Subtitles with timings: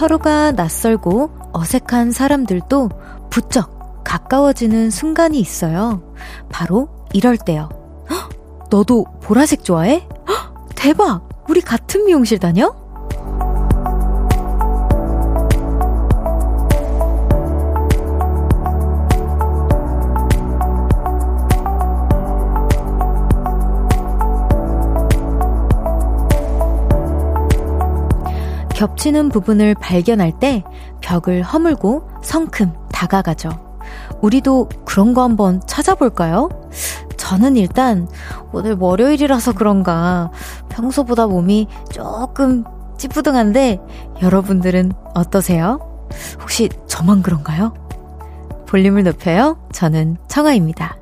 [0.00, 2.88] 서로가 낯설고 어색한 사람들도
[3.28, 6.00] 부쩍 가까워지는 순간이 있어요.
[6.48, 7.68] 바로 이럴 때요.
[8.08, 8.30] 헉,
[8.70, 10.08] 너도 보라색 좋아해?
[10.26, 11.28] 헉, 대박!
[11.50, 12.74] 우리 같은 미용실 다녀?
[28.80, 30.64] 겹치는 부분을 발견할 때
[31.02, 33.50] 벽을 허물고 성큼 다가가죠.
[34.22, 36.48] 우리도 그런 거 한번 찾아볼까요?
[37.18, 38.08] 저는 일단
[38.52, 40.30] 오늘 월요일이라서 그런가
[40.70, 42.64] 평소보다 몸이 조금
[42.96, 43.80] 찌뿌둥한데
[44.22, 46.06] 여러분들은 어떠세요?
[46.40, 47.74] 혹시 저만 그런가요?
[48.66, 49.58] 볼륨을 높여요.
[49.72, 50.99] 저는 청아입니다.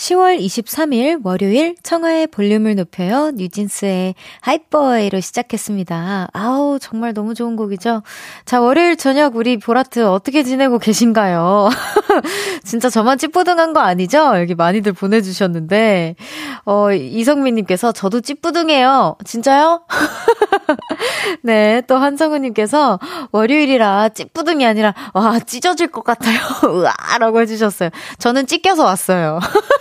[0.00, 3.32] 10월 23일 월요일 청하의 볼륨을 높여요.
[3.32, 6.28] 뉴진스의 하이버이로 시작했습니다.
[6.32, 8.02] 아우 정말 너무 좋은 곡이죠.
[8.46, 11.68] 자 월요일 저녁 우리 보라트 어떻게 지내고 계신가요?
[12.64, 14.38] 진짜 저만 찌뿌둥한 거 아니죠?
[14.38, 16.16] 여기 많이들 보내주셨는데
[16.64, 19.16] 어 이성민님께서 저도 찌뿌둥해요.
[19.26, 19.82] 진짜요?
[21.42, 22.98] 네, 또 한성우님께서
[23.32, 26.38] 월요일이라 찌뿌둥이 아니라, 와, 찢어질 것 같아요.
[26.64, 27.90] 으아 라고 해주셨어요.
[28.18, 29.40] 저는 찢겨서 왔어요.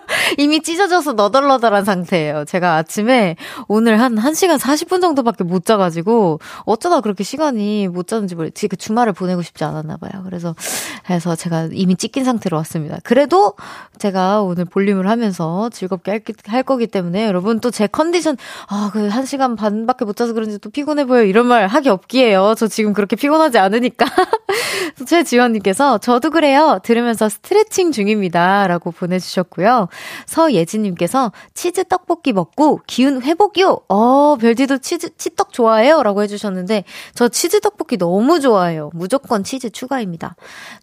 [0.38, 2.44] 이미 찢어져서 너덜너덜한 상태예요.
[2.44, 8.68] 제가 아침에 오늘 한 1시간 40분 정도밖에 못 자가지고 어쩌다 그렇게 시간이 못 자는지 모르겠어요.
[8.68, 10.22] 그 주말을 보내고 싶지 않았나 봐요.
[10.24, 10.54] 그래서
[11.08, 12.98] 해서 제가 이미 찢긴 상태로 왔습니다.
[13.02, 13.54] 그래도
[13.98, 19.08] 제가 오늘 볼륨을 하면서 즐겁게 할, 할 거기 때문에 여러분 또 제 컨디션 아, 그
[19.08, 22.54] 1시간 반밖에 못 자서 그런지 또 피곤해 보여 이런 말 하기 없기에요.
[22.56, 24.06] 저 지금 그렇게 피곤하지 않으니까.
[25.06, 26.80] 최지원님께서 저도 그래요.
[26.82, 28.66] 들으면서 스트레칭 중입니다.
[28.66, 29.87] 라고 보내주셨고요.
[30.26, 33.80] 서예진님께서 치즈 떡볶이 먹고 기운 회복이요.
[33.88, 36.02] 어, 별디도 치즈, 치떡 좋아해요?
[36.02, 36.84] 라고 해주셨는데,
[37.14, 38.90] 저 치즈 떡볶이 너무 좋아해요.
[38.94, 40.36] 무조건 치즈 추가입니다.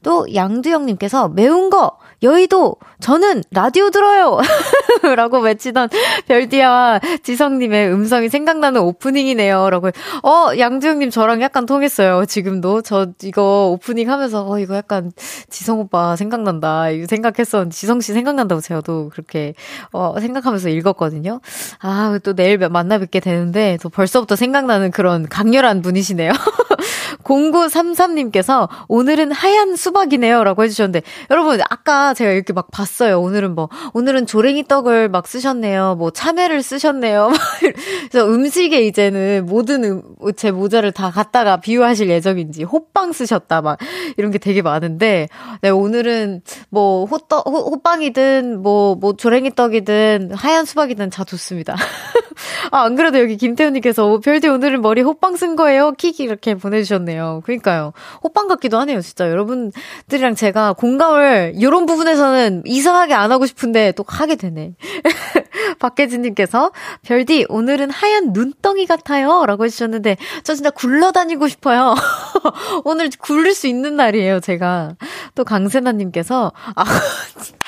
[0.03, 4.39] 또 양두영님께서 매운 거, 여의도, 저는 라디오 들어요!
[5.15, 5.89] 라고 외치던
[6.27, 9.69] 별디와 지성님의 음성이 생각나는 오프닝이네요.
[9.69, 9.89] 라고,
[10.23, 12.25] 어, 양두영님 저랑 약간 통했어요.
[12.25, 12.81] 지금도.
[12.81, 15.11] 저 이거 오프닝 하면서, 어, 이거 약간
[15.49, 16.89] 지성 오빠 생각난다.
[16.89, 19.53] 이거 생각했었는데, 지성 씨 생각난다고 저도 그렇게,
[19.91, 21.41] 어, 생각하면서 읽었거든요.
[21.81, 26.31] 아, 또 내일 만나 뵙게 되는데, 또 벌써부터 생각나는 그런 강렬한 분이시네요.
[27.25, 30.43] 0933님께서 오늘은 하얀 수박이네요.
[30.43, 33.19] 라고 해주셨는데, 여러분, 아까 제가 이렇게 막 봤어요.
[33.19, 35.95] 오늘은 뭐, 오늘은 조랭이 떡을 막 쓰셨네요.
[35.95, 37.31] 뭐, 참외를 쓰셨네요.
[38.11, 40.01] 그래서 음식에 이제는 모든 음,
[40.35, 43.61] 제 모자를 다 갖다가 비유하실 예정인지, 호빵 쓰셨다.
[43.61, 43.79] 막,
[44.17, 45.27] 이런 게 되게 많은데,
[45.61, 51.75] 네, 오늘은 뭐, 호떡, 호, 호빵이든, 뭐, 뭐, 조랭이 떡이든, 하얀 수박이든 다 좋습니다.
[52.71, 55.93] 아, 안 그래도 여기 김태훈님께서, 별디 오늘은 머리 호빵 쓴 거예요?
[55.93, 57.14] 킥 이렇게 보내주셨네요.
[57.43, 57.93] 그러니까요.
[58.23, 59.29] 호빵 같기도 하네요, 진짜.
[59.29, 64.75] 여러분들이랑 제가 공감을, 이런 부분에서는 이상하게 안 하고 싶은데 또 하게 되네.
[65.79, 66.71] 박혜진님께서,
[67.03, 69.45] 별디, 오늘은 하얀 눈덩이 같아요.
[69.45, 71.95] 라고 해주셨는데, 저 진짜 굴러다니고 싶어요.
[72.85, 74.95] 오늘 굴릴 수 있는 날이에요, 제가.
[75.35, 76.83] 또 강세나님께서, 아,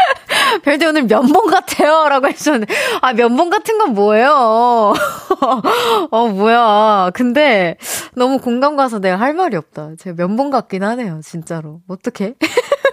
[0.62, 2.08] 별디 오늘 면봉 같아요.
[2.08, 4.94] 라고 해주셨는데, 아, 면봉 같은 건 뭐예요?
[6.10, 7.10] 어, 뭐야.
[7.14, 7.76] 근데
[8.14, 9.90] 너무 공감 가서 내가 할 말이 없다.
[9.98, 11.20] 제가 면봉 같긴 하네요.
[11.22, 11.80] 진짜로.
[11.88, 12.34] 어떡해?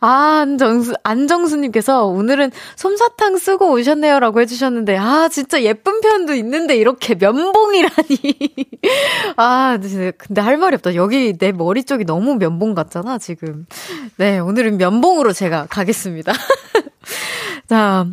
[0.00, 4.20] 아, 안정수, 안정수님께서 오늘은 솜사탕 쓰고 오셨네요.
[4.20, 8.18] 라고 해주셨는데, 아, 진짜 예쁜 편도 있는데 이렇게 면봉이라니.
[9.36, 9.78] 아,
[10.18, 10.94] 근데 할 말이 없다.
[10.94, 13.66] 여기 내 머리 쪽이 너무 면봉 같잖아, 지금.
[14.16, 16.32] 네, 오늘은 면봉으로 제가 가겠습니다.
[17.68, 18.06] 자,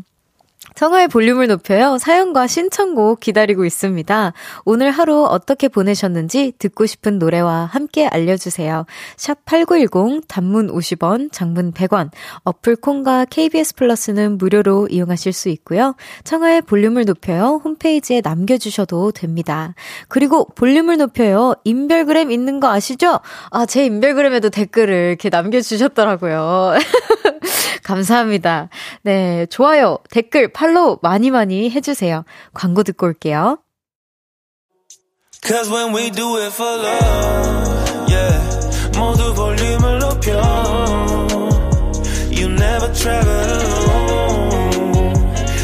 [0.79, 1.97] 청하의 볼륨을 높여요.
[1.97, 4.31] 사연과 신청곡 기다리고 있습니다.
[4.63, 8.85] 오늘 하루 어떻게 보내셨는지 듣고 싶은 노래와 함께 알려주세요.
[9.17, 12.11] 샵 8910 단문 50원, 장문 100원,
[12.45, 15.97] 어플 콩과 KBS 플러스는 무료로 이용하실 수 있고요.
[16.23, 17.59] 청하의 볼륨을 높여요.
[17.61, 19.75] 홈페이지에 남겨주셔도 됩니다.
[20.07, 21.55] 그리고 볼륨을 높여요.
[21.65, 23.19] 인별그램 있는 거 아시죠?
[23.51, 26.75] 아, 제 인별그램에도 댓글을 이렇게 남겨주셨더라고요.
[27.89, 28.69] 감사합니다.
[29.01, 32.23] 네, 좋아요, 댓글, 팔로우 많이 많이 해주세요.
[32.53, 33.57] 광고 듣고 올게요.
[35.41, 38.89] Cause when we do it for love, yeah.
[38.95, 40.39] 모두 볼륨을 높여.
[42.29, 45.13] You never travel alone.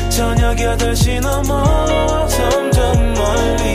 [0.10, 3.75] 저녁 8시 넘어 점점 멀리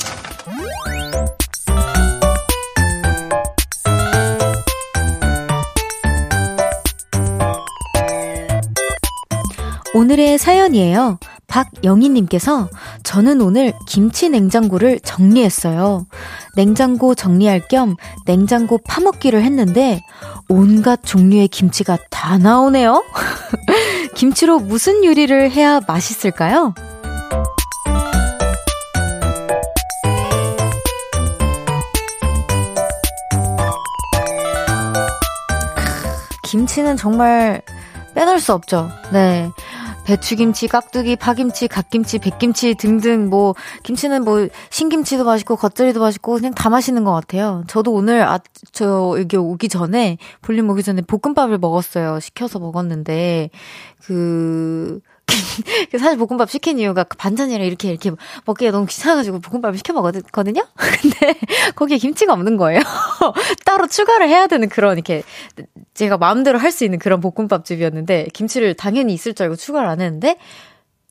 [9.93, 11.19] 오늘의 사연이에요.
[11.47, 12.69] 박영희님께서
[13.03, 16.05] 저는 오늘 김치 냉장고를 정리했어요.
[16.55, 20.01] 냉장고 정리할 겸 냉장고 파먹기를 했는데
[20.47, 23.03] 온갖 종류의 김치가 다 나오네요.
[24.15, 26.73] 김치로 무슨 요리를 해야 맛있을까요?
[36.43, 37.61] 김치는 정말
[38.13, 38.89] 빼놓을 수 없죠.
[39.11, 39.51] 네.
[40.05, 46.69] 배추김치, 깍두기, 파김치, 갓김치, 백김치 등등 뭐 김치는 뭐 신김치도 맛있고 겉절이도 맛있고 그냥 다
[46.69, 47.63] 맛있는 것 같아요.
[47.67, 48.39] 저도 오늘 아
[48.71, 52.19] 저 여기 오기 전에 볼륨 오기 전에 볶음밥을 먹었어요.
[52.19, 53.49] 시켜서 먹었는데
[54.05, 54.99] 그
[55.99, 58.11] 사실 볶음밥 시킨 이유가 그 반찬이랑 이렇게 이렇게
[58.45, 60.65] 먹기가 너무 귀찮아가지고 볶음밥을 시켜 먹었거든요?
[60.75, 61.39] 근데
[61.75, 62.81] 거기에 김치가 없는 거예요.
[63.65, 65.23] 따로 추가를 해야 되는 그런 이렇게
[65.93, 70.37] 제가 마음대로 할 수 있는 그런 볶음밥집이었는데 김치를 당연히 있을 줄 알고 추가를 안 했는데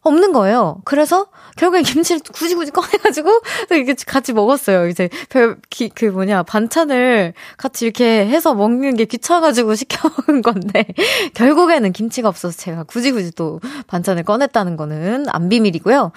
[0.02, 0.80] 없는 거예요.
[0.84, 1.26] 그래서
[1.56, 4.88] 결국엔 김치를 굳이 굳이 꺼내가지고 이렇게 같이 먹었어요.
[4.88, 10.86] 이제 별, 기, 그 뭐냐, 반찬을 같이 이렇게 해서 먹는 게 귀찮아가지고 시켜 먹은 건데,
[11.34, 16.12] 결국에는 김치가 없어서 제가 굳이 굳이 또 반찬을 꺼냈다는 거는 안 비밀이고요.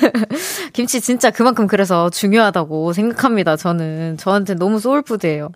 [0.72, 3.56] 김치 진짜 그만큼 그래서 중요하다고 생각합니다.
[3.56, 4.16] 저는.
[4.18, 5.50] 저한테 너무 soul food예요.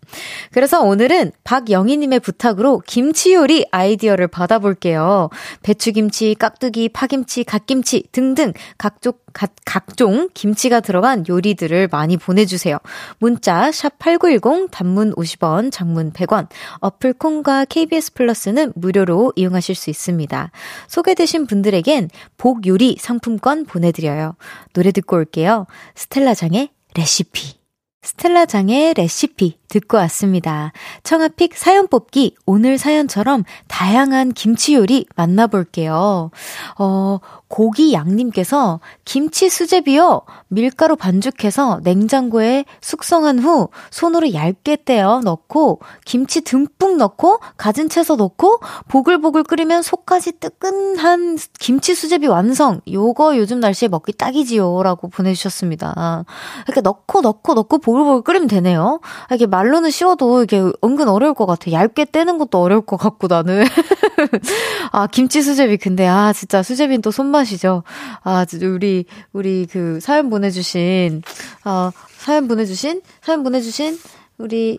[0.52, 5.30] 그래서 오늘은 박영희님의 부탁으로 김치 요리 아이디어를 받아볼게요.
[5.62, 12.76] 배추김치, 깍두기, 파김치, 갓김치, 김치 등등 각종, 각, 각종 김치가 들어간 요리들을 많이 보내주세요.
[13.18, 16.48] 문자 샵8910 단문 50원, 장문 100원,
[16.80, 20.50] 어플 콩과 KBS 플러스는 무료로 이용하실 수 있습니다.
[20.86, 24.36] 소개되신 분들에겐 복 요리 상품권 보내드려요.
[24.74, 25.66] 노래 듣고 올게요.
[25.94, 27.62] 스텔라장의 레시피.
[28.02, 30.72] 스텔라장의 레시피 듣고 왔습니다.
[31.04, 36.30] 청아픽 사연 뽑기 오늘 사연처럼 다양한 김치 요리 만나볼게요.
[36.78, 37.18] 어,
[37.52, 40.22] 고기 양님께서 김치 수제비요.
[40.48, 48.60] 밀가루 반죽해서 냉장고에 숙성한 후 손으로 얇게 떼어 넣고 김치 듬뿍 넣고 갖은 채소 넣고
[48.88, 52.80] 보글보글 끓이면 속까지 뜨끈한 김치 수제비 완성.
[52.90, 54.82] 요거 요즘 날씨에 먹기 딱이지요.
[54.82, 56.24] 라고 보내주셨습니다.
[56.66, 59.00] 이렇게 넣고 넣고 넣고 보글보글 끓이면 되네요.
[59.28, 61.70] 이렇게 말로는 쉬워도 이게 은근 어려울 것 같아.
[61.70, 63.64] 얇게 떼는 것도 어려울 것 같고 나는.
[64.92, 65.76] 아, 김치 수제비.
[65.76, 67.82] 근데 아, 진짜 수제비는 또 손맛이죠.
[68.22, 71.22] 아, 우리, 우리 그 사연 보내주신,
[71.64, 73.98] 아, 사연 보내주신, 사연 보내주신
[74.38, 74.78] 우리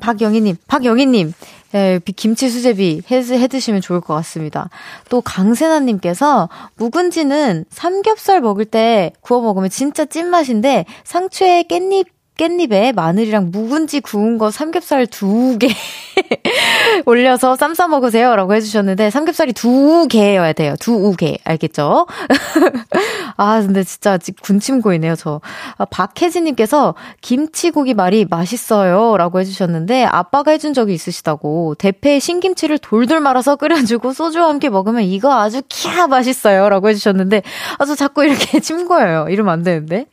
[0.00, 1.32] 박영희님, 박영희님,
[1.74, 4.70] 예, 김치 수제비 해, 해 드시면 좋을 것 같습니다.
[5.08, 12.06] 또 강세나님께서 묵은지는 삼겹살 먹을 때 구워 먹으면 진짜 찐맛인데 상추에 깻잎
[12.38, 15.68] 깻잎에 마늘이랑 묵은지 구운 거 삼겹살 두 개
[17.06, 18.34] 올려서 쌈 싸 먹으세요.
[18.34, 20.74] 라고 해주셨는데, 삼겹살이 두 개여야 돼요.
[20.80, 21.38] 두 개.
[21.44, 22.06] 알겠죠?
[23.36, 25.40] 아, 근데 진짜 군침 고이네요, 저.
[25.76, 29.16] 아, 박혜진님께서 김치고기 말이 맛있어요.
[29.16, 31.76] 라고 해주셨는데, 아빠가 해준 적이 있으시다고.
[31.76, 36.68] 대패에 신김치를 돌돌 말아서 끓여주고 소주와 함께 먹으면 이거 아주 키야 맛있어요.
[36.68, 37.42] 라고 해주셨는데,
[37.78, 39.26] 아, 저 자꾸 이렇게 침 고여요.
[39.28, 40.06] 이러면 안 되는데.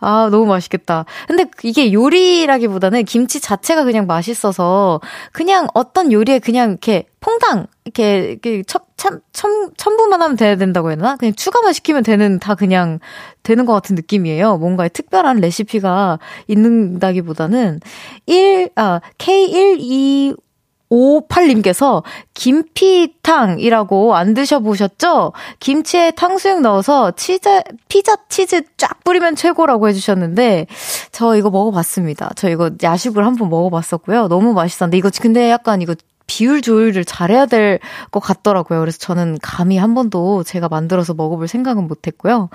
[0.00, 1.04] 아, 너무 맛있겠다.
[1.26, 5.00] 근데 이게 요리라기보다는 김치 자체가 그냥 맛있어서
[5.32, 11.16] 그냥 어떤 요리에 그냥 이렇게 퐁당 이렇게, 첨, 참, 첨, 첨부만 하면 돼야 된다고 되나?
[11.16, 12.98] 그냥 추가만 시키면 되는 다 그냥
[13.42, 14.58] 되는 것 같은 느낌이에요.
[14.58, 17.80] 뭔가 특별한 레시피가 있는다기보다는
[18.26, 20.45] 1, 아, K125
[20.90, 22.02] 58님께서
[22.34, 25.32] 김피탕이라고 안 드셔보셨죠?
[25.60, 30.66] 김치에 탕수육 넣어서 치즈, 피자 치즈 쫙 뿌리면 최고라고 해주셨는데,
[31.12, 32.30] 저 이거 먹어봤습니다.
[32.36, 34.28] 저 이거 야식을 한 번 먹어봤었고요.
[34.28, 35.94] 너무 맛있었는데, 이거 근데 약간 이거
[36.26, 37.78] 비율 조율을 잘해야 될
[38.10, 38.80] 것 같더라고요.
[38.80, 42.48] 그래서 저는 감히 한 번도 제가 만들어서 먹어볼 생각은 못 했고요.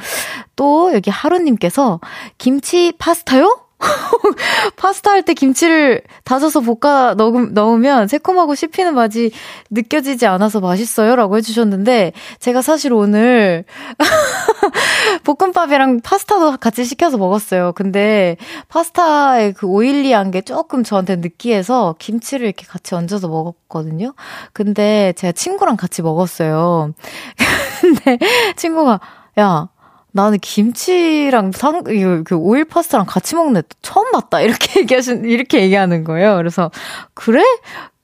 [0.55, 1.99] 또 여기 하루님께서
[2.37, 3.59] 김치 파스타요?
[4.77, 9.31] 파스타 할 때 김치를 다져서 볶아 넣으, 면 새콤하고 씹히는 맛이
[9.69, 11.15] 느껴지지 않아서 맛있어요.
[11.15, 13.65] 라고 해주셨는데, 제가 사실 오늘
[15.23, 17.73] 볶음밥이랑 파스타도 같이 시켜서 먹었어요.
[17.73, 18.37] 근데
[18.69, 24.13] 파스타의 그 오일리한 게 조금 저한테 느끼해서 김치를 이렇게 같이 얹어서 먹었거든요.
[24.53, 26.93] 근데 제가 친구랑 같이 먹었어요.
[27.81, 28.17] 근데
[28.55, 28.99] 친구가,
[29.39, 29.69] 야,
[30.11, 34.41] 나는 김치랑 상, 그 오일 파스타랑 같이 먹는 애 처음 봤다.
[34.41, 36.35] 이렇게 얘기하신, 이렇게 얘기하는 거예요.
[36.37, 36.71] 그래서,
[37.13, 37.43] 그래?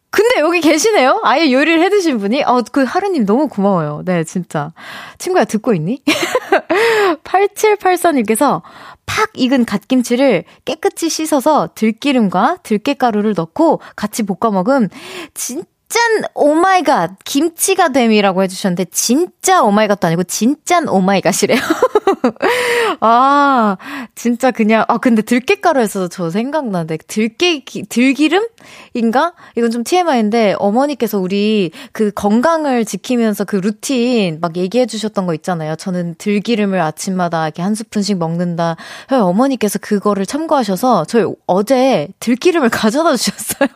[0.10, 1.20] 근데 여기 계시네요?
[1.24, 2.44] 아예 요리를 해 드신 분이?
[2.44, 4.04] 어, 그 하루님 너무 고마워요.
[4.06, 4.72] 네, 진짜.
[5.18, 6.02] 친구야, 듣고 있니?
[7.24, 8.62] 8784님께서
[9.06, 14.88] 팍 익은 갓김치를 깨끗이 씻어서 들기름과 들깨가루를 넣고 같이 볶아 먹음.
[15.34, 21.00] 진짜 짠 oh my god 김치가 됨이라고 해주셨는데 진짜 oh my god도 아니고 진짠 oh
[21.00, 21.60] my god이래요.
[23.00, 23.78] 아
[24.16, 32.12] 진짜 그냥 아 근데 들깨가루에서 저 생각나는데 들깨 들기름인가 이건 좀 TMI인데 어머니께서 우리 그
[32.12, 35.76] 건강을 지키면서 그 루틴 막 얘기해주셨던 거 있잖아요.
[35.78, 38.76] 저는 들기름을 아침마다 이렇게 한 스푼씩 먹는다.
[39.10, 43.70] 어머니께서 그거를 참고하셔서 저희 어제 들기름을 가져다 주셨어요.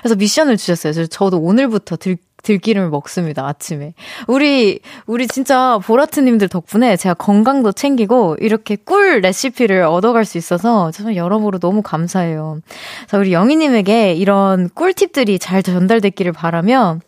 [0.00, 1.06] 그래서 미션을 주셨어요.
[1.06, 3.94] 저도 오늘 오늘부터 들, 들기름을 먹습니다, 아침에.
[4.26, 11.16] 우리, 우리 진짜 보라트님들 덕분에 제가 건강도 챙기고 이렇게 꿀 레시피를 얻어갈 수 있어서 정말
[11.16, 12.60] 여러모로 너무 감사해요.
[13.06, 16.98] 자, 우리 영희님에게 이런 꿀팁들이 잘 전달됐기를 바라며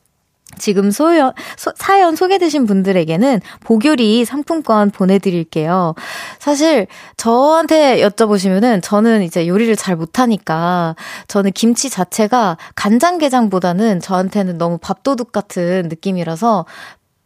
[0.58, 5.94] 지금 소연, 소, 사연 소개되신 분들에게는 보교리 상품권 보내드릴게요.
[6.38, 6.86] 사실
[7.16, 10.96] 저한테 여쭤보시면은 저는 이제 요리를 잘 못하니까
[11.28, 16.64] 저는 김치 자체가 간장게장보다는 저한테는 너무 밥도둑 같은 느낌이라서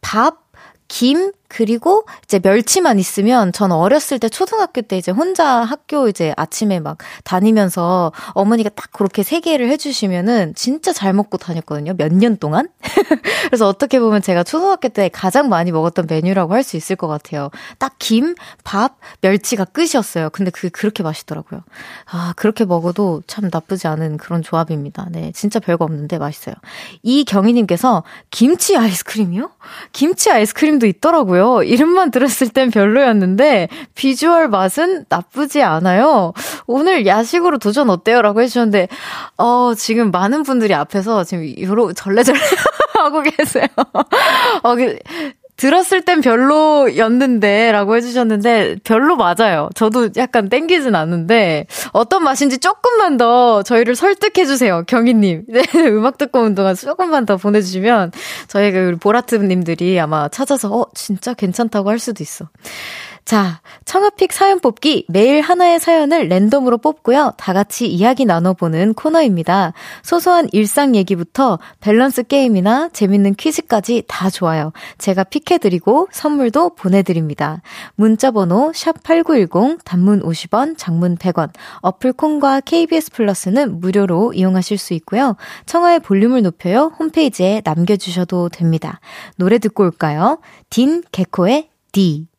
[0.01, 0.41] 밥,
[0.87, 6.79] 김, 그리고 이제 멸치만 있으면 전 어렸을 때 초등학교 때 이제 혼자 학교 이제 아침에
[6.79, 11.93] 막 다니면서 어머니가 딱 그렇게 세 개를 해주시면은 진짜 잘 먹고 다녔거든요.
[11.97, 12.69] 몇 년 동안.
[13.47, 17.49] 그래서 어떻게 보면 제가 초등학교 때 가장 많이 먹었던 메뉴라고 할 수 있을 것 같아요.
[17.79, 20.29] 딱 김, 밥, 멸치가 끝이었어요.
[20.29, 21.63] 근데 그게 그렇게 맛있더라고요.
[22.11, 25.07] 아, 그렇게 먹어도 참 나쁘지 않은 그런 조합입니다.
[25.11, 25.31] 네.
[25.33, 26.53] 진짜 별거 없는데 맛있어요.
[27.01, 29.49] 이경희님께서 김치 아이스크림이요?
[29.91, 31.40] 김치 아이스크림도 있더라고요.
[31.41, 31.63] 있더라고요.
[31.63, 36.33] 이름만 들었을 땐 별로였는데 비주얼 맛은 나쁘지 않아요.
[36.67, 38.21] 오늘 야식으로 도전 어때요?
[38.21, 38.87] 라고 해주셨는데
[39.37, 42.39] 어, 지금 많은 분들이 앞에서 지금 요러 절레절레
[42.95, 43.65] 하고 계세요.
[44.61, 44.99] 어, 그,
[45.61, 49.69] 들었을 땐 별로였는데 라고 해주셨는데 별로 맞아요.
[49.75, 54.85] 저도 약간 땡기진 않는데 어떤 맛인지 조금만 더 저희를 설득해주세요.
[54.87, 55.43] 경희님.
[55.53, 58.11] 네, 음악 듣고 온 동안 조금만 더 보내주시면
[58.47, 62.49] 저희가 보라트님들이 아마 찾아서 어, 진짜 괜찮다고 할 수도 있어.
[63.23, 67.33] 자, 청아픽 사연 뽑기 매일 하나의 사연을 랜덤으로 뽑고요.
[67.37, 69.73] 다 같이 이야기 나눠보는 코너입니다.
[70.01, 74.73] 소소한 일상 얘기부터 밸런스 게임이나 재밌는 퀴즈까지 다 좋아요.
[74.97, 77.61] 제가 픽해드리고 선물도 보내드립니다.
[77.95, 81.51] 문자번호 샵8910 단문 50원, 장문 100원,
[81.81, 85.35] 어플 콩과 KBS 플러스는 무료로 이용하실 수 있고요.
[85.67, 86.91] 청아의 볼륨을 높여요.
[86.99, 88.99] 홈페이지에 남겨주셔도 됩니다.
[89.37, 90.39] 노래 듣고 올까요?
[90.69, 92.30] 딘 개코의 D.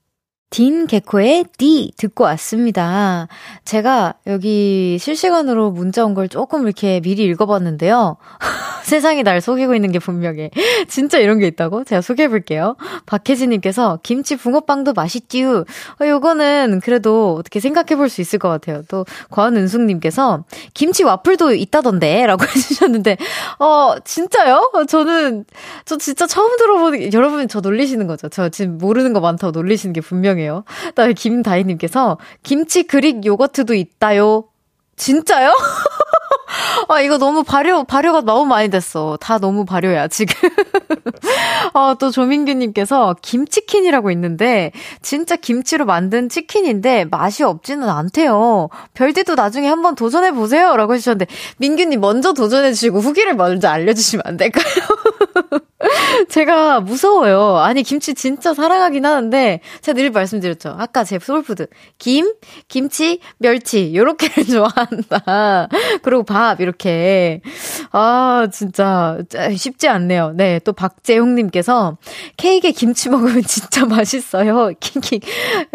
[0.52, 3.26] 딘 개코의 D 듣고 왔습니다.
[3.64, 8.18] 제가 여기 실시간으로 문자 온 걸 조금 이렇게 미리 읽어봤는데요.
[8.84, 10.50] 세상이 날 속이고 있는 게 분명해.
[10.88, 11.84] 진짜 이런 게 있다고?
[11.84, 12.76] 제가 소개해볼게요.
[13.06, 15.60] 박혜진님께서 김치 붕어빵도 맛있지요.
[16.00, 18.82] 어, 요거는 그래도 어떻게 생각해볼 수 있을 것 같아요.
[18.88, 23.16] 또 권은숙님께서 김치 와플도 있다던데 라고 해주셨는데
[23.58, 24.70] 어 진짜요?
[24.72, 25.44] 어, 저는
[25.84, 28.28] 저 진짜 처음 들어보는 여러분 저 놀리시는 거죠.
[28.28, 30.64] 저 지금 모르는 거 많다고 놀리시는 게 분명해요.
[31.16, 34.44] 김다희님께서 김치 그릭 요거트도 있다요.
[34.96, 35.52] 진짜요?
[36.88, 39.16] 아, 이거 너무 발효, 발효가 너무 많이 됐어.
[39.20, 40.50] 다 너무 발효야, 지금.
[41.74, 48.68] 어, 또 조민규님께서 김치킨이라고 있는데, 진짜 김치로 만든 치킨인데, 맛이 없지는 않대요.
[48.94, 50.76] 별디도 나중에 한번 도전해보세요.
[50.76, 51.26] 라고 해주셨는데,
[51.58, 54.64] 민규님 먼저 도전해주시고, 후기를 먼저 알려주시면 안 될까요?
[56.28, 57.58] 제가 무서워요.
[57.58, 60.74] 아니, 김치 진짜 사랑하긴 하는데, 제가 늘 말씀드렸죠.
[60.78, 61.66] 아까 제 soul food.
[61.98, 62.32] 김,
[62.68, 65.68] 김치, 멸치, 요렇게를 좋아한다.
[66.02, 67.40] 그리고 밥, 이렇게.
[67.90, 69.18] 아, 진짜,
[69.56, 70.32] 쉽지 않네요.
[70.34, 71.98] 네, 또 박재용님께서,
[72.36, 74.72] 케이크에 김치 먹으면 진짜 맛있어요.
[74.78, 75.20] 킹킹.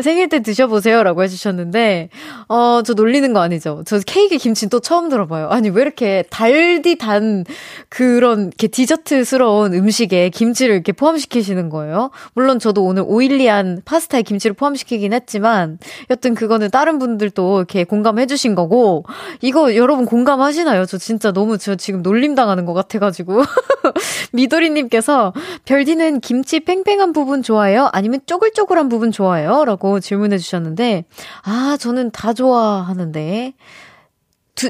[0.01, 1.03] 생일 때 드셔보세요.
[1.03, 2.09] 라고 해주셨는데,
[2.47, 3.83] 어, 저 놀리는 거 아니죠?
[3.85, 5.49] 저 케이크에 김치 또 처음 들어봐요.
[5.49, 7.45] 아니, 왜 이렇게 달디 단,
[7.89, 12.11] 그런, 이렇게 디저트스러운 음식 에 김치를 이렇게 포함시키시는 거예요?
[12.33, 19.05] 물론 저도 오늘 오일리한 파스타에 김치를 포함시키긴 했지만, 여튼 그거는 다른 분들도 이렇게 공감해주신 거고,
[19.41, 20.85] 이거 여러분 공감하시나요?
[20.85, 23.41] 저 진짜 너무 저 지금 놀림 당하는 것 같아가지고.
[24.33, 25.33] 미도리님께서,
[25.65, 27.89] 별디는 김치 팽팽한 부분 좋아해요?
[27.91, 29.65] 아니면 쪼글쪼글한 부분 좋아해요?
[29.65, 31.05] 라고 질문해 주셨는데,
[31.43, 33.53] 아, 저는 다 좋아하는데,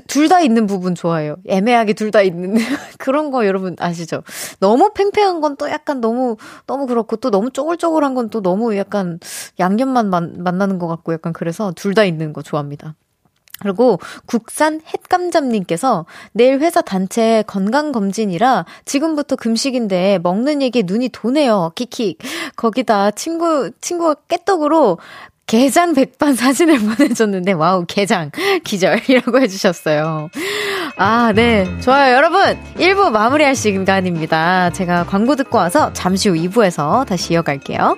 [0.08, 1.38] 둘 다 있는 부분 좋아해요.
[1.48, 2.56] 애매하게 둘 다 있는
[3.00, 4.24] 그런 거 여러분 아시죠?
[4.60, 6.36] 너무 팽팽한 건 또 약간 너무
[6.68, 9.20] 너무 그렇고 또 너무 쪼글쪼글한 건 또 너무 약간
[9.60, 12.96] 양념만 만, 만나는 것 같고 약간 그래서 둘 다 있는 거 좋아합니다.
[13.60, 21.72] 그리고 국산 햇감잡님께서 내일 회사 단체 건강검진이라 지금부터 금식인데 먹는 얘기에 눈이 도네요.
[21.74, 22.18] 키키.
[22.56, 25.00] 거기다 친구, 친구가 깨톡으로
[25.48, 28.32] 게장 백반 사진을 보내줬는데, 와우, 게장,
[28.64, 30.30] 기절이라고 해주셨어요.
[30.98, 31.66] 아, 네.
[31.80, 32.16] 좋아요.
[32.16, 32.42] 여러분,
[32.76, 34.72] 1부 마무리할 시간입니다.
[34.72, 37.98] 제가 광고 듣고 와서 잠시 후 2부에서 다시 이어갈게요.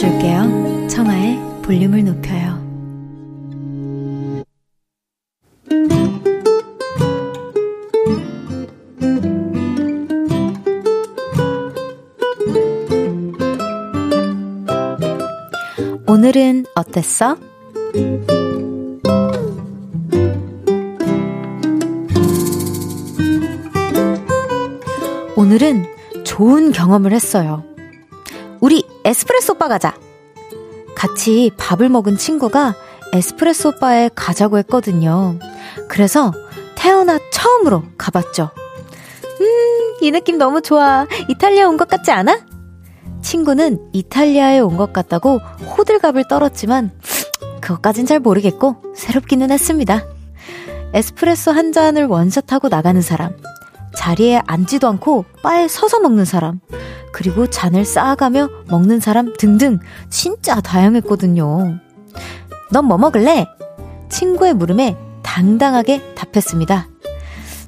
[0.00, 0.88] 줄게요.
[0.88, 2.58] 청하의 볼륨을 높여요.
[16.06, 17.36] 오늘은 어땠어?
[25.36, 25.84] 오늘은
[26.24, 27.69] 좋은 경험을 했어요.
[29.14, 29.92] 에스프레소 바 가자.
[30.94, 32.76] 같이 밥을 먹은 친구가
[33.12, 35.36] 에스프레소 바에 가자고 했거든요.
[35.88, 36.32] 그래서
[36.76, 38.50] 태어나 처음으로 가봤죠.
[39.40, 41.08] 음, 이 느낌 너무 좋아.
[41.28, 42.38] 이탈리아 온 것 같지 않아?
[43.20, 45.38] 친구는 이탈리아에 온 것 같다고
[45.76, 46.92] 호들갑을 떨었지만,
[47.60, 50.04] 그것까진 잘 모르겠고, 새롭기는 했습니다.
[50.94, 53.36] 에스프레소 한 잔을 원샷하고 나가는 사람,
[53.96, 56.60] 자리에 앉지도 않고 바에 서서 먹는 사람,
[57.12, 61.78] 그리고 잔을 쌓아가며 먹는 사람 등등 진짜 다양했거든요.
[62.72, 63.46] 넌 뭐 먹을래?
[64.08, 66.88] 친구의 물음에 당당하게 답했습니다.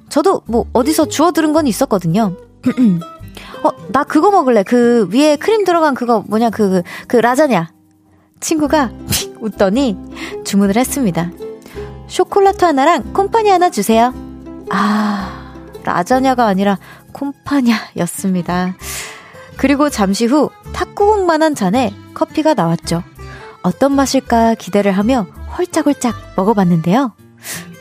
[0.09, 2.37] 저도 뭐 어디서 주워 들은 건 있었거든요.
[3.65, 4.63] 어, 나 그거 먹을래.
[4.63, 7.73] 그 위에 크림 들어간 그거 뭐냐, 그, 그, 그 라자냐.
[8.41, 8.91] 친구가
[9.41, 9.97] 웃더니
[10.45, 11.31] 주문을 했습니다.
[12.09, 14.13] 쇼콜라토 하나랑 콤파니 하나 주세요.
[14.71, 16.79] 아, 라자냐가 아니라
[17.13, 18.75] 콤파냐였습니다.
[19.57, 23.03] 그리고 잠시 후 탁구공만한 잔에 커피가 나왔죠.
[23.63, 27.15] 어떤 맛일까 기대를 하며 홀짝홀짝 먹어봤는데요.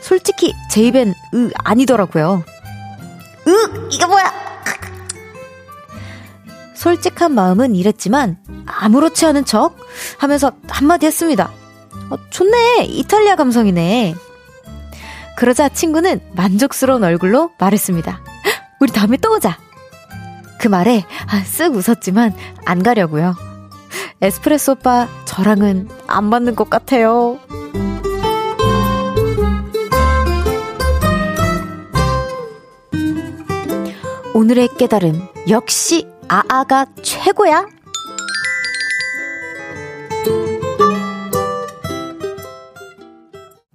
[0.00, 2.44] 솔직히 제 입엔 으 아니더라고요.
[3.46, 4.32] 으 이거 뭐야?
[6.74, 9.76] 솔직한 마음은 이랬지만 아무렇지 않은 척
[10.18, 11.52] 하면서 한마디 했습니다.
[12.10, 14.14] 어, 좋네 이탈리아 감성이네.
[15.36, 18.20] 그러자 친구는 만족스러운 얼굴로 말했습니다.
[18.80, 19.58] 우리 다음에 또 오자.
[20.62, 22.32] 그 말에 아, 쓱 웃었지만
[22.64, 23.34] 안 가려고요.
[24.20, 27.40] 에스프레소 오빠 저랑은 안 맞는 것 같아요.
[34.34, 37.66] 오늘의 깨달음 역시 아아가 최고야.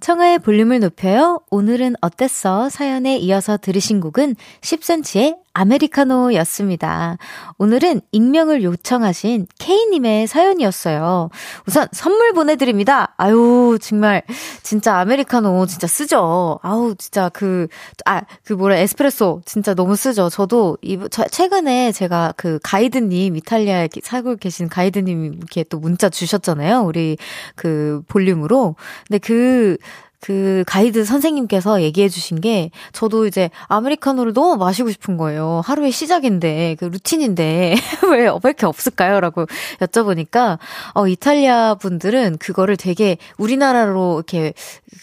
[0.00, 1.42] 청하의 볼륨을 높여요.
[1.50, 2.70] 오늘은 어땠어?
[2.70, 7.18] 사연에 이어서 들으신 곡은 10cm의 아메리카노였습니다.
[7.58, 11.30] 오늘은 익명을 요청하신 K님의 사연이었어요.
[11.66, 13.14] 우선 선물 보내드립니다.
[13.16, 14.22] 아유, 정말,
[14.62, 16.60] 진짜 아메리카노 진짜 쓰죠.
[16.62, 17.66] 아우, 진짜 그,
[18.04, 20.28] 아, 그 뭐라, 에스프레소 진짜 너무 쓰죠.
[20.28, 26.82] 저도, 이, 저, 최근에 제가 그 가이드님, 이탈리아에 살고 계신 가이드님이 이렇게 또 문자 주셨잖아요.
[26.82, 27.16] 우리
[27.56, 28.76] 그 볼륨으로.
[29.08, 29.76] 근데 그,
[30.20, 35.62] 그 가이드 선생님께서 얘기해 주신 게 저도 이제 아메리카노를 너무 마시고 싶은 거예요.
[35.64, 37.74] 하루의 시작인데 그 루틴인데
[38.10, 39.20] 왜, 왜 이렇게 없을까요?
[39.20, 39.46] 라고
[39.80, 40.58] 여쭤보니까
[40.94, 44.54] 어 이탈리아 분들은 그거를 되게 우리나라로 이렇게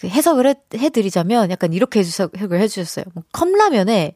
[0.04, 3.04] 해석을 해, 해드리자면 약간 이렇게 해석을 해 주셨어요.
[3.14, 4.14] 뭐 컵라면에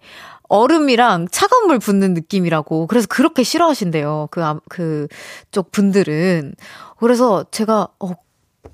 [0.51, 2.89] 얼음이랑 차가운 물 붓는 느낌이라고.
[2.89, 4.29] 그래서 그렇게 싫어하신대요.
[4.33, 5.07] 그, 그,
[5.53, 6.57] 쪽 분들은.
[6.99, 8.13] 그래서 제가, 어,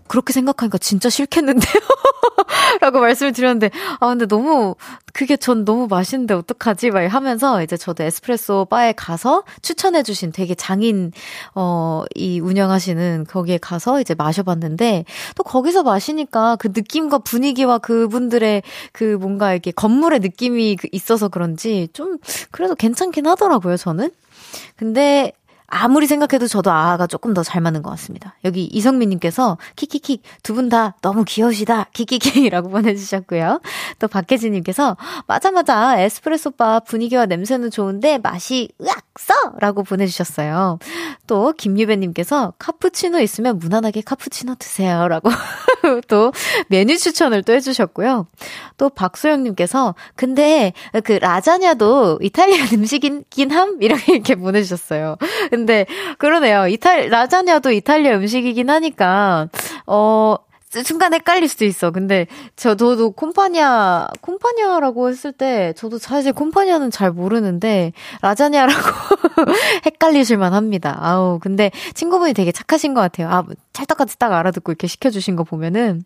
[0.08, 1.72] 그렇게 생각하니까 진짜 싫겠는데요?
[2.80, 3.70] 라고 말씀을 드렸는데,
[4.00, 4.74] 아, 근데 너무,
[5.12, 6.90] 그게 전 너무 맛있는데 어떡하지?
[6.90, 11.12] 막 하면서 이제 저도 에스프레소 바에 가서 추천해주신 되게 장인,
[11.54, 19.16] 어, 이 운영하시는 거기에 가서 이제 마셔봤는데, 또 거기서 마시니까 그 느낌과 분위기와 그분들의 그
[19.20, 22.18] 뭔가 이렇게 건물의 느낌이 그 있어서 그런지 좀
[22.50, 24.10] 그래도 괜찮긴 하더라고요, 저는.
[24.76, 25.32] 근데
[25.68, 28.34] 아무리 생각해도 저도 아가 조금 더 잘 맞는 것 같습니다.
[28.44, 33.60] 여기 이성민님께서 키키키 두분 다 너무 귀여우시다 키키키라고 보내주셨고요.
[33.98, 39.34] 또 박혜진님께서 맞아 맞아 에스프레소 바 분위기와 냄새는 좋은데 맛이 으악 써!
[39.60, 40.78] 라고 보내주셨어요.
[41.26, 45.08] 또, 김유배님께서 카푸치노 있으면 무난하게 카푸치노 드세요.
[45.08, 45.30] 라고
[46.08, 46.32] 또
[46.68, 48.26] 메뉴 추천을 또 해주셨고요.
[48.76, 50.72] 또 박소영님께서 근데
[51.04, 53.78] 그 라자냐도 이탈리안 음식이긴 함?
[53.80, 55.16] 이렇게 이렇게 보내주셨어요.
[55.50, 55.86] 근데
[56.18, 56.68] 그러네요.
[56.68, 59.48] 이탈, 라자냐도 이탈리아 음식이긴 하니까,
[59.86, 60.36] 어,
[60.82, 61.90] 순간 헷갈릴 수도 있어.
[61.90, 68.80] 근데 저도 콤파니아 콤파니아라고 했을 때 저도 사실 콤파니아는 잘 모르는데 라자냐라고
[69.86, 70.98] 헷갈리실만 합니다.
[71.00, 73.28] 아우 근데 친구분이 되게 착하신 것 같아요.
[73.28, 76.04] 아 찰떡같이 딱 알아듣고 이렇게 시켜주신 거 보면은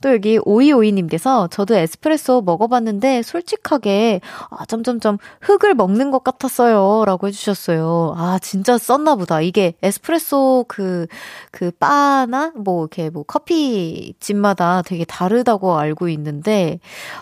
[0.00, 8.14] 또 여기 오이오이님께서 저도 에스프레소 먹어봤는데 솔직하게 아 점점점 흙을 먹는 것 같았어요 라고 해주셨어요.
[8.16, 9.40] 아 진짜 썼나 보다.
[9.40, 11.06] 이게 에스프레소 그그
[11.50, 16.80] 그 바나 뭐 이렇게 뭐 커피 집마다 되게 다르다고 알고 있는데,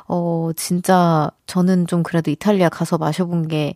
[0.08, 3.74] 어, 진짜 저는 좀 그래도 이탈리아 가서 마셔본 게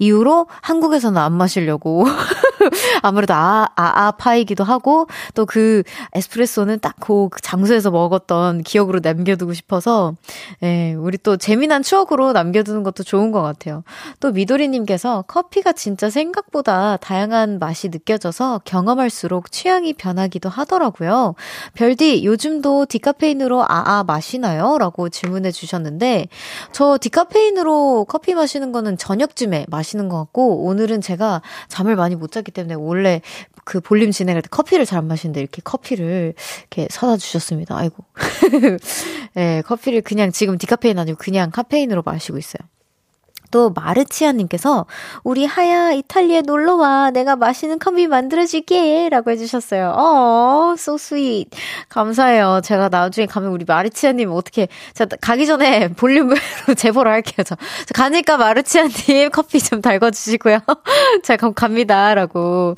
[0.00, 2.04] 이후로 한국에서는 안 마시려고.
[3.02, 5.82] 아무래도 아, 아, 아파이기도 하고, 또 그
[6.14, 10.14] 에스프레소는 딱 그 장소에서 먹었던 기억으로 남겨두고 싶어서,
[10.62, 13.82] 예, 우리 또 재미난 추억으로 남겨두는 것도 좋은 것 같아요.
[14.20, 21.34] 또 미도리님께서 커피가 진짜 생각보다 다양한 맛이 느껴져서 경험할수록 취향이 변하기도 하더라고요.
[21.74, 24.78] 별디, 요즘도 디카페인으로 아아 마시나요?
[24.78, 26.28] 라고 질문해 주셨는데,
[26.72, 32.14] 저 디 카페인으로 커피 마시는 거는 저녁쯤에 마시 마시는 것 같고, 오늘은 제가 잠을 많이
[32.14, 33.22] 못 잤기 때문에 원래
[33.64, 37.76] 그 볼륨 진행할 때 커피를 잘 안 마시는데 이렇게 커피를 이렇게 사다 주셨습니다.
[37.76, 38.04] 아이고.
[39.34, 42.60] 네, 커피를 그냥 지금 디카페인 아니고 그냥 카페인으로 마시고 있어요.
[43.50, 44.86] 또 마르치아님께서
[45.24, 49.94] 우리 하야 이탈리아 놀러와 내가 맛있는 커피 만들어줄게 라고 해주셨어요.
[49.96, 51.50] 어, so sweet.
[51.88, 52.60] 감사해요.
[52.62, 56.38] 제가 나중에 가면 우리 마르치아님 어떻게 제가 가기 전에 볼륨으로
[56.76, 57.44] 제보를 할게요.
[57.44, 60.60] 저, 저 가니까 마르치아님 커피 좀 달궈주시고요.
[61.24, 62.74] 제가 그럼 갑니다 라고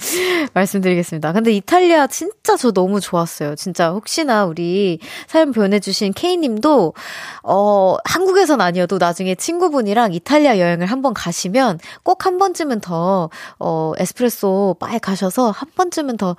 [0.54, 1.32] 말씀드리겠습니다.
[1.32, 3.56] 근데 이탈리아 진짜 저 너무 좋았어요.
[3.56, 6.94] 진짜 혹시나 우리 사연 보내주신 K님도
[7.42, 14.76] 어 한국에선 아니어도 나중에 친구분이랑 이탈리아 여행을 한번 가시면 꼭 한 번쯤은 더, 어, 에스프레소
[14.80, 16.36] 바에 가셔서 한 번쯤은 더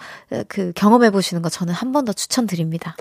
[0.47, 2.95] 그 경험해 보시는 거 저는 한 번 더 추천드립니다.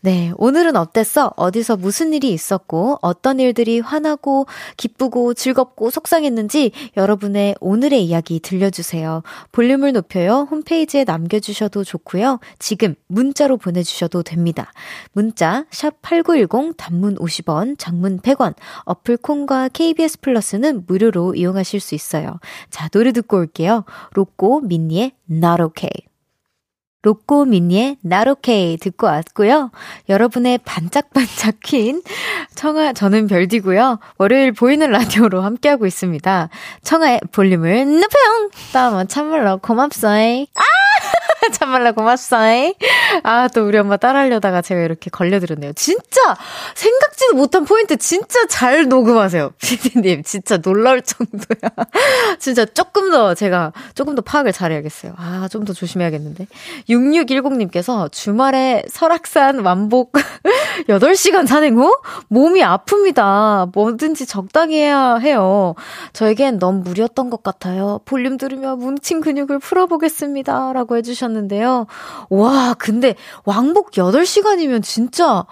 [0.00, 1.32] 네, 오늘은 어땠어?
[1.36, 9.22] 어디서 무슨 일이 있었고, 어떤 일들이 화나고, 기쁘고, 즐겁고, 속상했는지 여러분의 오늘의 이야기 들려주세요.
[9.52, 10.48] 볼륨을 높여요.
[10.50, 12.40] 홈페이지에 남겨주셔도 좋고요.
[12.58, 14.72] 지금 문자로 보내주셔도 됩니다.
[15.12, 22.40] 문자, 샵8910, 단문 50원, 장문 100원, 어플 콩과 KBS 플러스는 무료로 이용하실 수 있어요.
[22.70, 23.84] 자, 노래 듣고 올게요.
[24.14, 26.11] 로꼬 미니의 Not Okay.
[27.02, 29.70] 로꼬 미니의 나로케이 듣고 왔고요.
[30.08, 32.02] 여러분의 반짝반짝 퀸
[32.54, 33.98] 청아 저는 별디고요.
[34.18, 36.48] 월요일 보이는 라디오로 함께하고 있습니다.
[36.82, 38.50] 청아의 볼륨을 높여요.
[38.72, 40.46] 다음은 참말로 고맙소이.
[40.54, 40.81] 아!
[41.52, 42.74] 참말로 고맙소이.
[43.22, 45.72] 아, 또 우리 엄마 따라하려다가 제가 이렇게 걸려들었네요.
[45.74, 46.36] 진짜
[46.74, 49.52] 생각지도 못한 포인트 진짜 잘 녹음하세요.
[49.60, 51.70] 피디님, 진짜 놀라울 정도야.
[52.38, 55.14] 진짜 조금 더 제가 조금 더 파악을 잘해야겠어요.
[55.16, 56.46] 아, 좀 더 조심해야겠는데.
[56.88, 60.12] 6610님께서 주말에 설악산 완복
[60.88, 61.96] 8시간 산행 후
[62.28, 63.70] 몸이 아픕니다.
[63.72, 65.74] 뭐든지 적당히 해야 해요.
[66.12, 68.00] 저에겐 너무 무리였던 것 같아요.
[68.04, 70.72] 볼륨 들으며 뭉친 근육을 풀어보겠습니다.
[70.72, 71.31] 라고 해주셨는데
[71.62, 71.86] 요.
[72.30, 73.14] 와, 근데
[73.44, 75.44] 왕복 8시간이면 진짜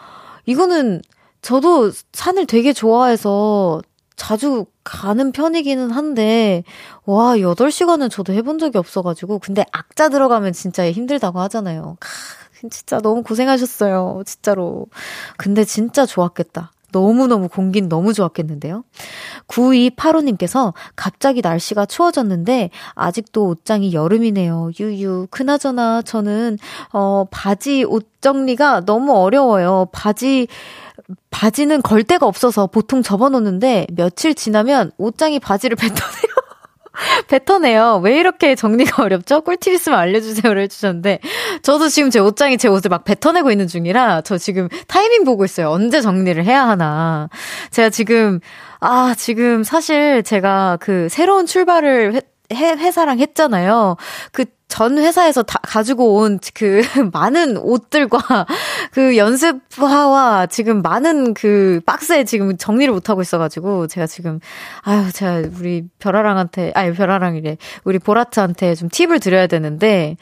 [0.46, 1.02] 이거는
[1.42, 3.82] 저도 산을 되게 좋아해서
[4.16, 6.62] 자주 가는 편이기는 한데,
[7.06, 11.96] 와, 8시간은 저도 해본 적이 없어가지고, 근데 악자 들어가면 진짜 힘들다고 하잖아요.
[12.60, 14.22] 캬, 진짜 너무 고생하셨어요.
[14.26, 14.86] 진짜로.
[15.38, 16.70] 근데 진짜 좋았겠다.
[16.92, 18.84] 너무너무 공긴 너무 좋았겠는데요.
[19.48, 24.70] 9285님께서 갑자기 날씨가 추워졌는데 아직도 옷장이 여름이네요.
[24.78, 25.28] 유유.
[25.30, 26.58] 그나저나 저는
[26.92, 29.86] 어 바지 옷 정리가 너무 어려워요.
[29.92, 30.46] 바지
[31.30, 36.39] 바지는 걸 데가 없어서 보통 접어놓는데 며칠 지나면 옷장이 바지를 뱉어내요.
[37.28, 38.00] 뱉어내요.
[38.02, 39.42] 왜 이렇게 정리가 어렵죠?
[39.42, 41.20] 꿀팁 있으면 알려주세요를 해주셨는데,
[41.62, 45.70] 저도 지금 제 옷장이 제 옷을 막 뱉어내고 있는 중이라, 저 지금 타이밍 보고 있어요.
[45.70, 47.28] 언제 정리를 해야 하나.
[47.70, 48.40] 제가 지금,
[48.80, 52.20] 아, 지금 사실 제가 그 새로운 출발을
[52.52, 53.96] 회, 회사랑 했잖아요.
[54.32, 58.18] 그 전 회사에서 다 가지고 온 그 많은 옷들과
[58.92, 64.40] 그 연습화와 지금 많은 그 박스에 지금 정리를 못 하고 있어가지고 제가 지금
[64.82, 67.56] 아유 제가 우리 별아랑한테 아니 별아랑이래.
[67.84, 70.16] 우리 보라트한테 좀 팁을 드려야 되는데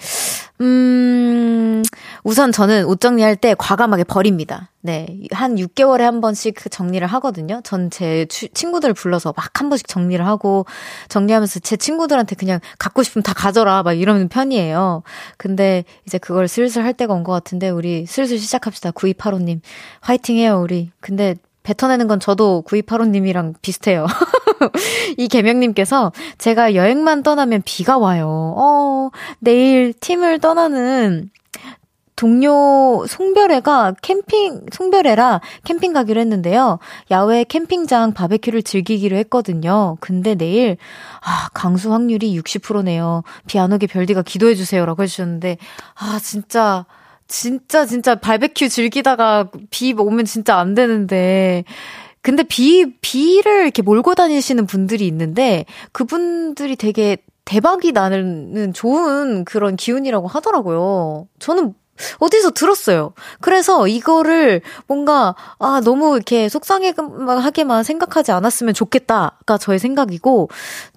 [0.60, 1.47] 음
[1.78, 1.82] 음,
[2.24, 4.70] 우선 저는 옷 정리할 때 과감하게 버립니다.
[4.80, 5.20] 네.
[5.32, 7.60] 한 6개월에 한 번씩 그 정리를 하거든요.
[7.64, 10.66] 전 제 친구들 불러서 막 한 번씩 정리를 하고
[11.08, 15.02] 정리하면서 제 친구들한테 그냥 갖고 싶으면 다 가져라 막 이러는 편이에요.
[15.36, 18.90] 근데 이제 그걸 슬슬 할 때가 온 것 같은데 우리 슬슬 시작합시다.
[18.92, 19.60] 9285님.
[20.00, 20.90] 화이팅 해요, 우리.
[21.00, 24.06] 근데 뱉어내는 건 저도 9285님이랑 비슷해요.
[25.16, 28.54] 이 개명님께서 제가 여행만 떠나면 비가 와요.
[28.56, 31.30] 어, 내일 팀을 떠나는
[32.16, 36.80] 동료 송별회가 캠핑, 송별회라 캠핑 가기로 했는데요.
[37.12, 39.96] 야외 캠핑장 바베큐를 즐기기로 했거든요.
[40.00, 40.78] 근데 내일,
[41.20, 43.22] 아, 강수 확률이 60%네요.
[43.46, 44.84] 비 안 오게 별디가 기도해주세요.
[44.84, 45.58] 라고 해주셨는데,
[45.94, 46.86] 아, 진짜,
[47.28, 51.62] 진짜, 진짜 바베큐 즐기다가 비 오면 진짜 안 되는데,
[52.20, 60.26] 근데 비, 비를 이렇게 몰고 다니시는 분들이 있는데, 그분들이 되게 대박이 나는 좋은 그런 기운이라고
[60.26, 61.28] 하더라고요.
[61.38, 61.74] 저는
[62.18, 63.12] 어디서 들었어요.
[63.40, 70.48] 그래서 이거를 뭔가, 아, 너무 이렇게 속상하게만 생각하지 않았으면 좋겠다가 저의 생각이고,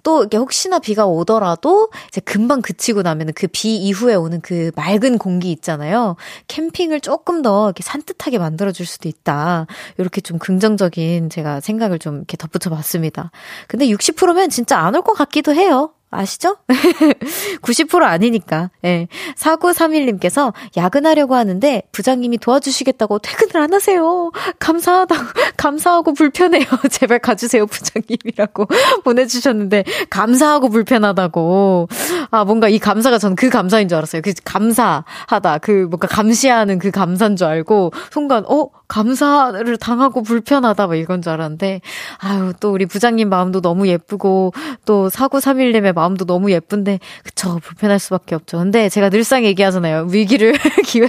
[0.02, 5.50] 또 이렇게 혹시나 비가 오더라도 이제 금방 그치고 나면 그비 이후에 오는 그 맑은 공기
[5.52, 6.16] 있잖아요.
[6.48, 9.66] 캠핑을 조금 더 이렇게 산뜻하게 만들어줄 수도 있다.
[9.98, 13.30] 이렇게 좀 긍정적인 제가 생각을 좀 이렇게 덧붙여 봤습니다.
[13.68, 15.90] 근데 60%면 진짜 안 올 것 같기도 해요.
[16.12, 16.56] 아시죠?
[17.62, 18.70] 90% 아니니까.
[18.84, 19.08] 예.
[19.36, 24.30] 4931님께서 야근하려고 하는데 부장님이 도와주시겠다고 퇴근을 안 하세요.
[24.58, 25.14] 감사하다,
[25.56, 26.64] 감사하고 불편해요.
[26.90, 28.66] 제발 가주세요, 부장님이라고
[29.04, 31.88] 보내주셨는데, 감사하고 불편하다고.
[32.30, 34.22] 아, 뭔가 이 감사가 전 그 감사인 줄 알았어요.
[34.22, 35.58] 그 감사하다.
[35.62, 38.68] 그 뭔가 감시하는 그 감사인 줄 알고, 순간, 어?
[38.92, 41.80] 감사를 당하고 불편하다 막 이건 줄 알았는데
[42.18, 44.52] 아유 또 우리 부장님 마음도 너무 예쁘고
[44.84, 48.58] 또 4931님의 마음도 너무 예쁜데 그쵸 불편할 수밖에 없죠.
[48.58, 50.08] 근데 제가 늘상 얘기하잖아요.
[50.10, 50.52] 위기를
[50.84, 51.08] 기회로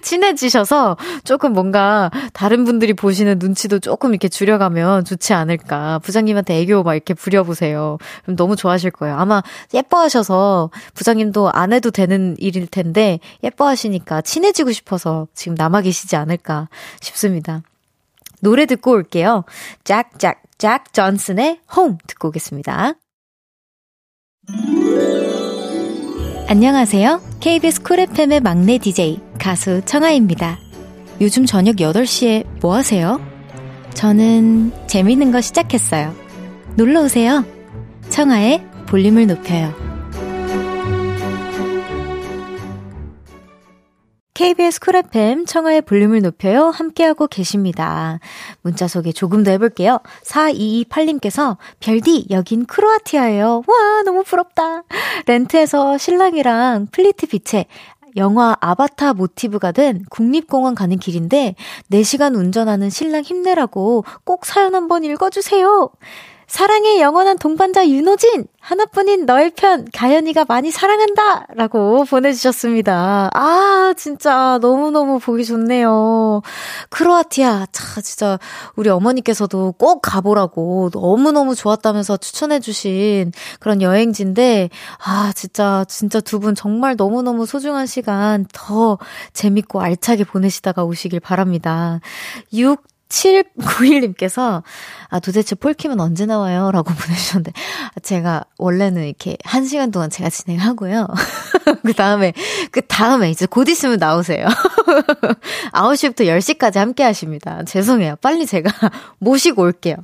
[0.00, 5.98] 친해지셔서 조금 뭔가 다른 분들이 보시는 눈치도 조금 이렇게 줄여가면 좋지 않을까.
[6.04, 7.98] 부장님한테 애교 막 이렇게 부려보세요.
[8.22, 9.16] 그럼 너무 좋아하실 거예요.
[9.16, 9.42] 아마
[9.74, 16.68] 예뻐하셔서 부장님도 안 해도 되는 일일 텐데 예뻐하시니까 친해지고 싶어서 지금 남아 계시지 않을까
[17.00, 17.62] 싶습니다.
[18.40, 19.44] 노래 듣고 올게요.
[19.84, 22.94] 짝, 짝, 짝 존슨의 홈 듣고 오겠습니다.
[26.48, 27.22] 안녕하세요.
[27.40, 30.58] KBS 쿨 FM의 막내 DJ 가수 청아입니다.
[31.20, 33.20] 요즘 저녁 8시에 뭐 하세요?
[33.94, 36.14] 저는 재밌는 거 시작했어요.
[36.76, 37.44] 놀러 오세요.
[38.08, 39.91] 청하의 볼륨을 높여요.
[44.34, 46.70] KBS Cool FM 청하의 볼륨을 높여요.
[46.70, 48.18] 함께하고 계십니다.
[48.62, 49.98] 문자 소개 조금 더 해볼게요.
[50.24, 53.62] 4228님께서 별디 여긴 크로아티아예요.
[53.66, 54.84] 와 너무 부럽다.
[55.26, 57.66] 렌트해서 신랑이랑 플리트비체
[58.16, 61.54] 영화 아바타 모티브가 된 국립공원 가는 길인데
[61.90, 65.90] 4시간 운전하는 신랑 힘내라고 꼭 사연 한번 읽어주세요.
[66.56, 68.44] 사랑의 영원한 동반자 윤호진!
[68.60, 71.46] 하나뿐인 너의 편, 가연이가 많이 사랑한다!
[71.54, 73.30] 라고 보내주셨습니다.
[73.32, 76.42] 아, 진짜 너무너무 보기 좋네요.
[76.90, 78.38] 크로아티아, 차, 진짜
[78.76, 84.68] 우리 어머니께서도 꼭 가보라고 너무너무 좋았다면서 추천해주신 그런 여행지인데,
[85.06, 88.98] 아, 진짜, 진짜 두 분 정말 너무너무 소중한 시간 더
[89.32, 92.00] 재밌고 알차게 보내시다가 오시길 바랍니다.
[92.52, 94.62] 6 791님께서,
[95.08, 96.70] 아, 도대체 폴킴은 언제 나와요?
[96.72, 97.52] 라고 보내주셨는데,
[98.02, 101.06] 제가 원래는 이렇게 한 시간 동안 제가 진행하고요.
[101.84, 102.32] 그 다음에,
[102.70, 104.46] 그 다음에 이제 곧 있으면 나오세요.
[105.72, 107.62] 9시부터 10시까지 함께 하십니다.
[107.64, 108.16] 죄송해요.
[108.20, 108.70] 빨리 제가
[109.18, 109.96] 모시고 올게요.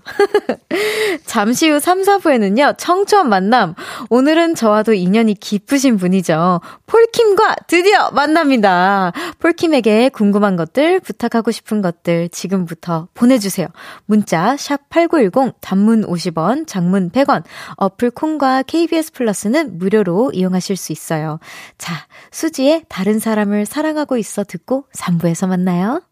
[1.24, 3.74] 잠시 후 3, 4부에는요, 청초한 만남.
[4.10, 6.60] 오늘은 저와도 인연이 깊으신 분이죠.
[6.86, 9.12] 폴킴과 드디어 만납니다.
[9.38, 13.68] 폴킴에게 궁금한 것들, 부탁하고 싶은 것들, 지금부터 보내주세요.
[14.06, 17.44] 문자 샵 8910 단문 50원, 장문 100원,
[17.76, 21.38] 어플 콩과 KBS 플러스는 무료로 이용하실 수 있어요.
[21.78, 21.94] 자,
[22.30, 26.02] 수지의 다른 사람을 사랑하고 있어 듣고 3부에서 만나요.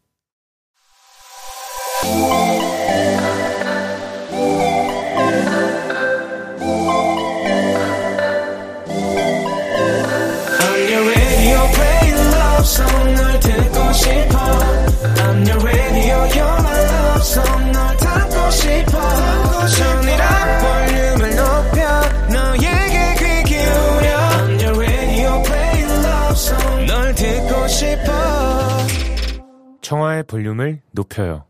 [29.87, 31.45] 청하의 볼륨을 높여요.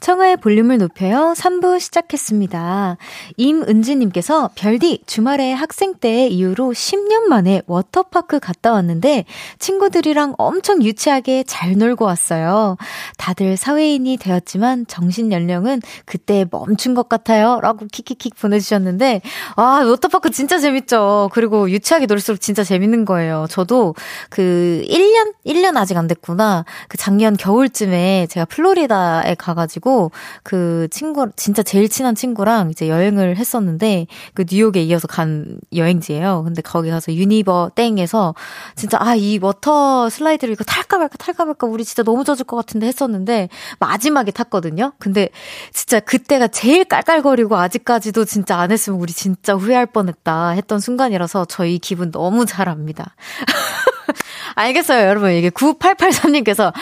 [0.00, 1.34] 청하의 볼륨을 높여요.
[1.36, 2.96] 3부 시작했습니다.
[3.36, 9.26] 임은지님께서 별디 주말에 학생 때 이후로 10년 만에 워터파크 갔다 왔는데
[9.58, 12.78] 친구들이랑 엄청 유치하게 잘 놀고 왔어요.
[13.18, 17.60] 다들 사회인이 되었지만 정신 연령은 그때 멈춘 것 같아요.
[17.60, 19.20] 라고 킥킥킥 보내주셨는데
[19.56, 21.28] 아 워터파크 진짜 재밌죠.
[21.32, 23.46] 그리고 유치하게 놀수록 진짜 재밌는 거예요.
[23.50, 23.94] 저도
[24.30, 26.64] 그 1년 1년 아직 안 됐구나.
[26.88, 30.12] 그 작년 겨울쯤에 제가 플로리다에 가가지고 가지고
[30.44, 36.44] 그 친구 진짜 제일 친한 친구랑 이제 여행을 했었는데 그 뉴욕에 이어서 간 여행지예요.
[36.44, 38.34] 근데 거기 가서 유니버 땡에서
[38.76, 42.56] 진짜 아 이 워터 슬라이드를 이거 탈까 말까 탈까 말까 우리 진짜 너무 젖을 것
[42.56, 43.48] 같은데 했었는데
[43.80, 44.92] 마지막에 탔거든요.
[44.98, 45.28] 근데
[45.72, 51.78] 진짜 그때가 제일 깔깔거리고 아직까지도 진짜 안 했으면 우리 진짜 후회할 뻔했다 했던 순간이라서 저희
[51.78, 53.14] 기분 너무 잘 압니다.
[54.54, 55.32] 알겠어요, 여러분.
[55.32, 56.72] 이게 9883님께서,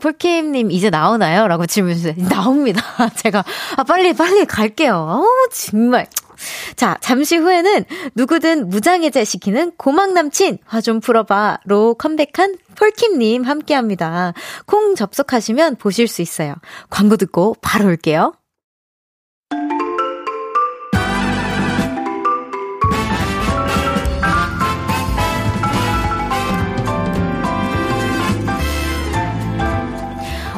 [0.00, 1.48] 폴킴님 이제 나오나요?
[1.48, 2.14] 라고 질문 주세요.
[2.28, 2.82] 나 옵니다.
[3.16, 3.44] 제가,
[3.76, 4.94] 아, 빨리, 빨리 갈게요.
[4.94, 6.06] 어우, 정말.
[6.76, 14.34] 자, 잠시 후에는 누구든 무장해제 시키는 고막 남친, 화 좀 풀어봐.로 컴백한 폴킴님 함께 합니다.
[14.66, 16.54] 콩 접속하시면 보실 수 있어요.
[16.90, 18.34] 광고 듣고 바로 올게요.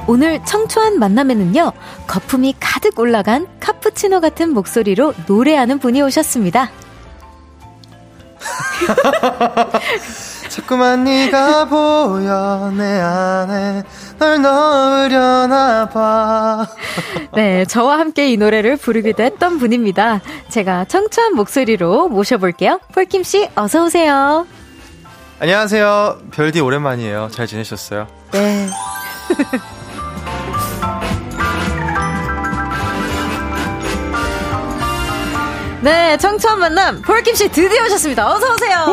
[0.09, 1.73] 오늘 청초한 만남에는요,
[2.07, 6.71] 거품이 가득 올라간 카푸치노 같은 목소리로 노래하는 분이 오셨습니다.
[10.49, 13.83] 자꾸만 네가 보여 내 안에
[14.18, 16.66] 널 넣으려나 봐.
[17.37, 20.23] 네, 저와 함께 이 노래를 부르기도 했던 분입니다.
[20.49, 22.81] 제가 청초한 목소리로 모셔볼게요.
[22.94, 24.47] 폴킴 씨, 어서 오세요.
[25.38, 26.21] 안녕하세요.
[26.33, 27.29] 별디 오랜만이에요.
[27.31, 28.09] 잘 지내셨어요?
[28.33, 28.68] 네.
[35.81, 38.27] 네, 청초한 만남 폴킴 씨 드디어 오셨습니다.
[38.35, 38.91] 어서 오세요.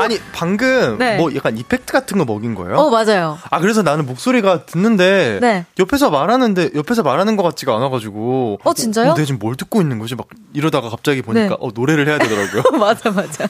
[0.00, 1.16] 아니 방금 네.
[1.16, 2.76] 뭐 약간 이펙트 같은 거 먹인 거예요?
[2.76, 3.38] 어 맞아요.
[3.50, 5.64] 아 그래서 나는 목소리가 듣는데 네.
[5.78, 9.10] 옆에서 말하는데 옆에서 말하는 것 같지가 않아가지고 어 진짜요?
[9.12, 10.14] 어, 내가 지금 뭘 듣고 있는 거지?
[10.14, 11.56] 막 이러다가 갑자기 보니까 네.
[11.58, 12.62] 어 노래를 해야 되더라고요.
[12.78, 13.46] 맞아 맞아.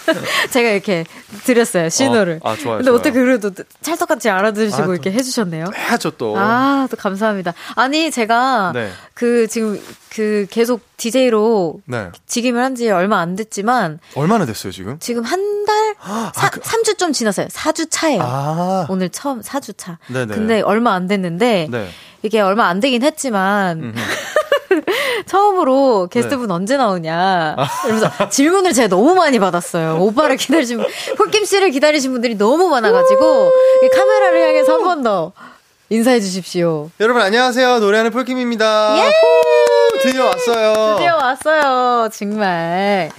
[0.50, 1.04] 제가 이렇게
[1.44, 2.40] 드렸어요 신호를.
[2.42, 2.76] 어, 아 좋아요.
[2.78, 2.98] 근데 좋아요.
[2.98, 3.50] 어떻게 그래도
[3.82, 5.66] 찰떡같이 알아들으시고 아, 이렇게 해주셨네요.
[5.76, 6.34] 해야죠 또.
[6.36, 7.52] 아 또 감사합니다.
[7.74, 8.90] 아니 제가 네.
[9.12, 12.10] 그 지금 그 계속 DJ로 네.
[12.26, 14.98] 직임을 한 지 얼마 안 됐지만 얼마나 됐어요 지금?
[15.00, 15.65] 지금 한 달,
[16.02, 16.60] 아, 사, 그...
[16.60, 17.46] 3주 좀 지났어요.
[17.48, 18.22] 4주 차예요.
[18.22, 18.86] 아.
[18.88, 19.98] 오늘 처음 4주 차.
[20.08, 20.34] 네네.
[20.34, 21.88] 근데 얼마 안 됐는데 네.
[22.22, 23.94] 이게 얼마 안 되긴 했지만
[25.26, 26.52] 처음으로 게스트분 네.
[26.54, 27.56] 언제 나오냐.
[27.84, 29.98] 이러면서 질문을 제가 너무 많이 받았어요.
[30.00, 33.50] 오빠를 기다리신 분, 폴김 씨를 기다리신 분들이 너무 많아가지고
[33.94, 35.32] 카메라를 향해서 한 번 더
[35.88, 36.90] 인사해 주십시오.
[37.00, 37.78] 여러분 안녕하세요.
[37.78, 38.98] 노래하는 폴킴입니다.
[39.06, 39.10] 예!
[40.02, 40.96] 드디어 왔어요.
[40.96, 42.08] 드디어 왔어요.
[42.12, 43.10] 정말.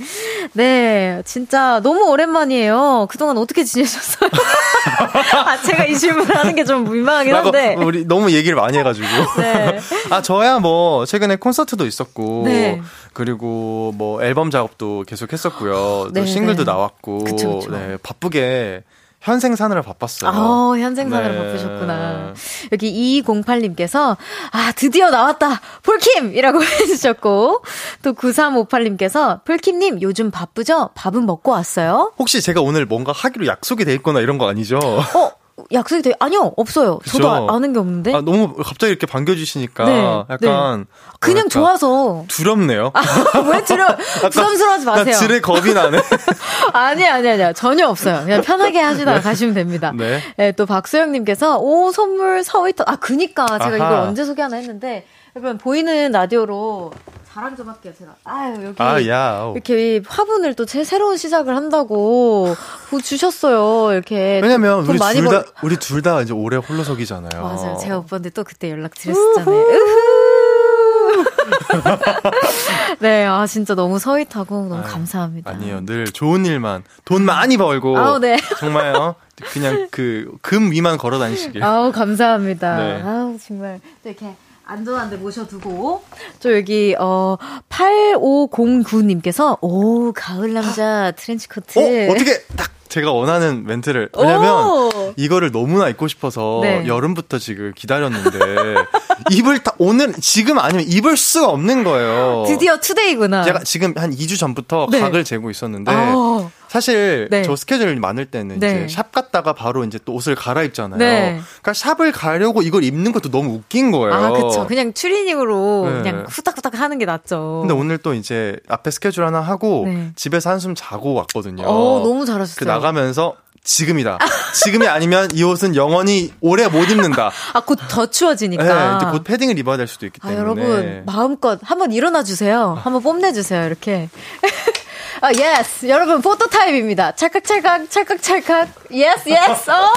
[0.54, 3.08] 네, 진짜 너무 오랜만이에요.
[3.10, 4.30] 그동안 어떻게 지내셨어요?
[5.46, 7.76] 아, 제가 이 질문을 하는 게 좀 민망하긴 한데.
[7.78, 9.08] 우리 너무 얘기를 많이 해가지고.
[9.42, 9.80] 네.
[10.12, 12.44] 아, 저야 뭐, 최근에 콘서트도 있었고.
[12.46, 12.82] 네.
[13.14, 15.74] 그리고 뭐, 앨범 작업도 계속 했었고요.
[15.74, 16.72] 또 네, 싱글도 네.
[16.72, 17.20] 나왔고.
[17.24, 17.72] 그쵸, 그쵸.
[17.72, 18.84] 네, 바쁘게
[19.20, 20.32] 현생 사느라 바빴어요.
[20.32, 21.38] 아, 현생 사느라 네.
[21.38, 22.34] 바쁘셨구나.
[22.72, 24.16] 여기 2208님께서,
[24.52, 25.60] 아, 드디어 나왔다!
[25.84, 26.36] 폴킴!
[26.36, 27.64] 이라고 해주셨고,
[28.04, 30.92] 또 9358님께서, 폴킴님, 요즘 바쁘죠?
[30.96, 32.14] 밥은 먹고 왔어요?
[32.20, 34.78] 혹시 제가 오늘 뭔가 하기로 약속이 돼 있거나 이런 거 아니죠?
[34.78, 35.32] 어?
[35.72, 37.00] 약속이 돼 아니요 없어요.
[37.00, 37.18] 그쵸?
[37.18, 38.14] 저도 아, 는게 없는데.
[38.14, 40.86] 아, 너무 갑자기 이렇게 반겨주시니까 네, 약간 네.
[41.20, 42.92] 그냥 좋아서 두렵네요.
[42.94, 43.02] 아,
[43.52, 43.88] 왜 두려?
[44.30, 45.16] 부담스러워하지 마세요.
[45.16, 46.00] 지레 겁이 나네.
[46.74, 48.24] 아니 아니 아니 전혀 없어요.
[48.24, 49.24] 그냥 편하게 하시다가 네.
[49.24, 49.92] 가시면 됩니다.
[49.96, 50.22] 네.
[50.38, 50.52] 네.
[50.54, 53.76] 또 박소영님께서 오 선물 서위터 아 그니까 제가 아하.
[53.76, 56.92] 이걸 언제 소개하나 했는데 여러분 보이는 라디오로
[57.38, 58.16] 자랑 좀 할게요, 제가.
[58.24, 58.82] 아유, 여기.
[58.82, 59.52] 아, 야.
[59.54, 62.56] 이렇게 화분을 또 새, 새로운 시작을 한다고
[63.04, 64.40] 주셨어요, 이렇게.
[64.42, 65.44] 왜냐면, 우리 둘 벌...
[65.44, 67.44] 다, 우리 둘 다 이제 올해 홀로서기잖아요.
[67.44, 67.78] 맞아요.
[67.80, 69.66] 제가 오빠한테 또 그때 연락 드렸었잖아요.
[73.02, 75.52] 네, 아, 진짜 너무 서윗하고 너무 아유, 감사합니다.
[75.52, 75.86] 아니에요.
[75.86, 78.00] 늘 좋은 일만, 돈 많이 벌고.
[78.00, 78.38] 아우, 네.
[78.60, 79.14] 정말요.
[79.54, 81.64] 그냥 그, 금 위만 걸어 다니시길.
[81.64, 82.78] 아우, 감사합니다.
[82.78, 83.02] 네.
[83.04, 83.80] 아우, 정말.
[84.04, 84.34] 또 이렇게.
[84.68, 86.04] 안전한 데 모셔두고
[86.40, 87.38] 저 여기 어
[87.70, 95.14] 8509님께서 오 가을 남자 트렌치 코트 어, 어떻게 딱 제가 원하는 멘트를 왜냐면 오!
[95.18, 96.88] 이거를 너무나 입고 싶어서 네.
[96.88, 98.40] 여름부터 지금 기다렸는데
[99.32, 102.46] 입을 다 오늘 지금 아니면 입을 수가 없는 거예요.
[102.48, 103.44] 드디어 투데이구나.
[103.44, 105.00] 제가 지금 한 2주 전부터 네.
[105.00, 106.37] 각을 재고 있었는데 오.
[106.68, 106.70] 어.
[106.70, 107.44] 사실 네.
[107.44, 108.86] 저 스케줄 많을 때는 네.
[108.86, 110.98] 이제 샵 갔다가 바로 이제 또 옷을 갈아입잖아요.
[111.00, 111.40] 네.
[111.62, 114.14] 그러니까 샵을 가려고 이걸 입는 것도 너무 웃긴 거예요.
[114.14, 114.68] 아, 그렇죠.
[114.68, 115.98] 그냥 추리닝으로 네.
[116.02, 117.60] 그냥 후딱후딱 하는 게 낫죠.
[117.62, 120.12] 근데 오늘 또 이제 앞에 스케줄 하나 하고 네.
[120.16, 121.64] 집에서 한숨 자고 왔거든요.
[121.66, 122.58] 어, 너무 잘하셨어요.
[122.58, 124.18] 그 나가면서 지금이다.
[124.64, 127.32] 지금이 아니면 이 옷은 영원히 오래 못 입는다.
[127.54, 128.64] 아, 곧 더 추워지니까.
[128.64, 130.40] 네, 이제 곧 패딩을 입어야 될 수도 있기 아, 때문에.
[130.40, 132.78] 아, 여러분, 마음껏 한번 일어나 주세요.
[132.82, 134.08] 한번 뽐내 주세요, 이렇게.
[135.20, 135.88] 아, yes.
[135.90, 137.14] 여러분, 포토타임입니다.
[137.14, 138.70] 찰칵찰칵, 찰칵찰칵.
[138.92, 139.72] Yes, yes.
[139.72, 139.92] 어!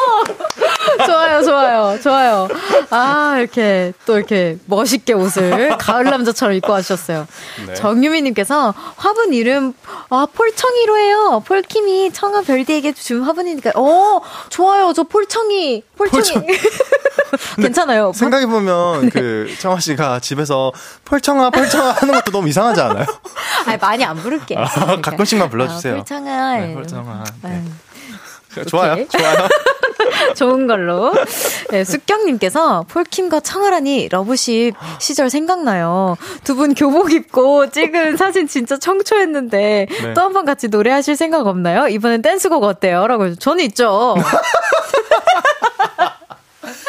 [1.07, 2.49] 좋아요, 좋아요, 좋아요.
[2.91, 7.27] 아, 이렇게, 또 이렇게 멋있게 옷을 가을 남자처럼 입고 와주셨어요.
[7.67, 7.75] 네.
[7.75, 9.75] 정유미님께서 화분 이름,
[10.09, 11.43] 아, 폴청이로 해요.
[11.47, 13.73] 폴킴이 청아 별디에게 준 화분이니까.
[13.77, 14.93] 어, 좋아요.
[14.95, 16.47] 저 폴청이, 폴청이.
[16.47, 16.47] 폴청.
[17.61, 18.13] 괜찮아요.
[18.15, 19.11] 생각해보면, 네.
[19.11, 20.73] 그, 청아 씨가 집에서
[21.05, 23.07] 폴청아, 폴청아 하는 것도 너무 이상하지 않아요?
[23.67, 24.57] 아니, 많이 안 부를게.
[24.57, 25.95] 아, 가끔씩만 불러주세요.
[25.95, 26.57] 아, 폴청아.
[26.59, 27.25] 네, 폴청아.
[27.43, 27.63] 네.
[28.67, 29.07] 좋아요.
[29.09, 29.49] 좋아요.
[30.35, 31.13] 좋은 걸로.
[31.71, 36.17] 네, 숙경님께서 폴킴과 청아라니 러브십 시절 생각나요.
[36.45, 40.15] 두 분 교복 입고 찍은 사진 진짜 청초했는데 네.
[40.15, 41.87] 또한 번 같이 노래하실 생각 없나요?
[41.89, 43.07] 이번엔 댄스곡 어때요?
[43.07, 44.17] 라고 저는 있죠.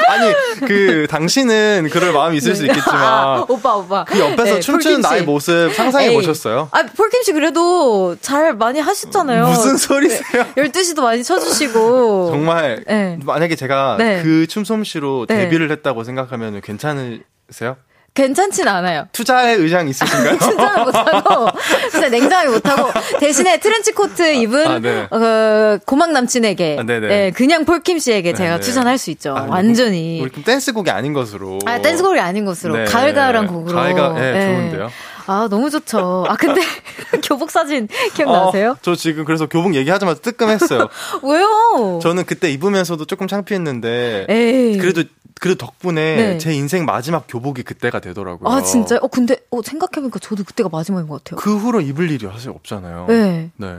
[0.08, 0.34] 아니
[0.68, 2.56] 그 당신은 그럴 마음이 있을 네.
[2.58, 6.16] 수 있겠지만 아, 오빠 오빠 그 옆에서 네, 춤추는 나의 모습 상상해 에이.
[6.16, 6.70] 보셨어요?
[6.72, 9.48] 아 폴킴 씨 그래도 잘 많이 하셨잖아요.
[9.48, 10.46] 무슨 소리세요?
[10.56, 13.18] 네, 12시도 많이 쳐주시고 정말 네.
[13.24, 14.22] 만약에 제가 네.
[14.24, 15.38] 그 춤솜씨로 네.
[15.38, 17.78] 데뷔를 했다고 생각하면 괜찮으세요?
[18.14, 19.08] 괜찮진 않아요.
[19.14, 20.36] 투자의 의향 있으신가요?
[20.40, 21.48] 투자는 못하고,
[21.90, 25.08] 진짜 냉정하게 못하고, 대신에 트렌치 코트 입은, 아, 네.
[25.10, 28.62] 어, 고막 남친에게, 아, 네, 그냥 폴킴 씨에게 제가 네네.
[28.62, 29.36] 추천할 수 있죠.
[29.38, 30.22] 아, 완전히.
[30.22, 31.60] 우리 댄스곡이 아닌 것으로.
[31.66, 32.76] 아, 댄스곡이 아닌 것으로.
[32.76, 32.86] 네.
[32.86, 33.76] 가을가을한 곡으로.
[33.76, 34.92] 가을가, 네, 네, 좋은데요.
[35.32, 36.26] 아, 너무 좋죠.
[36.28, 36.60] 아, 근데
[37.24, 38.72] 교복 사진 기억나세요?
[38.72, 40.90] 어, 저 지금 그래서 교복 얘기하자마자 뜨끔했어요.
[41.24, 42.00] 왜요?
[42.02, 44.78] 저는 그때 입으면서도 조금 창피했는데, 에이.
[44.78, 45.04] 그래도
[45.40, 46.38] 그 덕분에 네.
[46.38, 48.54] 제 인생 마지막 교복이 그때가 되더라고요.
[48.54, 49.00] 아, 진짜요?
[49.02, 51.40] 어, 근데, 어, 생각해보니까 저도 그때가 마지막인 것 같아요.
[51.40, 53.06] 그 후로 입을 일이 사실 없잖아요.
[53.08, 53.52] 네.
[53.56, 53.78] 네.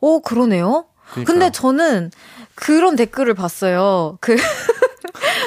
[0.00, 0.86] 어, 그러네요.
[1.12, 1.24] 그러니까요.
[1.24, 2.10] 근데 저는
[2.56, 4.18] 그런 댓글을 봤어요.
[4.20, 4.34] 그,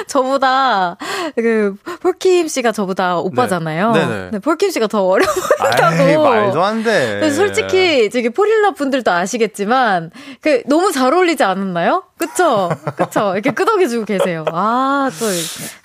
[0.08, 0.96] 저보다
[1.36, 3.92] 그 폴킴 씨가 저보다 오빠잖아요.
[3.92, 4.06] 네.
[4.06, 4.28] 네네.
[4.32, 6.22] 네, 폴킴 씨가 더 어려 보인다고.
[6.24, 7.30] 말도 안 돼.
[7.30, 12.04] 솔직히 저기 포릴라 분들도 아시겠지만 그 너무 잘 어울리지 않았나요?
[12.16, 12.70] 그쵸?
[12.96, 13.32] 그쵸?
[13.34, 14.44] 이렇게 끄덕여주고 계세요.
[14.52, 15.26] 아, 또.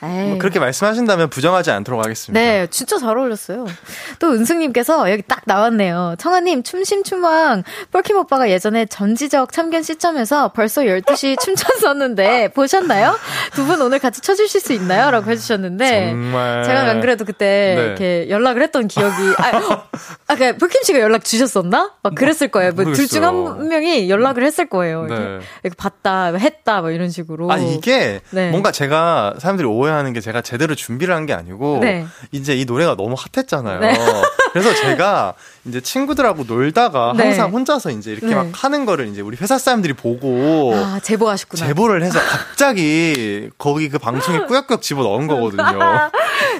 [0.06, 2.40] 뭐 그렇게 말씀하신다면 부정하지 않도록 하겠습니다.
[2.40, 3.66] 네, 진짜 잘 어울렸어요.
[4.20, 6.16] 또 은승님께서 여기 딱 나왔네요.
[6.20, 7.64] 청아님, 춤심춤왕.
[7.92, 13.16] 뻘킴 오빠가 예전에 전지적 참견 시점에서 벌써 12시 춤췄었는데, 보셨나요?
[13.54, 15.12] 두 분 오늘 같이 쳐주실 수 있나요?
[15.12, 16.10] 라고 해주셨는데.
[16.10, 16.64] 정말.
[16.64, 17.84] 제가 안 그래도 그때 네.
[17.86, 19.16] 이렇게 연락을 했던 기억이.
[19.38, 19.86] 아,
[20.28, 21.94] 아 그, 폴킴 씨가 연락 주셨었나?
[22.04, 22.72] 막 그랬을 거예요.
[22.74, 25.06] 뭐, 둘 중 한 명이 연락을 했을 거예요.
[25.08, 25.40] 이렇게, 네.
[25.64, 26.34] 이렇게 봤다.
[26.36, 27.52] 했다, 뭐 이런 식으로.
[27.52, 28.50] 아, 이게 네.
[28.52, 32.08] 뭔가 제가 사람들이 오해하는 게 제가 제대로 준비를 한 게 아니고 네.
[32.32, 33.80] 이제 이 노래가 너무 핫했잖아요.
[34.54, 34.62] 네.
[34.62, 35.34] 그래서 제가
[35.66, 37.24] 이제 친구들하고 놀다가 네.
[37.24, 38.36] 항상 혼자서 이제 이렇게 네.
[38.36, 41.68] 막 하는 거를 이제 우리 회사 사람들이 보고 아, 제보하셨구나.
[41.68, 45.80] 제보를 해서 갑자기 거기 그 방송에 꾸역꾸역 집어 넣은 거거든요.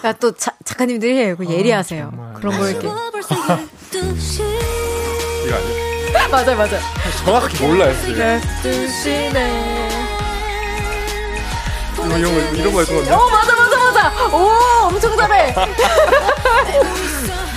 [0.04, 2.12] 야, 또 자, 작가님들이 그 예리하세요.
[2.16, 2.88] 아, 그런 거 이렇게.
[2.88, 3.12] 이거
[5.56, 5.90] 아니에요?
[6.32, 6.80] 맞아요, 맞아요.
[7.24, 8.42] 정확히 몰라요, 지금.
[11.98, 13.12] 이런 거, 이런 거 했던 건데?
[13.12, 14.28] 어, 맞아, 맞아, 맞아!
[14.36, 15.54] 오, 엄청 잘해!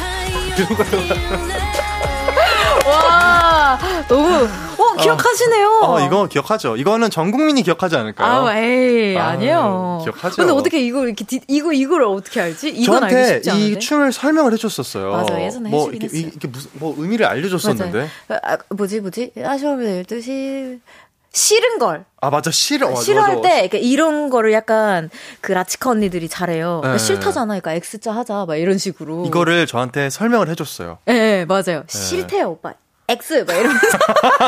[2.86, 3.78] 와,
[4.08, 4.48] 너무,
[4.78, 5.68] 어, 기억하시네요.
[5.82, 6.76] 어, 어, 이거 기억하죠.
[6.76, 8.46] 이거는 전 국민이 기억하지 않을까요?
[8.46, 10.36] 아, 에이, 아, 니에요 기억하죠.
[10.36, 12.70] 근데 어떻게 이거 이렇게, 이거, 이걸 어떻게 알지?
[12.70, 13.50] 이건 알기 쉽지.
[13.72, 15.12] 이 춤을 설명을 해줬었어요.
[15.12, 18.08] 맞아, 예전에 뭐, 이렇게, 이렇게 무슨, 뭐, 의미를 알려줬었는데.
[18.42, 19.32] 아, 뭐지, 뭐지?
[19.42, 20.80] 아쉬우면 12시.
[21.32, 22.04] 싫은 걸.
[22.20, 22.50] 아, 맞아.
[22.50, 22.94] 싫어.
[22.94, 25.08] 싫어할 때, 그러니까 이런 거를 약간
[25.40, 26.80] 그 라치카 언니들이 잘해요.
[26.82, 26.98] 그러니까 네.
[26.98, 27.58] 싫다잖아.
[27.58, 28.44] 그러니까 X자 하자.
[28.46, 29.24] 막 이런 식으로.
[29.26, 30.98] 이거를 저한테 설명을 해줬어요.
[31.08, 31.84] 예, 네, 맞아요.
[31.86, 31.86] 네.
[31.88, 32.74] 싫대요, 오빠.
[33.08, 33.98] X 막 이러면서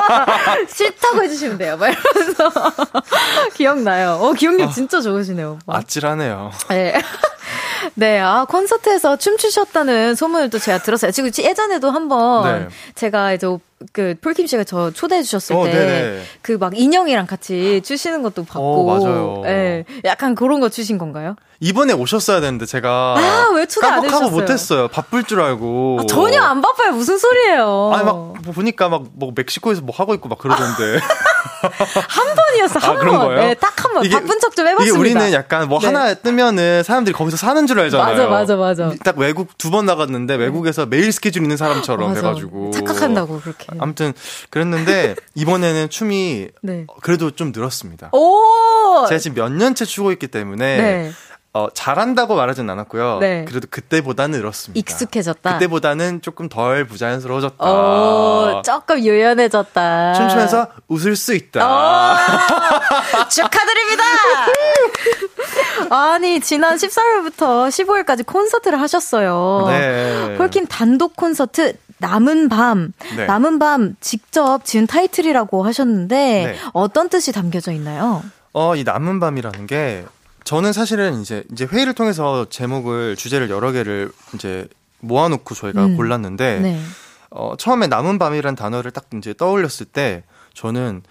[0.68, 1.76] 싫다고 해주시면 돼요.
[1.76, 2.50] 막 이러면서
[3.54, 4.12] 기억나요.
[4.22, 5.58] 어 기억력 아, 진짜 좋으시네요.
[5.62, 5.78] 오빠.
[5.78, 6.50] 아찔하네요.
[6.70, 6.94] 네.
[7.94, 11.10] 네, 아, 콘서트에서 춤추셨다는 소문을 또 제가 들었어요.
[11.10, 12.68] 지금 예전에도 한번 네.
[12.94, 13.46] 제가 이제
[13.92, 18.98] 그 폴킴 씨가 저 초대해 주셨을 어, 때그 막 인형이랑 같이 추시는 것도 봤고 어,
[18.98, 19.42] 맞아요.
[19.46, 19.84] 예.
[20.04, 21.36] 약간 그런 거 추신 건가요?
[21.60, 24.30] 이번에 오셨어야 되는데 제가 아, 왜 초대 안 해주셨어요?
[24.30, 24.88] 못했어요.
[24.88, 25.98] 바쁠 줄 알고.
[26.02, 26.92] 아, 전혀 안 바빠요.
[26.92, 27.92] 무슨 소리예요?
[27.94, 30.98] 아니 막 보니까 막 뭐 멕시코에서 뭐 하고 있고 막 그러던데.
[32.08, 33.18] 한 번이었어, 한 아, 번.
[33.18, 33.40] 거예요?
[33.40, 34.08] 네, 딱 한 번.
[34.10, 34.84] 바쁜 척 좀 해봤습니다.
[34.84, 35.86] 이게 우리는 약간 뭐 네.
[35.86, 38.28] 하나 뜨면은 사람들이 거기서 사는 줄 알잖아요.
[38.28, 38.92] 맞아, 맞아, 맞아.
[39.04, 42.20] 딱 외국 두 번 나갔는데 외국에서 매일 스케줄 있는 사람처럼 맞아.
[42.28, 42.70] 해가지고.
[42.72, 43.66] 착각한다고, 그렇게.
[43.80, 44.12] 아무튼
[44.50, 46.86] 그랬는데 이번에는 춤이 네.
[47.02, 48.10] 그래도 좀 늘었습니다.
[48.12, 49.06] 오!
[49.08, 51.12] 제가 지금 몇 년째 추고 있기 때문에 네.
[51.56, 53.18] 어, 잘한다고 말하진 않았고요.
[53.20, 53.44] 네.
[53.46, 54.76] 그래도 그때보다는 늘었습니다.
[54.76, 55.52] 익숙해졌다.
[55.52, 57.64] 그때보다는 조금 덜 부자연스러워졌다.
[57.64, 60.14] 오, 조금 유연해졌다.
[60.14, 61.60] 춤추면서 웃을 수 있다.
[63.30, 64.02] 축하드립니다.
[65.90, 69.66] 아니 지난 14일부터 15일까지 콘서트를 하셨어요.
[69.68, 70.34] 네.
[70.36, 73.24] 폴킴 단독 콘서트 남은 밤, 네.
[73.24, 76.56] 남은 밤 직접 지은 타이틀이라고 하셨는데 네.
[76.74, 78.22] 어떤 뜻이 담겨져 있나요?
[78.52, 80.04] 어, 이 남은 밤이라는 게
[80.44, 84.68] 저는 사실은 이제 이제 회의를 통해서 제목을 주제를 여러 개를 이제
[85.00, 85.96] 모아놓고 저희가 음.
[85.96, 86.80] 골랐는데 네.
[87.30, 91.02] 어, 처음에 남은 밤이란 단어를 딱 이제 떠올렸을 때 저는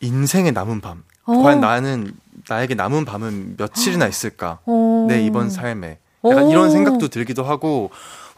[0.00, 1.04] 인생의 남은 밤.
[1.26, 1.40] 오.
[1.40, 1.42] 어.
[1.42, 2.12] 과연 나는
[2.48, 4.58] 나에게 남은 밤은 며칠이나 있을까?
[4.66, 5.06] 오.
[5.08, 5.98] 내 이번 삶에.
[6.24, 6.50] 약간 오.
[6.50, 7.90] 이런 생각도 들기도 하고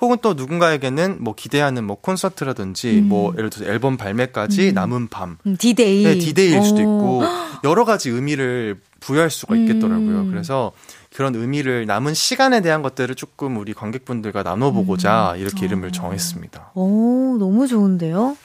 [0.03, 3.09] 혹은 또 누군가에게는 뭐 기대하는 뭐 콘서트라든지 음.
[3.09, 4.75] 뭐 예를 들어서 앨범 발매까지 음.
[4.75, 5.39] 남은 밤.
[5.47, 6.03] 음, 디데이.
[6.03, 7.23] 네, 디데이일 수도 있고
[7.65, 10.23] 여러 가지 의미를 부여할 수가 있겠더라고요.
[10.23, 10.31] 음.
[10.31, 10.73] 그래서
[11.15, 15.41] 그런 의미를 남은 시간에 대한 것들을 조금 우리 관객분들과 나눠보고자 음.
[15.41, 15.93] 이렇게 이름을 어.
[15.93, 16.73] 정했습니다.
[16.75, 18.37] 오, 너무 좋은데요?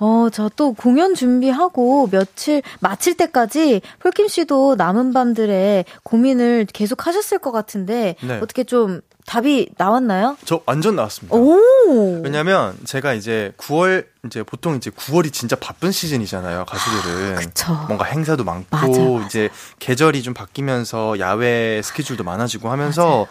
[0.00, 7.38] 어, 저 또 공연 준비하고 며칠 마칠 때까지 폴킴 씨도 남은 밤들의 고민을 계속 하셨을
[7.38, 8.38] 것 같은데 네.
[8.42, 10.38] 어떻게 좀 답이 나왔나요?
[10.46, 11.36] 저 완전 나왔습니다.
[11.36, 12.22] 오.
[12.24, 17.36] 왜냐면 제가 이제 9월 이제 보통 이제 9월이 진짜 바쁜 시즌이잖아요, 가수들은.
[17.36, 17.72] 아, 그쵸.
[17.88, 19.26] 뭔가 행사도 많고 맞아, 맞아.
[19.26, 19.50] 이제
[19.80, 23.26] 계절이 좀 바뀌면서 야외 스케줄도 많아지고 하면서 맞아요.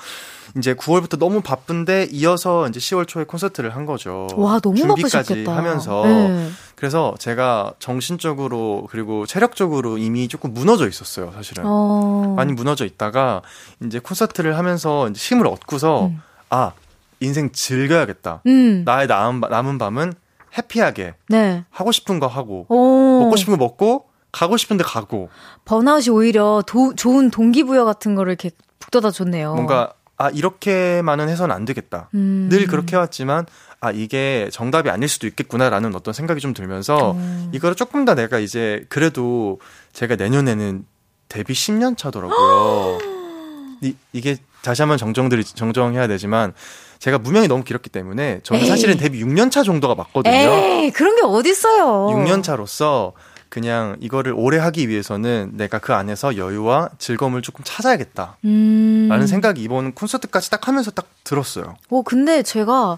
[0.57, 4.27] 이제 9월부터 너무 바쁜데 이어서 이제 10월 초에 콘서트를 한 거죠.
[4.35, 5.55] 와, 너무 준비까지 바쁘셨겠다.
[5.55, 6.49] 하면서 네.
[6.75, 11.63] 그래서 제가 정신적으로 그리고 체력적으로 이미 조금 무너져 있었어요, 사실은.
[11.65, 12.35] 어.
[12.37, 13.41] 많이 무너져 있다가
[13.83, 16.21] 이제 콘서트를 하면서 이제 힘을 얻고서 음.
[16.49, 16.71] 아,
[17.19, 18.43] 인생 즐겨야겠다.
[18.45, 18.83] 음.
[18.85, 20.13] 나의 남은, 남은 밤은
[20.57, 21.65] 해피하게 네.
[21.69, 23.23] 하고 싶은 거 하고 오.
[23.23, 25.29] 먹고 싶은 거 먹고 가고 싶은데 가고
[25.65, 29.55] 번아웃이 오히려 도, 좋은 동기부여 같은 거를 이렇게 북돋아 줬네요.
[29.55, 32.09] 뭔가 아 이렇게만은 해서는 안 되겠다.
[32.15, 32.47] 음.
[32.49, 33.45] 늘 그렇게 해왔지만
[33.79, 37.51] 아 이게 정답이 아닐 수도 있겠구나라는 어떤 생각이 좀 들면서 음.
[37.53, 39.59] 이거를 조금 더 내가 이제 그래도
[39.93, 40.85] 제가 내년에는
[41.29, 42.97] 데뷔 10년 차더라고요.
[43.81, 46.53] 이, 이게 다시 한번 정정들이 정정해야 되지만
[46.97, 48.67] 제가 무명이 너무 길었기 때문에 저는 에이.
[48.67, 50.33] 사실은 데뷔 6년 차 정도가 맞거든요.
[50.33, 52.07] 에이, 그런 게 어딨어요.
[52.15, 53.13] 6년 차로서
[53.49, 58.37] 그냥 이거를 오래 하기 위해서는 내가 그 안에서 여유와 즐거움을 조금 찾아야겠다.
[58.45, 59.07] 음.
[59.09, 61.75] 라는 생각이 이번 콘서트까지 딱 하면서 딱 들었어요.
[61.89, 62.97] 어, 근데 제가,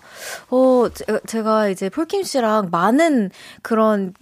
[0.49, 0.85] 어,
[1.27, 3.31] 제가 이제 폴킴 씨랑 많은
[3.61, 4.13] 그런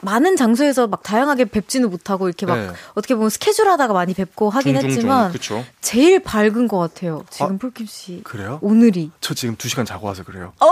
[0.00, 2.70] 많은 장소에서 막 다양하게 뵙지는 못하고 이렇게 막 네.
[2.94, 5.64] 어떻게 보면 스케줄 하다가 많이 뵙고 하긴 종종 했지만 그쵸?
[5.80, 7.24] 제일 밝은 것 같아요.
[7.30, 8.20] 지금 아, 폴킴 씨.
[8.22, 8.58] 그래요?
[8.62, 9.10] 오늘이.
[9.20, 10.52] 저 지금 2시간 자고 와서 그래요.
[10.60, 10.66] 어?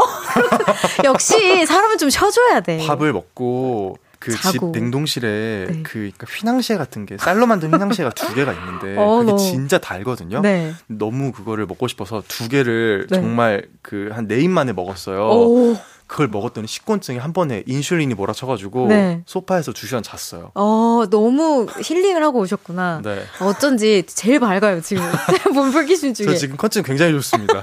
[1.05, 2.87] 역시 사람은 좀 쉬어줘야 돼.
[2.87, 5.83] 밥을 먹고 그 집 냉동실에 네.
[5.83, 9.37] 그 그러니까 휘낭시에 같은 게 쌀로 만든 휘낭시에가 두 개가 있는데 어, 그게 너.
[9.37, 10.41] 진짜 달거든요.
[10.41, 10.73] 네.
[10.87, 13.17] 너무 그거를 먹고 싶어서 두 개를 네.
[13.21, 15.21] 정말 그 한 네 입 만에 먹었어요.
[15.29, 15.77] 오.
[16.07, 19.23] 그걸 먹었더니 식곤증이 한 번에 인슐린이 몰아쳐가지고 네.
[19.27, 20.53] 소파에서 두 시간 잤어요.
[20.55, 23.01] 어 너무 힐링을 하고 오셨구나.
[23.03, 23.25] 네.
[23.41, 25.03] 어쩐지 제일 밝아요 지금
[25.53, 26.27] 몸풀기신 중에.
[26.27, 27.61] 저 지금 컨디션 굉장히 좋습니다.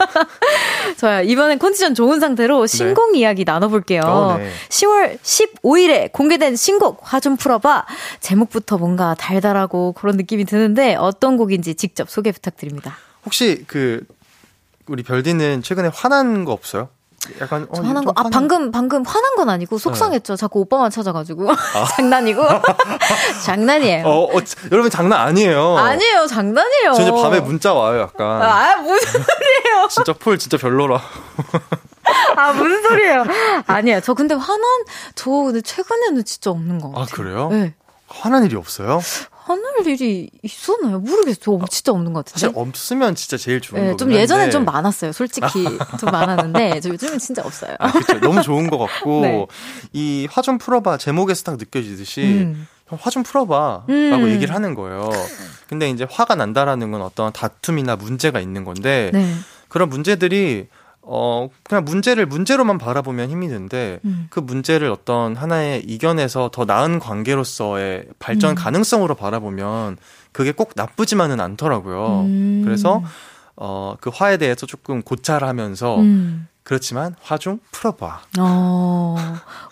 [1.00, 1.24] 좋아요.
[1.24, 2.78] 이번엔 컨디션 좋은 상태로 네.
[2.78, 3.20] 신곡 네.
[3.20, 4.02] 이야기 나눠볼게요.
[4.02, 4.50] 어, 네.
[4.70, 7.86] 10월 15일에 공개된 신곡 화 좀 풀어봐.
[8.20, 12.98] 제목부터 뭔가 달달하고 그런 느낌이 드는데 어떤 곡인지 직접 소개 부탁드립니다.
[13.26, 14.04] 혹시 그
[14.88, 16.90] 우리 별디는 최근에 화난 거 없어요?
[17.40, 18.12] 약간 어, 화난 거.
[18.16, 20.36] 아 방금 방금 화난 건 아니고 속상했죠.
[20.36, 20.40] 네.
[20.40, 21.56] 자꾸 오빠만 찾아가지고 아.
[21.96, 22.42] 장난이고
[23.46, 24.08] 장난이에요.
[24.08, 24.42] 어, 어,
[24.72, 25.78] 여러분 장난 아니에요.
[25.78, 26.94] 아니에요, 장난이에요.
[26.96, 28.42] 저 이제 밤에 문자 와요, 약간.
[28.42, 29.88] 아 무슨 소리예요?
[29.90, 31.00] 진짜 폴 진짜 별로라.
[32.36, 33.26] 아 무슨 소리예요?
[33.68, 34.02] 아니에요.
[34.02, 34.62] 저 근데 화난
[35.16, 37.04] 저 근데 최근에는 진짜 없는 것 아, 같아요.
[37.04, 37.50] 아 그래요?
[37.52, 37.74] 네.
[38.08, 39.00] 화난 일이 없어요?
[39.44, 41.00] 화날 일이 있었나요?
[41.00, 41.56] 모르겠어요.
[41.56, 42.40] 어, 진짜 없는 것 같은데.
[42.40, 45.12] 사실 없으면 진짜 제일 좋은 네, 좀 예전엔 좀 많았어요.
[45.12, 45.48] 솔직히
[46.00, 47.76] 좀 많았는데 요즘은 진짜 없어요.
[47.80, 48.20] 아, 그렇죠.
[48.20, 49.46] 너무 좋은 것 같고 네.
[49.94, 52.68] 이화 좀 풀어봐 제목에서 딱 느껴지듯이 음.
[52.88, 54.10] 화좀 풀어봐 음.
[54.12, 55.10] 라고 얘기를 하는 거예요.
[55.68, 59.34] 근데 이제 화가 난다라는 건 어떤 다툼이나 문제가 있는 건데 네.
[59.70, 60.68] 그런 문제들이
[61.04, 64.28] 어, 그냥 문제를 문제로만 바라보면 힘이 드는데, 음.
[64.30, 68.56] 그 문제를 어떤 하나의 이겨내서 더 나은 관계로서의 발전 음.
[68.56, 69.98] 가능성으로 바라보면,
[70.32, 72.22] 그게 꼭 나쁘지만은 않더라고요.
[72.22, 72.62] 음.
[72.64, 73.04] 그래서,
[73.56, 76.48] 어, 그 화에 대해서 조금 고찰 하면서, 음.
[76.64, 78.22] 그렇지만 화 좀 풀어봐.
[78.40, 79.16] 어,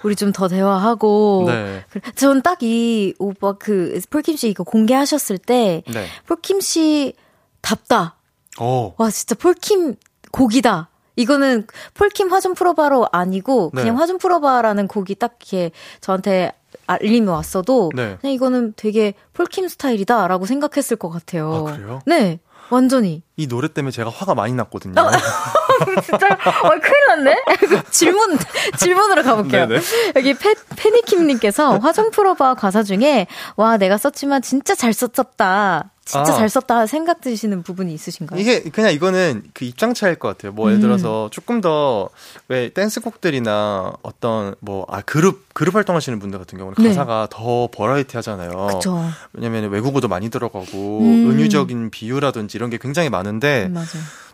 [0.04, 1.44] 우리 좀 더 대화하고.
[1.48, 1.86] 네.
[2.16, 6.08] 전 딱 이 오빠 그 폴킴 씨 이거 공개하셨을 때, 네.
[6.28, 7.14] 폴킴 씨
[7.62, 8.16] 답다.
[8.60, 8.96] 어.
[8.98, 9.96] 와 진짜 폴킴
[10.32, 10.90] 곡이다.
[11.20, 13.92] 이거는 폴킴 화좀 풀어봐로 아니고 그냥 네.
[13.92, 16.54] 화좀 풀어봐라는 곡이 딱 이렇게 저한테
[16.88, 18.18] 알림이 왔어도 네.
[18.22, 21.68] 그냥 이거는 되게 폴킴 스타일이다라고 생각했을 것 같아요.
[21.68, 22.00] 아, 그래요?
[22.06, 22.40] 네.
[22.70, 23.24] 완전히.
[23.36, 24.94] 이 노래 때문에 제가 화가 많이 났거든요.
[25.82, 27.36] 어, 진짜, 어, 큰일 났네?
[27.92, 28.38] 질문,
[28.78, 29.68] 질문으로 가볼게요.
[29.68, 29.82] 네네.
[30.16, 35.92] 여기 페, 페니킴님께서 화정 풀어봐 가사 중에, 와, 내가 썼지만 진짜 잘 썼었다.
[36.06, 36.38] 진짜 아.
[36.38, 38.40] 잘 썼다 생각 드시는 부분이 있으신가요?
[38.40, 40.52] 이게 그냥 이거는 그 입장 차일 것 같아요.
[40.54, 40.82] 뭐 예를 음.
[40.82, 42.10] 들어서 조금 더
[42.48, 46.88] 왜 댄스곡들이나 어떤 뭐 아 그룹 그룹 활동하시는 분들 같은 경우는 네.
[46.90, 48.70] 가사가 더 버라이티 하잖아요.
[48.74, 49.04] 그쵸.
[49.34, 51.30] 왜냐면 외국어도 많이 들어가고 음.
[51.30, 54.29] 은유적인 비유라든지 이런 게 굉장히 많은데 음, 또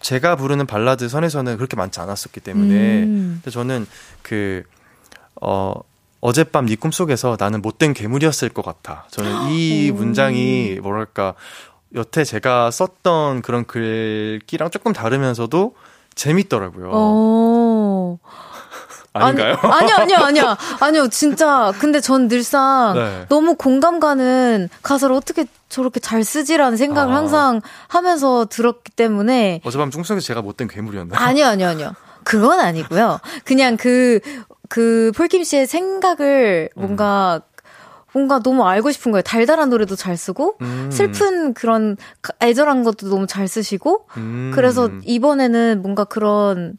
[0.00, 3.42] 제가 부르는 발라드 선에서는 그렇게 많지 않았었기 때문에 음.
[3.50, 3.86] 저는
[4.22, 4.64] 그
[5.42, 5.74] 어
[6.20, 9.06] 어젯밤 네 꿈속에서 나는 못된 괴물이었을 것 같아.
[9.10, 11.34] 저는 이 문장이 뭐랄까
[11.96, 15.74] 여태 제가 썼던 그런 글귀랑 조금 다르면서도
[16.14, 16.90] 재밌더라고요.
[16.92, 18.18] 오.
[19.12, 19.56] 아닌가요?
[19.62, 20.56] 아니, 아니, 아니요, 아니요.
[20.80, 21.72] 아니요, 진짜.
[21.78, 23.26] 근데 전 늘상 네.
[23.28, 27.16] 너무 공감 가는 가사를 어떻게 저렇게 잘 쓰지라는 생각을 아.
[27.16, 29.60] 항상 하면서 들었기 때문에.
[29.64, 31.20] 어젯밤 꿈속에서 제가 못된 괴물이었나요?
[31.20, 31.92] 아니요, 아니요, 아니요.
[32.24, 33.18] 그건 아니고요.
[33.44, 34.20] 그냥 그,
[34.68, 37.52] 그 폴킴 씨의 생각을 뭔가 음.
[38.14, 39.22] 뭔가 너무 알고 싶은 거예요.
[39.22, 40.90] 달달한 노래도 잘 쓰고 음.
[40.92, 41.96] 슬픈 그런
[42.42, 44.52] 애절한 것도 너무 잘 쓰시고 음.
[44.54, 46.76] 그래서 이번에는 뭔가 그런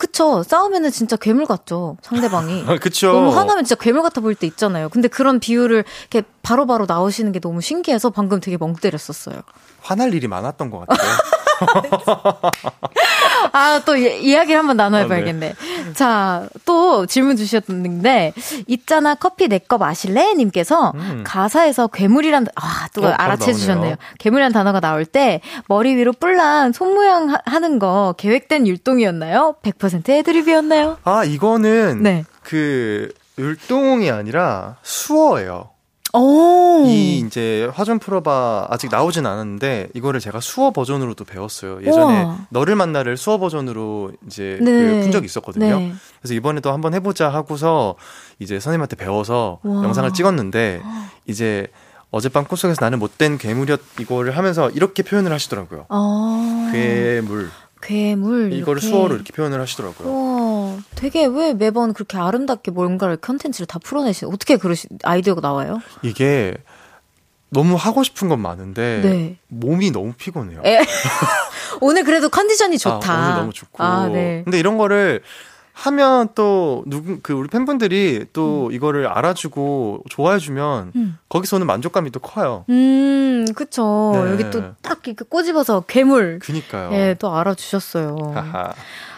[0.00, 0.42] 그쵸.
[0.42, 1.98] 싸우면은 진짜 괴물 같죠.
[2.00, 2.64] 상대방이.
[2.80, 3.12] 그쵸.
[3.12, 4.88] 너무 화나면 진짜 괴물 같아 보일 때 있잖아요.
[4.88, 9.42] 근데 그런 비유를 이렇게 바로바로 바로 나오시는 게 너무 신기해서 방금 되게 멍 때렸었어요.
[9.82, 11.10] 화날 일이 많았던 것 같아요.
[13.52, 15.48] 아, 또 이야기를 한번 나눠봐야겠네.
[15.50, 15.92] 아, 네.
[15.92, 18.32] 자, 또 질문 주셨는데,
[18.66, 20.34] 있잖아, 커피 내 거 마실래?
[20.34, 21.22] 님께서 음.
[21.26, 23.96] 가사에서 괴물이란, 아, 또 어, 알아채 주셨네요.
[24.18, 29.56] 괴물이란 단어가 나올 때, 머리 위로 뿔난 손 모양 하는 거 계획된 율동이었나요?
[29.62, 30.98] 100% 애드립이었나요?
[31.04, 32.24] 아, 이거는, 네.
[32.42, 35.70] 그, 율동이 아니라 수어예요.
[36.12, 36.84] 오.
[36.86, 41.80] 이 이제 화전 풀어봐 아직 나오진 않았는데 이거를 제가 수어 버전으로도 배웠어요.
[41.82, 42.38] 예전에 우와.
[42.48, 44.96] 너를 만나를 수어 버전으로 이제 네.
[44.96, 45.78] 그푼 적이 있었거든요.
[45.78, 45.92] 네.
[46.20, 47.94] 그래서 이번에도 한번 해보자 하고서
[48.40, 49.84] 이제 선생님한테 배워서 우와.
[49.84, 50.82] 영상을 찍었는데
[51.26, 51.68] 이제
[52.10, 55.86] 어젯밤 꿈속에서 나는 못된 괴물이었 이거를 하면서 이렇게 표현을 하시더라고요.
[55.90, 56.70] 아.
[56.72, 57.50] 괴물.
[57.82, 60.12] 괴물 이거를 수어로 이렇게 표현을 하시더라고요.
[60.12, 65.80] 와, 되게 왜 매번 그렇게 아름답게 뭔가를 컨텐츠를 다 풀어내시 어떻게 그러시 아이디어가 나와요?
[66.02, 66.54] 이게
[67.50, 69.36] 너무 하고 싶은 건 많은데 네.
[69.48, 70.62] 몸이 너무 피곤해요.
[71.80, 73.12] 오늘 그래도 컨디션이 좋다.
[73.12, 73.82] 아, 오늘 너무 좋고.
[73.82, 74.42] 아, 네.
[74.44, 75.22] 근데 이런 거를
[75.80, 78.72] 하면 또 누구 그 우리 팬분들이 또 음.
[78.72, 81.18] 이거를 알아주고 좋아해주면 음.
[81.30, 82.64] 거기서는 만족감이 또 커요.
[82.68, 84.12] 음, 그쵸.
[84.14, 84.32] 네.
[84.32, 86.40] 여기 또 딱 이렇게 꼬집어서 괴물.
[86.42, 86.90] 그니까요.
[86.92, 88.34] 예, 또 알아주셨어요.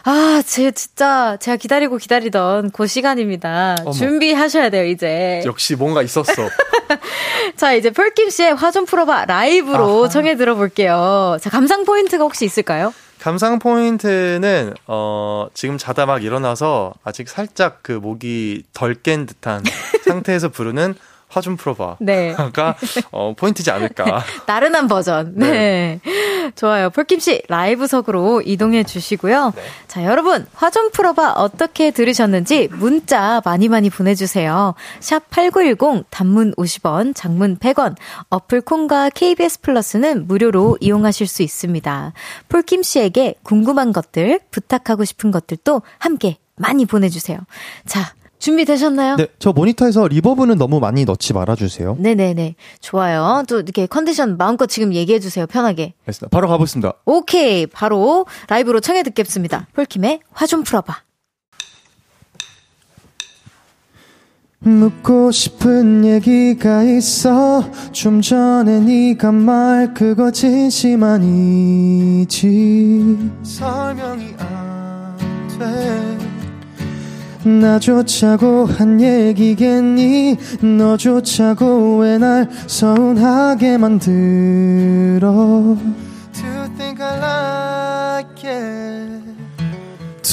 [0.04, 3.76] 아, 제 진짜 제가 기다리고 기다리던 그 시간입니다.
[3.82, 3.92] 어머.
[3.92, 5.42] 준비하셔야 돼요, 이제.
[5.46, 6.32] 역시 뭔가 있었어.
[7.56, 10.08] 자, 이제 펄킴 씨의 화 좀 풀어봐 라이브로 아하.
[10.08, 11.36] 청해 들어볼게요.
[11.40, 12.94] 자, 감상 포인트가 혹시 있을까요?
[13.22, 19.62] 감상 포인트는 어 지금 자다 막 일어나서 아직 살짝 그 목이 덜 깬 듯한
[20.04, 20.96] 상태에서 부르는
[21.32, 21.96] 화 좀 풀어봐.
[22.00, 22.34] 네.
[22.52, 22.76] 가
[23.10, 24.22] 어, 포인트지 않을까.
[24.46, 25.32] 나른한 버전.
[25.36, 25.50] 네.
[25.50, 26.00] 네.
[26.54, 26.90] 좋아요.
[26.90, 29.52] 폴킴 씨 라이브석으로 이동해 주시고요.
[29.56, 29.62] 네.
[29.88, 34.74] 자, 여러분 화 좀 풀어봐 어떻게 들으셨는지 문자 많이 많이 보내주세요.
[35.00, 37.96] 샵 #8910 단문 50원, 장문 100원.
[38.30, 42.12] 어플 콩과 KBS 플러스는 무료로 이용하실 수 있습니다.
[42.48, 47.38] 폴킴 씨에게 궁금한 것들, 부탁하고 싶은 것들도 함께 많이 보내주세요.
[47.86, 48.14] 자.
[48.42, 49.16] 준비되셨나요?
[49.16, 51.96] 네, 저 모니터에서 리버브는 너무 많이 넣지 말아주세요.
[52.00, 52.56] 네네네.
[52.80, 53.44] 좋아요.
[53.48, 55.46] 또 이렇게 컨디션 마음껏 지금 얘기해주세요.
[55.46, 55.94] 편하게.
[56.00, 56.28] 알겠습니다.
[56.36, 56.92] 바로 가보겠습니다.
[57.04, 57.66] 오케이.
[57.66, 59.68] 바로 라이브로 청해 듣겠습니다.
[59.74, 61.02] 폴킴의 화 좀 풀어봐.
[64.58, 72.38] 묻고 싶은 얘기가 있어 좀 전에 네가 말 그거 진심 아니지
[73.42, 74.34] 설명이
[75.58, 76.18] 안돼
[77.44, 80.36] 나조차고 한 얘기겠니?
[80.60, 85.28] 너조차고 왜 날 서운하게 만들어?
[86.32, 89.22] To think I like it.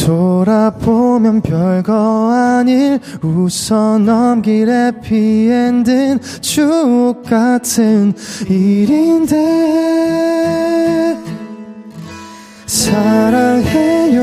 [0.06, 8.14] 돌아보면 별거 아닐 웃어 넘길 해피엔딩 추억 같은
[8.48, 9.36] 일인데
[12.66, 14.16] 사랑해요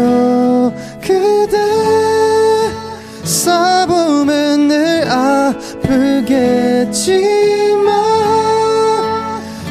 [1.00, 1.65] 그대
[3.46, 5.86] 써보면 늘 아프겠지만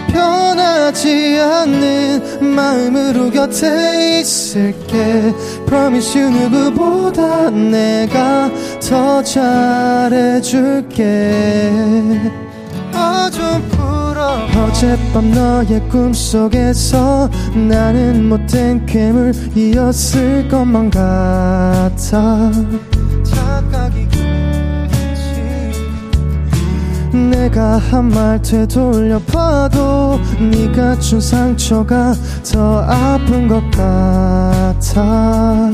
[0.08, 5.34] 변하지 않는 마음으로 곁에 있을게.
[5.68, 8.50] Promise you 누구보다 내가
[8.80, 10.54] 더 잘해줄게.
[12.94, 22.54] 어좀 풀어 어젯밤 너의 꿈속에서 나는 못된 괴물이었을 것만 같아
[27.30, 35.72] 내가 한말 되돌려봐도 네가 준 상처가 더 아픈 것 같아.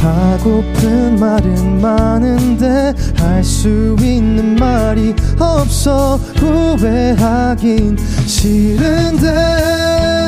[0.00, 6.16] 하고픈 말은 많은데 할 수 있는 말이 없어.
[6.36, 10.19] 후회하긴 싫은데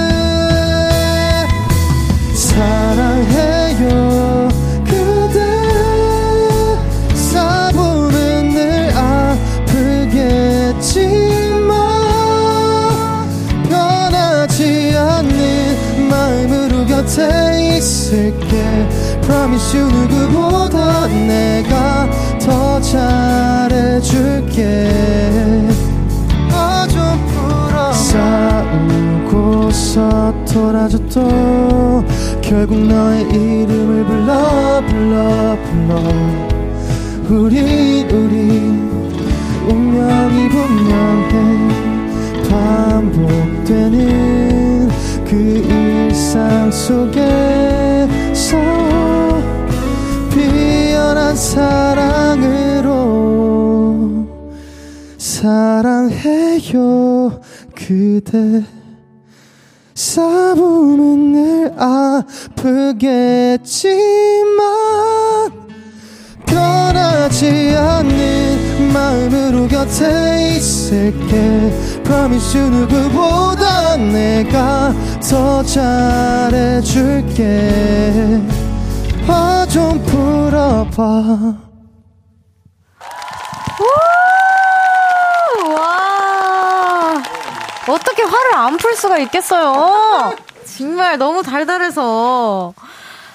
[2.55, 4.13] 사랑해요.
[17.03, 18.63] 곁에 있을게.
[19.23, 24.61] Promise you 누구보다 내가 더 잘해줄게.
[26.53, 26.97] 어좀
[27.27, 27.93] 풀어
[29.23, 31.62] 싸우고서 돌아줘도
[32.53, 35.97] 결국 너의 이름을 불러 불러 불러.
[37.31, 38.37] 우리 우리
[39.67, 41.33] 운명이 분명해
[42.51, 43.97] 반복되는
[45.25, 45.35] 그
[45.67, 47.23] 일상 속에서
[50.31, 52.87] 피어난 사랑으로
[55.17, 56.71] 사랑해요
[57.75, 58.63] 그대
[60.13, 63.23] 싸움은 늘 아프겠지만
[66.45, 71.73] 변하지 않는 마음으로 곁에 있을게.
[72.05, 74.93] Promise you 누구보다 내가
[75.23, 76.93] 더 잘해줄게.
[79.27, 81.72] 화좀 풀어봐
[88.33, 90.33] 화를 안 풀 수가 있겠어요.
[90.77, 92.73] 정말 너무 달달해서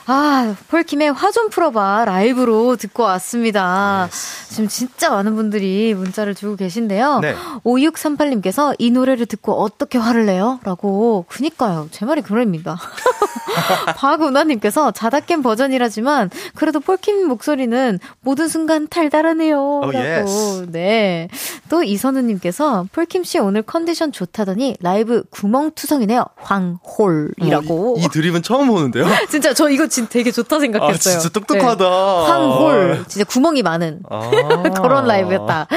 [0.09, 4.07] 아, 폴킴의 화 좀 풀어봐 라이브로 듣고 왔습니다.
[4.09, 4.49] Yes.
[4.49, 7.19] 지금 진짜 많은 분들이 문자를 주고 계신데요.
[7.19, 7.35] 네.
[7.63, 10.59] 5638님께서 이 노래를 듣고 어떻게 화를 내요?
[10.63, 11.25] 라고.
[11.27, 11.89] 그니까요.
[11.91, 12.79] 제 말이 그럽니다.
[13.97, 19.59] 박은화님께서 자다 깬 버전이라지만 그래도 폴킴 목소리는 모든 순간 달달하네요.
[19.83, 20.07] Oh, 라고.
[20.07, 20.67] Yes.
[20.71, 21.27] 네.
[21.69, 26.23] 또 이선우님께서 폴킴 씨 오늘 컨디션 좋다더니 라이브 구멍투성이네요.
[26.37, 27.95] 황홀이라고.
[27.97, 29.05] 어, 이, 이 드립은 처음 보는데요?
[29.29, 31.15] 진짜 저 이거 진짜 되게 좋다 생각했어요.
[31.15, 31.83] 아, 진짜 똑똑하다.
[31.83, 32.31] 네.
[32.31, 33.05] 황홀.
[33.07, 34.29] 진짜 구멍이 많은 아~
[34.81, 35.67] 그런 라이브였다.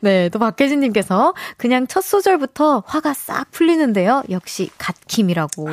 [0.00, 4.22] 네, 또 박혜진님께서 그냥 첫 소절부터 화가 싹 풀리는데요.
[4.30, 5.68] 역시 갓킴이라고.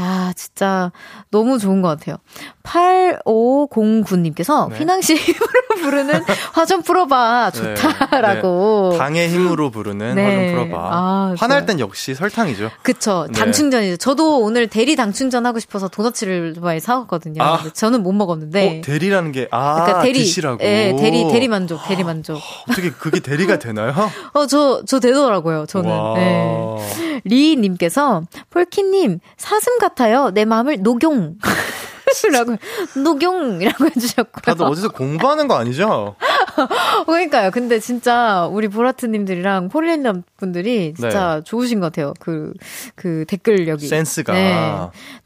[0.00, 0.92] 야, 진짜
[1.30, 2.16] 너무 좋은 것 같아요.
[2.62, 4.78] 8509님께서 네.
[4.78, 5.44] 휘낭시 힘으로
[5.82, 6.22] 부르는
[6.52, 7.50] 화 좀 풀어봐.
[7.54, 7.74] 네.
[7.74, 8.88] 좋다라고.
[8.92, 8.98] 네.
[8.98, 10.54] 당의 힘으로 부르는 네.
[10.54, 10.88] 화좀 풀어봐.
[10.90, 12.70] 아, 화날 땐 역시 설탕이죠.
[12.82, 13.26] 그쵸.
[13.30, 13.38] 네.
[13.38, 13.98] 당충전이죠.
[13.98, 17.42] 저도 오늘 대리 당충전 하고 싶어서 도너츠를 많이 사왔거든요.
[17.42, 17.60] 아.
[17.72, 18.78] 저는 못 먹었는데.
[18.78, 20.20] 어, 대리라는 게, 아, 그러니까 대리.
[20.20, 20.62] 드시라고.
[20.62, 22.40] 예, 대리, 대리 만족, 대리 만족.
[22.70, 23.92] 어떻게 그게 대리가 되나요?
[24.32, 25.90] 어, 저, 저 되더라고요, 저는.
[26.14, 27.20] 네.
[27.24, 30.30] 리님께서, 폴킴님, 사슴 같아요.
[30.30, 31.36] 내 마음을 녹용.
[32.32, 32.56] 라고
[32.96, 34.42] 녹용이라고 해주셨고요.
[34.44, 36.14] 다들 어디서 공부하는 거 아니죠?
[37.06, 37.50] 그러니까요.
[37.50, 41.44] 근데 진짜 우리 보라트님들이랑 폴리랜드 분들이 진짜 네.
[41.44, 42.14] 좋으신 것 같아요.
[42.20, 42.52] 그,
[42.94, 43.86] 그 댓글력이.
[43.86, 44.32] 센스가.
[44.32, 44.76] 네.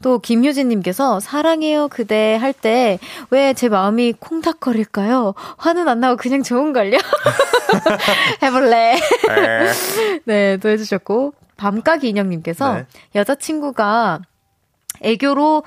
[0.01, 2.97] 또 김효진님께서 사랑해요 그대 할 때
[3.31, 5.33] 왜 제 마음이 콩닥거릴까요?
[5.57, 6.97] 화는 안 나고 그냥 좋은걸요?
[8.43, 8.99] 해볼래?
[9.27, 9.71] 네.
[10.25, 11.33] 네, 또 해주셨고.
[11.57, 12.85] 밤까기 인형님께서 네.
[13.15, 14.21] 여자친구가
[15.01, 15.63] 애교로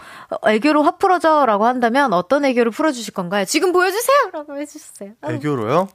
[0.46, 3.44] 애교로 화 풀어줘라고 한다면 어떤 애교를 풀어주실 건가요?
[3.44, 5.10] 지금 보여주세요라고 해주셨어요.
[5.28, 5.88] 애교로요?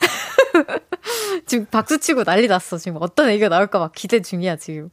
[1.46, 2.76] 지금 박수 치고 난리 났어.
[2.78, 4.90] 지금 어떤 애교 나올까 막 기대 중이야 지금.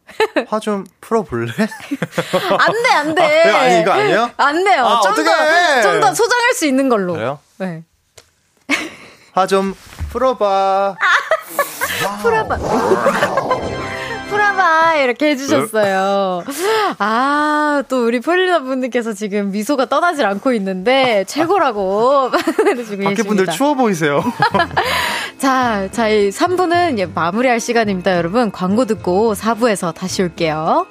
[0.47, 1.51] 화 좀 풀어볼래?
[2.59, 3.49] 안돼 안돼.
[3.51, 4.31] 아, 아니 이거 아니에요?
[4.37, 4.85] 안 돼요.
[4.85, 7.13] 아, 좀더좀 더 소장할 수 있는 걸로.
[7.13, 7.39] 그래요?
[7.57, 7.83] 네.
[9.33, 9.73] 화 좀
[10.09, 10.95] 풀어봐.
[12.21, 12.57] 풀어봐.
[14.57, 16.43] 풀어봐 이렇게 해주셨어요.
[16.97, 22.31] 아, 또 우리 폴리나 분들께서 지금 미소가 떠나질 않고 있는데 최고라고
[22.65, 24.23] 해주고 밖에 분들 추워 보이세요.
[25.37, 28.51] 자, 자, 이 3부는 마무리할 시간입니다, 여러분.
[28.51, 30.87] 광고 듣고 4부에서 다시 올게요.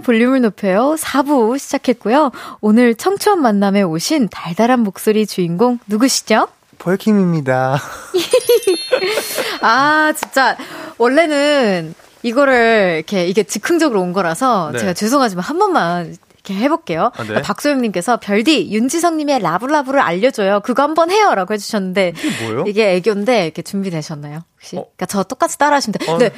[0.00, 0.96] 볼륨을 높여요.
[0.98, 2.32] 4부 시작했고요.
[2.60, 6.48] 오늘 청초한 만남에 오신 달달한 목소리 주인공 누구시죠?
[6.78, 7.78] 폴킴입니다.
[9.60, 10.56] 아, 진짜,
[10.98, 14.78] 원래는 이거를 이렇게, 이게 즉흥적으로 온 거라서 네.
[14.78, 17.12] 제가 죄송하지만 한 번만 이렇게 해볼게요.
[17.16, 17.42] 아, 네.
[17.42, 20.60] 박소영님께서 별디 윤지성님의 라블라블을 알려줘요.
[20.60, 22.64] 그거 한번 해요라고 해주셨는데 이게 뭐요?
[22.66, 24.42] 이게 애교인데 이렇게 준비되셨나요?
[24.54, 24.76] 혹시?
[24.76, 24.80] 어?
[24.80, 26.14] 그러니까 저 똑같이 따라하시면 돼요.
[26.14, 26.30] 어, 네.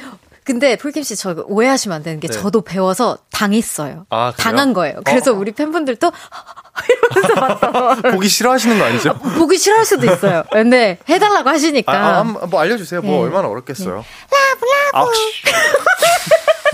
[0.45, 2.33] 근데 폴킴 씨저 오해하시면 안 되는 게 네.
[2.33, 4.05] 저도 배워서 당했어요.
[4.09, 5.01] 아, 당한 거예요.
[5.05, 5.35] 그래서 어.
[5.35, 6.11] 우리 팬분들도
[7.13, 8.01] 이러면서 봤던.
[8.13, 9.13] 보기 싫어하시는 거 아니죠?
[9.37, 10.43] 보기 싫어할 수도 있어요.
[10.51, 11.93] 근데 해달라고 하시니까.
[11.93, 13.01] 아, 아, 뭐 알려주세요.
[13.01, 13.23] 뭐 네.
[13.25, 14.03] 얼마나 어렵겠어요.
[14.31, 14.37] 네.
[14.37, 15.11] 라브 라브.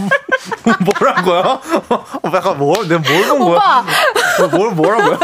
[0.99, 1.61] 뭐라고요?
[1.89, 3.85] 어, 약간 뭐, 내가 뭘본 거야?
[4.39, 5.19] 뭐, 뭘, 뭐라고요?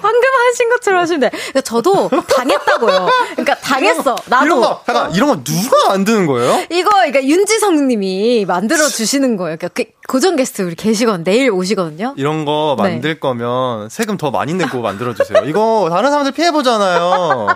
[0.00, 1.30] 방금 하신 것처럼 하시면 돼.
[1.30, 3.08] 그러니까 저도 당했다고요.
[3.32, 4.16] 그러니까 당했어.
[4.26, 4.46] 나도.
[4.46, 6.64] 이런 거, 잠깐, 이런 거 누가 만드는 거예요?
[6.70, 9.56] 이거, 그러니까 윤지성 님이 만들어 주시는 거예요.
[9.56, 11.24] 그러니까 그 고정 게스트 우리 계시거든.
[11.24, 12.14] 내일 오시거든요.
[12.16, 12.82] 이런 거 네.
[12.82, 13.20] 만들 네.
[13.20, 15.42] 거면 세금 더 많이 내고 만들어 주세요.
[15.44, 17.46] 이거 다른 사람들 피해 보잖아요.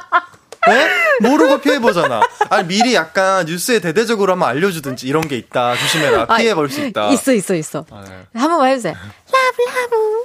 [0.67, 0.89] 네?
[1.21, 2.21] 모르고 피해보잖아.
[2.51, 5.77] 아니, 미리 약간 뉴스에 대대적으로 한번 알려주든지 이런 게 있다.
[5.77, 6.27] 조심해라.
[6.29, 7.11] 아, 피해볼 수 있다.
[7.11, 7.85] 있어, 있어, 있어.
[7.91, 8.27] 아, 네.
[8.41, 8.95] 한 번만 해주세요.
[8.95, 10.23] Love, love.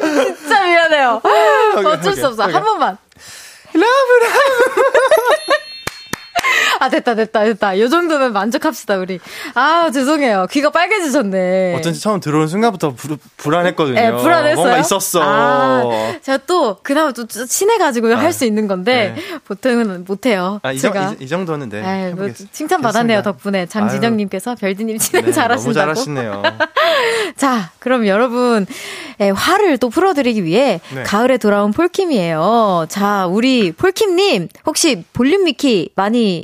[0.00, 1.20] 진짜 미안해요.
[1.86, 2.42] 어쩔 수 없어.
[2.44, 2.96] 한 번만.
[3.72, 3.84] 라브,
[4.24, 5.69] 라브.
[6.80, 7.78] 아, 됐다, 됐다, 됐다.
[7.78, 9.20] 요 정도면 만족합시다, 우리.
[9.54, 10.46] 아, 죄송해요.
[10.50, 11.76] 귀가 빨개지셨네.
[11.78, 13.94] 어쩐지 처음 들어오는 순간부터 불, 불안했거든요.
[13.94, 14.54] 네, 불안했어요.
[14.56, 15.20] 뭔가 있었어.
[15.22, 19.38] 아, 제가 또, 그나마 또 친해가지고 아, 할수 있는 건데, 네.
[19.44, 20.60] 보통은 못해요.
[20.62, 21.16] 아, 이, 제가.
[21.18, 21.82] 이, 이 정도는 네.
[21.82, 23.66] 아, 뭐, 칭찬받았네요, 덕분에.
[23.66, 25.72] 장지정님께서 별디님 진행 네, 잘하신다고.
[25.72, 26.42] 너무 잘하시네요.
[27.36, 28.66] 자, 그럼 여러분,
[29.20, 31.02] 예, 화를 또 풀어드리기 위해, 네.
[31.02, 32.86] 가을에 돌아온 폴킴이에요.
[32.88, 36.39] 자, 우리 폴킴님, 혹시 볼륨 미키 많이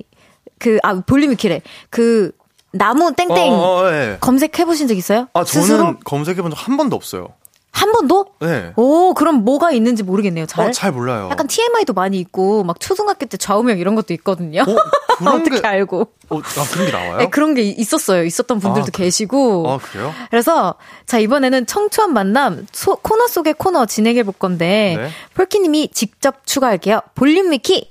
[0.59, 1.63] 그, 아, 볼륨이 키래.
[1.91, 2.33] 그,
[2.73, 4.19] 나무 땡땡 어, 어, 네.
[4.21, 5.29] 검색해 보신 적 있어요?
[5.33, 5.97] 아, 저는 스스로?
[6.05, 7.29] 검색해 본 적 한 번도 없어요.
[7.73, 8.27] 한 번도?
[8.41, 8.73] 네.
[8.77, 10.47] 오, 그럼 뭐가 있는지 모르겠네요.
[10.47, 10.67] 잘.
[10.69, 11.29] 어, 잘 몰라요.
[11.31, 14.63] 약간 TMI도 많이 있고, 막 초등학교 때 좌우명 이런 것도 있거든요.
[14.63, 14.77] 어,
[15.31, 16.09] 어떻게 게, 알고?
[16.31, 17.17] 어, 아, 그런 게 나와요?
[17.19, 18.25] 네, 그런 게 있었어요.
[18.25, 19.69] 있었던 분들도 아, 계시고.
[19.71, 20.13] 아, 그래요?
[20.31, 25.09] 그래서, 자, 이번에는 청초한 만남 소, 코너 속의 코너 진행해 볼 건데, 네.
[25.35, 27.01] 폴키님이 직접 추가할게요.
[27.15, 27.91] 볼륨 미키!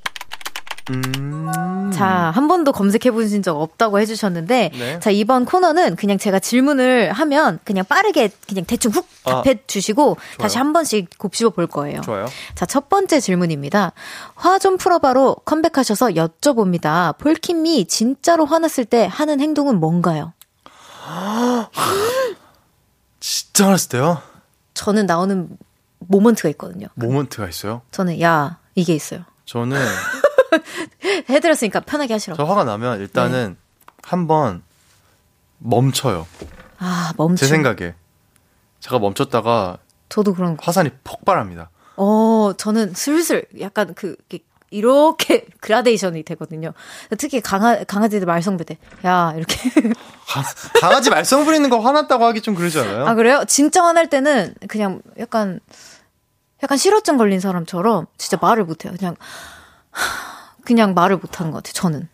[0.92, 1.92] 음.
[1.94, 5.00] 자, 한 번도 검색해 보신 적 없다고 해주셨는데, 네.
[5.00, 9.42] 자, 이번 코너는 그냥 제가 질문을 하면 그냥 빠르게 그냥 대충 훅 아.
[9.44, 12.02] 답해 주시고, 아, 다시 한 번씩 곱씹어 볼 거예요.
[12.02, 12.26] 좋아요.
[12.56, 13.94] 자, 첫 번째 질문입니다.
[14.36, 17.18] 화 좀 풀어봐로 컴백하셔서 여쭤봅니다.
[17.18, 20.34] 폴킴이 진짜로 화났을 때 하는 행동은 뭔가요?
[23.20, 24.22] 진짜 화났을 때요?
[24.74, 25.50] 저는 나오는
[26.00, 26.88] 모먼트가 있거든요.
[26.96, 27.82] 모먼트가 있어요?
[27.92, 29.22] 저는, 야, 이게 있어요.
[29.46, 29.78] 저는
[31.30, 32.38] 해드렸으니까 편하게 하시라고.
[32.38, 33.86] 저 화가 나면 일단은 네.
[34.04, 34.64] 한번
[35.60, 36.28] 멈춰요.
[36.80, 37.46] 아, 멈춰.
[37.46, 37.96] 제 생각에.
[38.80, 39.78] 제가 멈췄다가
[40.10, 40.64] 저도 그런 거.
[40.66, 41.70] 화산이 폭발합니다.
[41.98, 44.16] 어, 저는 슬슬 약간 그
[44.70, 46.74] 이렇게 그라데이션이 되거든요.
[47.18, 48.78] 특히 강아 강아지들 말썽부대.
[49.06, 49.58] 야, 이렇게
[50.82, 53.06] 강아지 말썽 부리는 거 화났다고 하기 좀 그러지 않아요?
[53.08, 53.44] 아, 그래요?
[53.48, 55.60] 진짜 화날 때는 그냥 약간
[56.62, 58.94] 약간 실어증 걸린 사람처럼 진짜 말을 못 해요.
[58.98, 59.16] 그냥
[60.66, 62.10] 그냥 말을 못하는 것 같아요, 저는.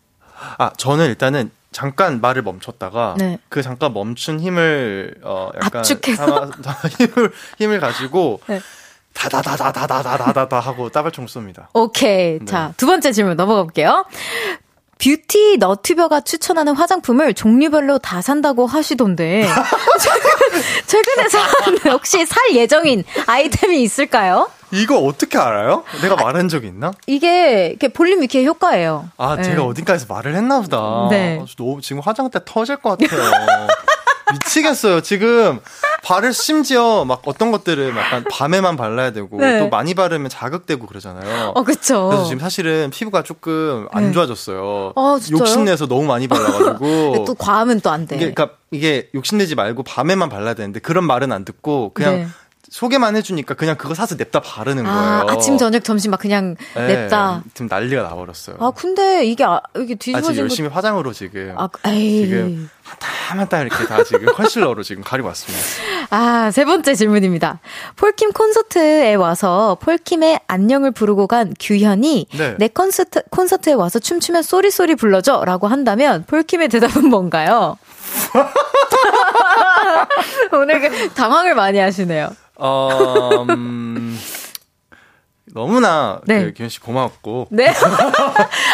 [0.58, 3.40] 아, 저는 일단은 잠깐 말을 멈췄다가 네.
[3.50, 6.52] 그 잠깐 멈춘 힘을 어 약간 압축해서
[7.00, 8.60] 힘을 힘을 가지고 네.
[9.14, 11.70] 다다다다다다다다다 하고 따발총 씁니다.
[11.74, 12.40] 오케이.
[12.40, 12.46] 네.
[12.46, 14.06] 자, 두 번째 질문 넘어가 볼게요.
[15.00, 19.48] 뷰티 너튜버가 추천하는 화장품을 종류별로 다 산다고 하시던데
[20.86, 24.50] 최근에 산 혹시 살 예정인 아이템이 있을까요?
[24.74, 25.84] 이거 어떻게 알아요?
[26.02, 26.92] 내가 말한 적 있나?
[27.08, 29.10] 이게 이렇게 볼륨 위키의 효과예요.
[29.18, 29.44] 아, 네.
[29.44, 31.08] 제가 어딘가에서 말을 했나 보다.
[31.10, 31.40] 네.
[31.42, 33.22] 아, 너무 지금 화장 때 터질 것 같아요.
[34.34, 35.02] 미치겠어요.
[35.02, 35.60] 지금
[36.04, 39.60] 발을 심지어 막 어떤 것들을 약간 밤에만 발라야 되고 네.
[39.60, 41.52] 또 많이 바르면 자극되고 그러잖아요.
[41.54, 42.08] 어, 그렇죠.
[42.08, 44.12] 그래서 지금 사실은 피부가 조금 안 네.
[44.14, 44.94] 좋아졌어요.
[44.96, 48.16] 어, 욕심내서 너무 많이 발라가지고 또 과하면 또 안 돼.
[48.16, 52.28] 이게 그러니까 이게 욕심내지 말고 밤에만 발라야 되는데 그런 말은 안 듣고 그냥 네.
[52.70, 55.38] 소개만 해주니까 그냥 그거 사서 냅다 바르는 아, 거예요.
[55.38, 57.44] 아침, 저녁, 점심 막 그냥 네, 냅다.
[57.54, 58.58] 지금 난리가 나버렸어요.
[58.60, 60.76] 아, 근데 이게, 아, 이게 뒤집어진 아, 지금 열심히 거...
[60.76, 61.54] 화장으로 지금.
[61.58, 62.26] 아, 에이.
[62.26, 65.66] 지금 한땀 한땀 이렇게 다 지금 컨실러로 지금 가리고 왔습니다.
[66.12, 67.60] 아, 세 번째 질문입니다.
[67.96, 72.56] 폴킴 콘서트에 와서 폴킴의 안녕을 부르고 간 규현이 네.
[72.58, 77.78] 내 콘서트, 콘서트에 와서 춤추면 Sorry Sorry 불러줘 라고 한다면 폴킴의 대답은 뭔가요?
[80.54, 82.30] 오늘 그 당황을 많이 하시네요.
[82.62, 84.18] 어, 음,
[85.54, 86.46] 너무나 네.
[86.46, 87.48] 그 기현 씨 고마웠고.
[87.52, 87.74] 네.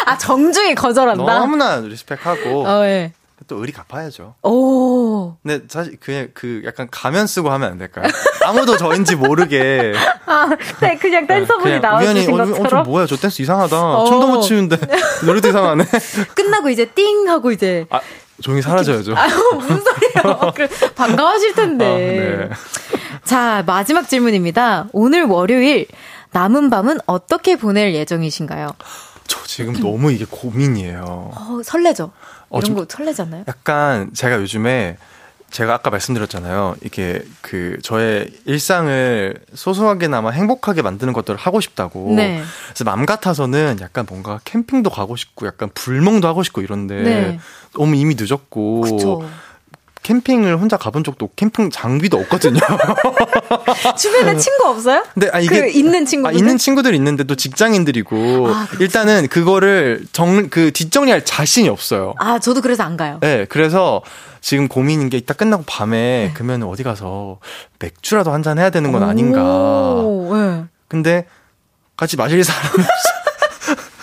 [0.06, 1.38] 아 정중히 거절한다.
[1.38, 2.66] 너무나 리스펙하고.
[2.66, 3.12] 어, 네.
[3.46, 4.34] 또 의리 갚아야죠.
[4.42, 5.36] 오.
[5.42, 8.06] 근데 사실 그냥 그 약간 가면 쓰고 하면 안 될까요?
[8.44, 9.94] 아무도 저인지 모르게.
[10.26, 12.80] 아, 네, 그냥 댄서분이 네, 나와주신 어, 것처럼.
[12.80, 13.80] 어, 뭐야, 저 댄스 이상하다.
[13.80, 14.04] 어.
[14.04, 14.76] 춤도 못 추는데
[15.24, 15.84] 노래도 이상하네.
[16.34, 17.86] 끝나고 이제 띵 하고 이제.
[17.90, 18.00] 아,
[18.42, 19.16] 조용히 사라져야죠.
[19.16, 20.52] 아유, 무슨 소리예요.
[20.94, 21.84] 반가워하실 텐데.
[21.84, 22.50] 아, 네.
[23.24, 24.88] 자, 마지막 질문입니다.
[24.92, 25.86] 오늘 월요일
[26.32, 28.68] 남은 밤은 어떻게 보낼 예정이신가요?
[29.26, 31.32] 저 지금 너무 이게 고민이에요.
[31.34, 32.12] 어, 설레죠?
[32.48, 33.44] 어, 이런 거 설레잖아요.
[33.48, 34.96] 약간 제가 요즘에
[35.50, 36.76] 제가 아까 말씀드렸잖아요.
[36.84, 42.14] 이게 그 저의 일상을 소소하게나마 행복하게 만드는 것들을 하고 싶다고.
[42.14, 42.42] 네.
[42.66, 47.40] 그래서 맘 같아서는 약간 뭔가 캠핑도 가고 싶고 약간 불멍도 하고 싶고 이런데 네.
[47.74, 48.80] 너무 이미 늦었고.
[48.82, 49.28] 그쵸.
[50.02, 52.60] 캠핑을 혼자 가본 적도 캠핑 장비도 없거든요.
[53.98, 55.04] 주변에 친구 없어요?
[55.14, 60.04] 네, 아, 이게 그 있는 친구들 아, 있는 친구들 있는데 또 직장인들이고 아, 일단은 그거를
[60.12, 62.14] 정 그 뒷정리할 자신이 없어요.
[62.18, 63.18] 아, 저도 그래서 안 가요.
[63.20, 64.02] 네, 그래서
[64.40, 65.96] 지금 고민인 게 이따 끝나고 밤에
[66.28, 66.30] 네.
[66.34, 67.38] 그러면 어디 가서
[67.80, 69.40] 맥주라도 한 잔 해야 되는 건 아닌가.
[69.40, 70.64] 네.
[70.86, 71.26] 근데
[71.96, 73.17] 같이 마실 사람이 없어.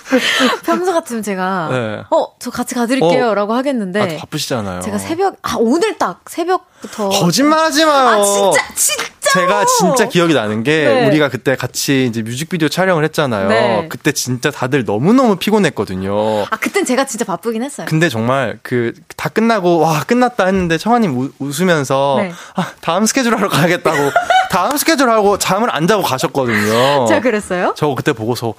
[0.64, 2.04] 평소 같으면 제가 네.
[2.10, 4.82] 어저 같이 가드릴게요라고 어, 하겠는데 아, 바쁘시잖아요.
[4.82, 8.22] 제가 새벽 아 오늘 딱 새벽부터 거짓말하지 마요.
[8.22, 11.08] 아 진짜 진짜 제가 진짜 기억이 나는 게 네.
[11.08, 13.48] 우리가 그때 같이 이제 뮤직비디오 촬영을 했잖아요.
[13.50, 13.88] 네.
[13.90, 16.44] 그때 진짜 다들 너무 너무 피곤했거든요.
[16.50, 17.88] 아 그땐 제가 진짜 바쁘긴 했어요.
[17.90, 18.94] 근데 정말 그
[19.26, 22.32] 다 끝나고 와 끝났다 했는데 청아님 웃으면서 네.
[22.56, 24.12] 아 다음 스케줄 하러 가야겠다고
[24.52, 27.08] 다음 스케줄 하고 잠을 안 자고 가셨거든요.
[27.10, 27.74] 제가 그랬어요?
[27.76, 28.54] 저 그때 보고서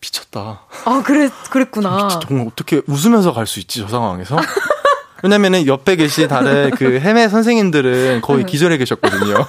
[0.00, 0.60] 미쳤다.
[0.84, 2.04] 아, 그래, 그랬구나.
[2.06, 4.36] 미쳤, 정말 어떻게 웃으면서 갈 수 있지, 저 상황에서?
[5.22, 8.50] 왜냐면은 옆에 계신 다른 그 해외 선생님들은 거의 네.
[8.52, 9.46] 기절해 계셨거든요.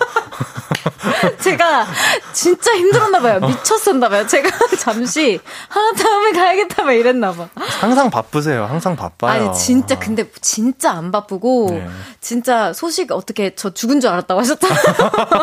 [1.40, 1.86] 제가
[2.34, 3.40] 진짜 힘들었나 봐요.
[3.40, 4.26] 미쳤었나 봐요.
[4.26, 5.40] 제가 잠시
[5.70, 7.48] 아 다음에 가야겠다 막 이랬나 봐.
[7.80, 8.66] 항상 바쁘세요.
[8.66, 9.32] 항상 바빠요.
[9.50, 11.88] 아니 진짜 근데 진짜 안 바쁘고 네.
[12.20, 14.82] 진짜 소식 어떻게 저 죽은 줄 알았다고 하셨잖아요.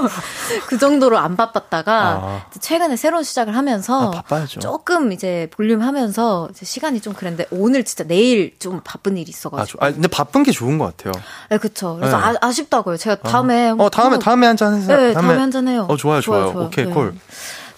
[0.68, 2.46] 그 정도로 안 바빴다가 아.
[2.60, 8.54] 최근에 새로운 시작을 하면서 아, 조금 이제 볼륨 하면서 시간이 좀 그랬는데 오늘 진짜 내일
[8.58, 9.84] 좀 바쁜 일이 있어가지고.
[9.84, 11.12] 아, 근데 바쁜 게 좋은 것 같아요.
[11.50, 11.96] 네, 그쵸.
[11.98, 12.38] 그래서 네.
[12.40, 13.70] 아쉽다고요 제가 다음에.
[13.76, 14.86] 어, 다음에, 다음에 한잔 하세요.
[14.96, 15.86] 네, 다음에, 다음에 한 잔 해요.
[15.88, 16.42] 어, 좋아요, 좋아요.
[16.42, 16.66] 좋아요, 좋아요.
[16.66, 16.92] 오케이, 네.
[16.92, 17.14] 콜.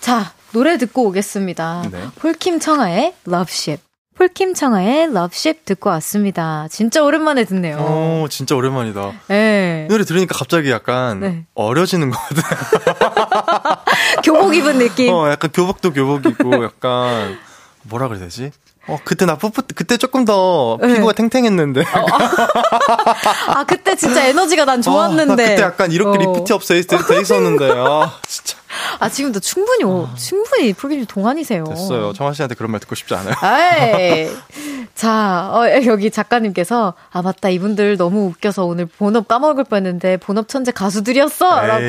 [0.00, 1.84] 자, 노래 듣고 오겠습니다.
[1.92, 2.02] 네.
[2.18, 3.88] 폴킴 청하의 Loveship.
[4.19, 6.66] 폴킴 청하의 Loveship 듣고 왔습니다.
[6.73, 7.77] 진짜 오랜만에 듣네요.
[7.79, 9.12] 어, 진짜 오랜만이다.
[9.29, 9.87] 네.
[9.89, 11.47] 노래 들으니까 갑자기 약간 네.
[11.55, 13.77] 어려지는 것 같아요.
[14.25, 15.14] 교복 입은 느낌.
[15.14, 17.39] 어, 약간 교복도 교복이고 약간
[17.85, 18.51] 뭐라 그래야 되지?
[18.89, 20.95] 어, 그때 나 풋풋, 그때 조금 더 네.
[20.95, 21.22] 피부가 네.
[21.22, 21.82] 탱탱했는데.
[21.82, 22.07] 어,
[23.53, 25.32] 아, 그때 진짜 에너지가 난 좋았는데.
[25.32, 26.32] 어, 그때 약간 이렇게 어.
[26.34, 27.70] lift up돼 있었는데.
[27.76, 28.57] 아, 진짜.
[28.99, 30.14] 아, 지금도 충분히, 아.
[30.16, 31.64] 충분히 프로필 동안이세요.
[31.64, 32.12] 됐어요.
[32.12, 33.34] 청하 씨한테 그런 말 듣고 싶지 않아요.
[33.43, 34.30] 에이.
[34.95, 37.49] 자, 어, 여기 작가님께서, 아, 맞다.
[37.51, 41.61] 이분들 너무 웃겨서 오늘 본업 까먹을 뻔 했는데, 본업 천재 가수들이었어!
[41.61, 41.84] 라고.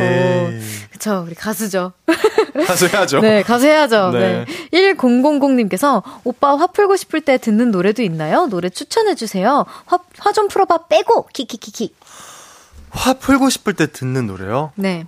[0.91, 1.93] 그쵸, 우리 가수죠.
[2.67, 3.19] 가수 해야죠.
[3.21, 4.11] 네, 가수 해야죠.
[4.11, 4.45] 네.
[4.71, 4.93] 네.
[4.93, 8.47] 1000님께서, 오빠 화풀 고 싶을 때 듣는 노래도 있나요?
[8.47, 9.63] 노래 추천해주세요.
[9.85, 11.27] 화, 화 좀 풀어봐 빼고!
[11.33, 11.93] 키키키키.
[12.89, 14.71] 화 풀고 싶을 때 듣는 노래요?
[14.73, 15.05] 네.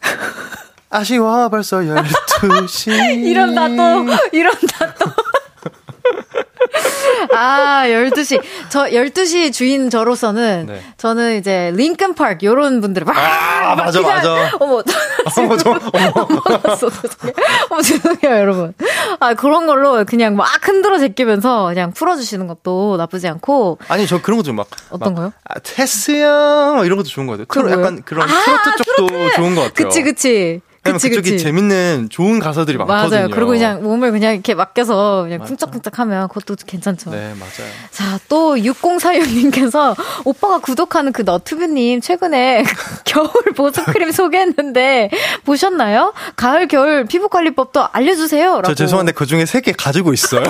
[0.88, 3.22] 아쉬워 벌써 12시.
[3.26, 5.04] 이런다 또, 이런다 또.
[7.34, 8.40] 아, 12시.
[8.68, 10.82] 저 12시 주인 저로서는 네.
[10.96, 14.50] 저는 이제 링컨 파크 요런 분들을 막 아, 맞아 맞아.
[14.60, 14.82] 어머.
[15.38, 16.28] 어머 저 어머.
[17.70, 18.74] 어머 죄송해요, 여러분.
[19.18, 24.20] 아, 그런 걸로 그냥 막 흔들어 제끼면서 그냥 풀어 주시는 것도 나쁘지 않고 아니, 저
[24.22, 25.32] 그런 것도 막 어떤 거요?
[25.44, 27.46] 아, 테스야 이런 것도 좋은 것 같아요.
[27.46, 29.34] 트로, 약간 그런 아, 트로트 쪽도 트로트.
[29.36, 29.88] 좋은 것 같아요.
[29.88, 30.60] 그치 그치.
[30.82, 31.44] 그치, 그쪽이 그치.
[31.44, 33.10] 재밌는 좋은 가사들이 많거든요.
[33.10, 33.30] 맞아요.
[33.30, 37.10] 그리고 그냥 몸을 그냥 이렇게 맡겨서 그냥 쿵짝쿵짝 하면 그것도 괜찮죠.
[37.10, 37.70] 네, 맞아요.
[37.90, 42.64] 자, 또 6046님께서 오빠가 구독하는 그 너튜브님 최근에
[43.04, 45.10] 겨울 보습크림 소개했는데
[45.44, 46.14] 보셨나요?
[46.36, 48.50] 가을, 겨울 피부 관리법도 알려주세요.
[48.56, 48.68] 라고.
[48.68, 50.44] 저 죄송한데 그 중에 3개 가지고 있어요.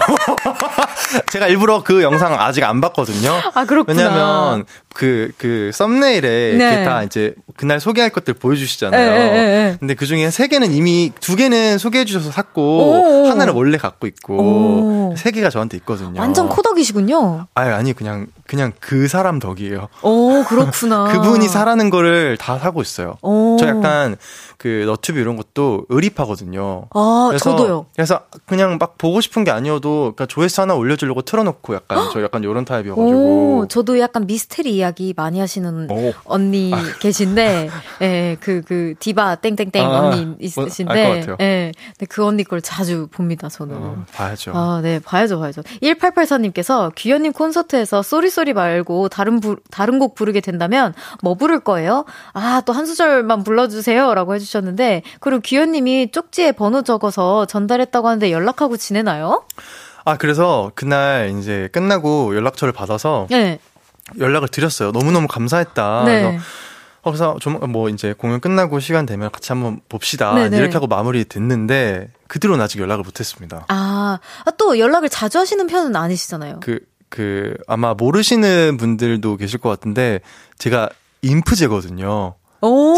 [1.33, 3.41] 제가 일부러 그 영상 아직 안 봤거든요.
[3.55, 4.01] 아, 그렇구나.
[4.01, 4.64] 왜냐면
[4.95, 6.85] 그, 그, 썸네일에 네.
[6.85, 9.11] 다 이제 그날 소개할 것들 보여주시잖아요.
[9.12, 13.26] 네, 네, 근데 그 중에 세 개는 이미 두 개는 소개해 주셔서 샀고, 오.
[13.26, 15.14] 하나는 원래 갖고 있고, 오.
[15.16, 16.20] 세 개가 저한테 있거든요.
[16.20, 17.46] 완전 코덕이시군요.
[17.54, 19.88] 아니, 아니, 그냥, 그냥 그 사람 덕이에요.
[20.02, 21.04] 오, 그렇구나.
[21.12, 23.16] 그분이 사라는 거를 다 사고 있어요.
[23.22, 23.56] 오.
[23.58, 24.16] 저 약간,
[24.60, 26.88] 그 너튜브 이런 것도 의리파거든요.
[26.92, 27.86] 아, 그래서, 저도요.
[27.94, 32.44] 그래서 그냥 막 보고 싶은 게 아니어도 그러니까 조회수 하나 올려주려고 틀어놓고 약간 저 약간
[32.44, 33.60] 요런 타입이어가지고.
[33.60, 36.12] 오, 저도 약간 미스테리 이야기 많이 하시는 오.
[36.24, 36.78] 언니 아.
[37.00, 37.70] 계신데,
[38.02, 41.36] 예, 그, 그, 디바 땡땡땡 아, 언니 언니 어, 있으신데, 예.
[41.38, 43.76] 네, 근데 그 언니 걸 자주 봅니다, 저는.
[43.76, 44.52] 어, 봐야죠.
[44.54, 45.62] 아, 네, 봐야죠, 봐야죠.
[45.82, 52.04] 1884님께서 규현님 콘서트에서 Sorry Sorry 말고 다른 부, 다른 곡 부르게 된다면 뭐 부를 거예요?
[52.32, 54.14] 아, 또 한 소절만 불러주세요.
[54.14, 59.44] 라고 해주셨는데, 그리고 귀현님이 쪽지에 번호 적어서 전달했다고 하는데 연락하고 지내나요?
[60.04, 63.58] 아, 그래서 그날 이제 끝나고 연락처를 받아서 네.
[64.18, 64.92] 연락을 드렸어요.
[64.92, 66.04] 너무너무 감사했다.
[66.06, 66.38] 네.
[67.03, 70.34] 그래서 어, 그래서 좀 뭐 이제 공연 끝나고 시간 되면 같이 한번 봅시다.
[70.34, 70.57] 네네.
[70.57, 73.64] 이렇게 하고 마무리 됐는데 그 뒤로는 아직 연락을 못 했습니다.
[73.68, 76.61] 아, 아, 또 연락을 자주 하시는 편은 아니시잖아요.
[76.61, 80.20] 그, 그, 아마 모르시는 분들도 계실 것 같은데
[80.59, 80.88] 제가
[81.22, 82.34] 인프제거든요.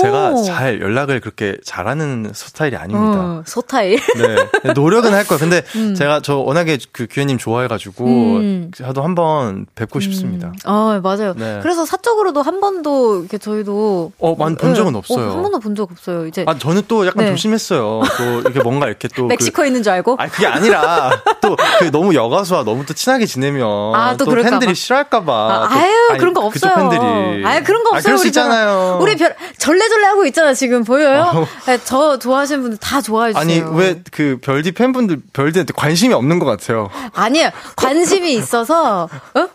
[0.01, 3.19] 제가 잘 연락을 그렇게 잘하는 스타일이 아닙니다.
[3.21, 3.99] 어, 소타일.
[4.65, 4.73] 네.
[4.73, 5.39] 노력은 할 거예요.
[5.39, 5.95] 근데 음.
[5.95, 8.71] 제가 저 워낙에 그 규현님 좋아해가지고 음.
[8.75, 10.01] 저도 한번 뵙고 음.
[10.01, 10.53] 싶습니다.
[10.65, 11.35] 아 맞아요.
[11.37, 11.61] 네.
[11.63, 14.99] 그래서 사적으로도 한 번도 이렇게 저희도 어, 만본 적은 네.
[14.99, 15.27] 없어요.
[15.31, 16.27] 어, 한 번도 본 적 없어요.
[16.27, 17.31] 이제 아 저는 또 약간 네.
[17.31, 18.03] 조심했어요.
[18.19, 20.17] 또 이렇게 뭔가 이렇게 또 멕시코에 그, 있는 줄 알고?
[20.19, 21.11] 아 그게 아니라
[21.41, 25.33] 또 그 너무 여가수와 너무 또 친하게 지내면 아, 또, 또 팬들이 싫어할까봐.
[25.33, 25.69] 아,
[26.11, 26.75] 아니, 그런 거 없어요.
[26.75, 27.45] 팬들이.
[27.47, 27.99] 아유 그런 거 없어요.
[27.99, 28.99] 아, 그럴 수 있잖아요.
[29.01, 31.47] 우리 별 절레절레 하고 있잖아 지금 보여요?
[31.67, 33.65] 네, 저 좋아하시는 분들 다 좋아해 주세요.
[33.67, 36.91] 아니 왜 그 별디 팬분들 별디한테 관심이 없는 것 같아요.
[37.15, 39.49] 아니요 관심이 있어서 어?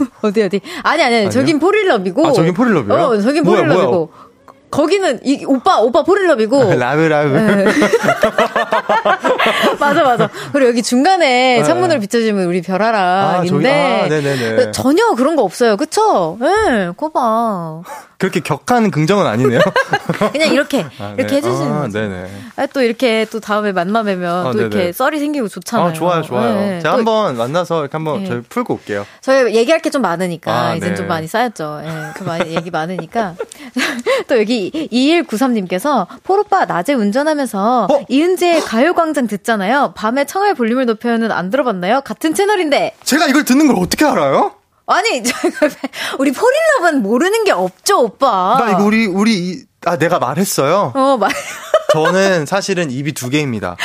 [0.22, 2.94] 어디 어디 아니 아니 아니 저긴 포릴럽이고 아 저긴 포릴럽이요?
[2.94, 4.12] 어 저긴 포릴럽이고
[4.70, 7.64] 거기는 이 오빠 오빠 포릴럽이고 라브 라브 네.
[9.78, 11.64] 맞아 맞아 그리고 여기 중간에 네.
[11.64, 16.38] 창문을 비춰주면 우리 별아랑인데 아, 아, 전혀 그런 거 없어요 그쵸?
[16.42, 17.82] 예 네, 거봐
[18.20, 19.60] 그렇게 격한 긍정은 아니네요.
[20.32, 21.36] 그냥 이렇게 아, 이렇게 네.
[21.36, 22.00] 해주시는 아, 거죠.
[22.00, 22.30] 네네.
[22.56, 25.88] 아, 또 이렇게 또 다음에 만나 뵈면 아, 또 이렇게 썰이 생기고 좋잖아요.
[25.88, 26.54] 아, 좋아요, 좋아요.
[26.54, 26.80] 네.
[26.80, 28.28] 제가 한번 만나서 이렇게 한번 네.
[28.28, 29.06] 저희 풀고 올게요.
[29.22, 30.94] 저희 얘기할 게 좀 많으니까 아, 이제 네.
[30.94, 31.80] 좀 많이 쌓였죠.
[31.82, 33.34] 예, 네, 그 많이 얘기 많으니까
[34.28, 38.04] 또 여기 2193님께서 포로빠 낮에 운전하면서 어?
[38.08, 39.94] 이은재의 가요광장 듣잖아요.
[39.96, 42.02] 밤에 청하의 볼륨을 높여는 안 들어봤나요?
[42.02, 42.94] 같은 채널인데.
[43.04, 44.52] 제가 이걸 듣는 걸 어떻게 알아요?
[44.86, 45.22] 아니,
[46.18, 48.56] 우리 포릴럽은 모르는 게 없죠, 오빠.
[48.58, 50.92] 나 이거 우리, 우리, 아, 내가 말했어요?
[50.94, 51.30] 어, 말.
[51.92, 53.76] 저는 사실은 입이 두 개입니다.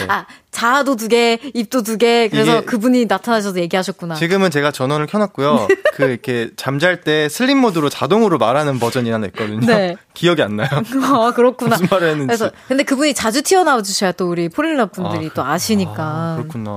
[0.00, 0.06] 네.
[0.08, 2.28] 아, 자아도 두 개, 입도 두 개.
[2.28, 4.16] 그래서 그분이 나타나셔서 얘기하셨구나.
[4.16, 5.68] 지금은 제가 전원을 켜놨고요.
[5.94, 9.60] 그 이렇게 잠잘 때 슬립 모드로 자동으로 말하는 버전이 하나 있거든요.
[9.66, 9.96] 네.
[10.14, 10.68] 기억이 안 나요.
[11.02, 11.76] 아 그렇구나.
[11.76, 12.26] 무슨 말을 했는지.
[12.26, 15.94] 그래서 근데 그분이 자주 튀어나와 주셔야 또 우리 포릴러 분들이 아, 또 아시니까.
[15.98, 16.70] 아, 그렇구나.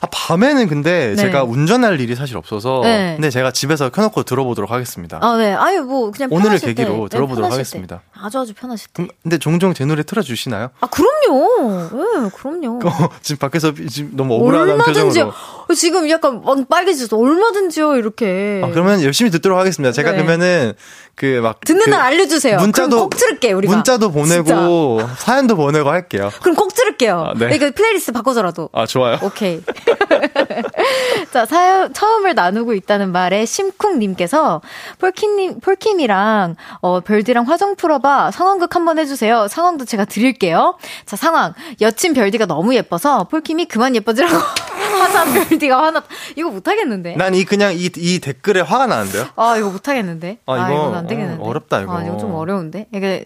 [0.00, 1.16] 아 밤에는 근데 네.
[1.16, 2.80] 제가 운전할 일이 사실 없어서.
[2.82, 3.14] 네.
[3.14, 5.18] 근데 제가 집에서 켜놓고 들어보도록 하겠습니다.
[5.22, 5.52] 아 네.
[5.54, 7.16] 아유 뭐 그냥 오늘을 계기로 때.
[7.16, 7.96] 들어보도록 네, 하겠습니다.
[7.96, 8.02] 때.
[8.20, 9.06] 아주 아주 편하실 때.
[9.22, 10.70] 근데 종종 제 노래 틀어주시나요?
[10.80, 11.88] 아 그럼요.
[11.92, 12.78] 네, 그럼요.
[12.88, 15.32] 어, 지금 밖에서 지금 너무 억울하다는 표정으로.
[15.74, 18.60] 지금 약간 막 빨개져서 얼마든지요 이렇게.
[18.64, 19.92] 아, 그러면 열심히 듣도록 하겠습니다.
[19.92, 20.16] 제가 네.
[20.18, 20.72] 그러면은
[21.14, 22.58] 그 막 듣는 그 날 알려주세요.
[22.58, 23.74] 문자도 꼭 들을게 우리가.
[23.74, 25.14] 문자도 보내고 진짜.
[25.18, 26.30] 사연도 보내고 할게요.
[26.42, 27.32] 그럼 꼭 들을게요.
[27.34, 27.54] 아, 네.
[27.54, 28.68] 이거 플레이리스트 바꿔서라도.
[28.72, 29.18] 아 좋아요.
[29.22, 29.60] 오케이.
[31.32, 34.60] 자 사연 처음을 나누고 있다는 말에 심쿵님께서
[34.98, 39.48] 폴킴님 폴킴이랑 어 별디랑 화 좀 풀어봐 상황극 한번 해주세요.
[39.48, 40.76] 상황도 제가 드릴게요.
[41.06, 44.34] 자 상황 여친 별디가 너무 예뻐서 폴킴이 그만 예뻐지라고
[44.78, 46.04] 화산 별디가 화났.
[46.36, 47.16] 이거 못하겠는데.
[47.16, 49.26] 난 이 그냥 이, 이 댓글에 화가 나는데요.
[49.36, 50.38] 아 이거 못하겠는데.
[50.46, 51.42] 아, 아 이거 안 되겠는데.
[51.42, 51.96] 어, 렵다 이거.
[51.98, 52.86] 아 이거 좀 어려운데.
[52.94, 53.24] 이게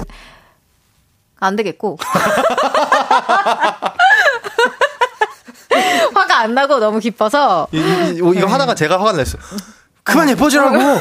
[1.40, 1.98] 안 되겠고.
[6.14, 7.66] 화가 안 나고 너무 기뻐서.
[7.72, 9.40] 이, 이, 이, 거 하나가 제가 화가 냈어요.
[10.02, 10.76] 그만 예뻐지라고.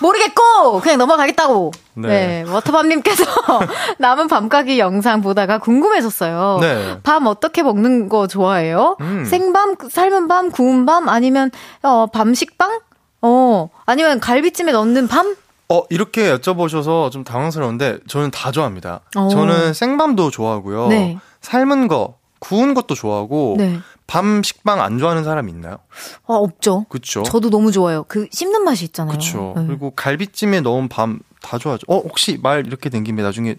[0.00, 1.72] 모르겠고 그냥 넘어가겠다고.
[1.94, 2.08] 네.
[2.08, 3.24] 네 워터밤님께서
[3.98, 6.58] 남은 밤가기 영상 보다가 궁금해졌어요.
[6.60, 6.98] 네.
[7.02, 8.96] 밤 어떻게 먹는 거 좋아해요?
[9.00, 9.24] 음.
[9.24, 11.50] 생밤, 삶은 밤, 구운 밤 아니면
[11.82, 12.80] 어, 밤식빵?
[13.24, 15.36] 어 아니면 갈비찜에 넣는 밤?
[15.72, 19.00] 어, 이렇게 여쭤보셔서 좀 당황스러운데, 저는 다 좋아합니다.
[19.16, 19.28] 오.
[19.30, 20.88] 저는 생밤도 좋아하고요.
[20.88, 21.18] 네.
[21.40, 23.78] 삶은 거, 구운 것도 좋아하고, 네.
[24.06, 25.78] 밤 식빵 안 좋아하는 사람 있나요?
[26.26, 26.86] 아, 없죠.
[26.88, 27.22] 그쵸.
[27.22, 28.04] 저도 너무 좋아요.
[28.08, 29.16] 그 씹는 맛이 있잖아요.
[29.16, 29.54] 그쵸.
[29.56, 29.66] 네.
[29.66, 31.84] 그리고 갈비찜에 넣은 밤 다 좋아하죠.
[31.88, 33.56] 어, 혹시 말 이렇게 된 김에 나중에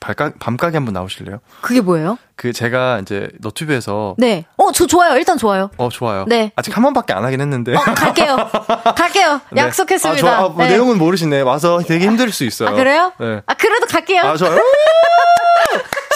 [0.00, 1.38] 발가, 밤가게 한번 나오실래요?
[1.60, 2.18] 그게 뭐예요?
[2.34, 4.46] 그 제가 이제 너튜브에서 네.
[4.56, 5.16] 어, 저 좋아요.
[5.16, 5.70] 일단 좋아요.
[5.76, 6.24] 어, 좋아요.
[6.26, 6.50] 네.
[6.56, 7.74] 아직 한 번밖에 안 하긴 했는데.
[7.74, 8.36] 어, 갈게요.
[8.96, 9.40] 갈게요.
[9.52, 9.60] 네.
[9.62, 10.26] 약속했습니다.
[10.28, 10.70] 아, 저, 아, 뭐 네.
[10.70, 11.42] 내용은 모르시네.
[11.42, 12.70] 와서 되게 힘들 수 있어요.
[12.70, 13.12] 아, 그래요?
[13.20, 13.42] 네.
[13.46, 14.22] 아, 그래도 갈게요.
[14.22, 14.58] 아, 좋아요.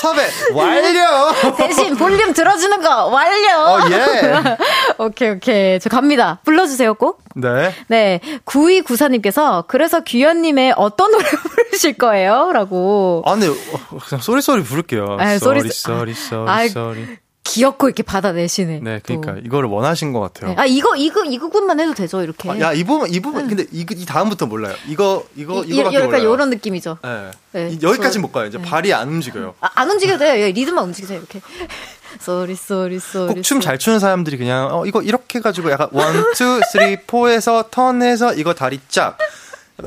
[0.00, 1.56] 섭외 완료.
[1.56, 3.48] 대신 볼륨 들어주는 거 완료.
[3.56, 4.56] 어, 예.
[5.04, 5.80] 오케이, 오케이.
[5.80, 6.40] 저 갑니다.
[6.44, 7.22] 불러주세요, 꼭.
[7.34, 7.74] 네.
[7.88, 8.20] 네.
[8.46, 11.24] 9294님께서 그래서 규현님의 어떤 노래
[11.70, 12.50] 부르실 거예요?
[12.52, 13.22] 라고.
[13.26, 15.16] 아, 근데 어, 그냥 Sorry Sorry 부를게요.
[15.18, 17.18] 아, sorry, sorry, sorry, sorry.
[17.50, 18.80] 귀엽고 이렇게 받아내시네.
[18.82, 19.40] 네, 그러니까 또.
[19.40, 20.50] 이거를 원하신 것 같아요.
[20.50, 20.56] 네.
[20.58, 22.48] 아 이거 이거 이 부분만 해도 되죠 이렇게.
[22.48, 24.74] 아, 야이 부분 이 부분 근데 이, 이 다음부터 몰라요.
[24.86, 26.34] 이거 이거 이, 거밖에 몰라요.
[26.34, 26.98] 이런 느낌이죠.
[27.02, 27.30] 네.
[27.52, 27.78] 네.
[27.82, 28.46] 여기까지 못 가요.
[28.46, 28.64] 이제 네.
[28.64, 29.54] 발이 안 움직여요.
[29.60, 30.46] 아, 안 움직여도 돼요.
[30.52, 31.40] 리듬만 움직이세요 이렇게.
[32.20, 36.12] Sorry sorry sorry 꼭 춤 잘 추는 사람들이 그냥 어 이거 이렇게 해가지고 약간 one,
[36.34, 39.16] two, three, four에서 턴해서 이거 다리 쫙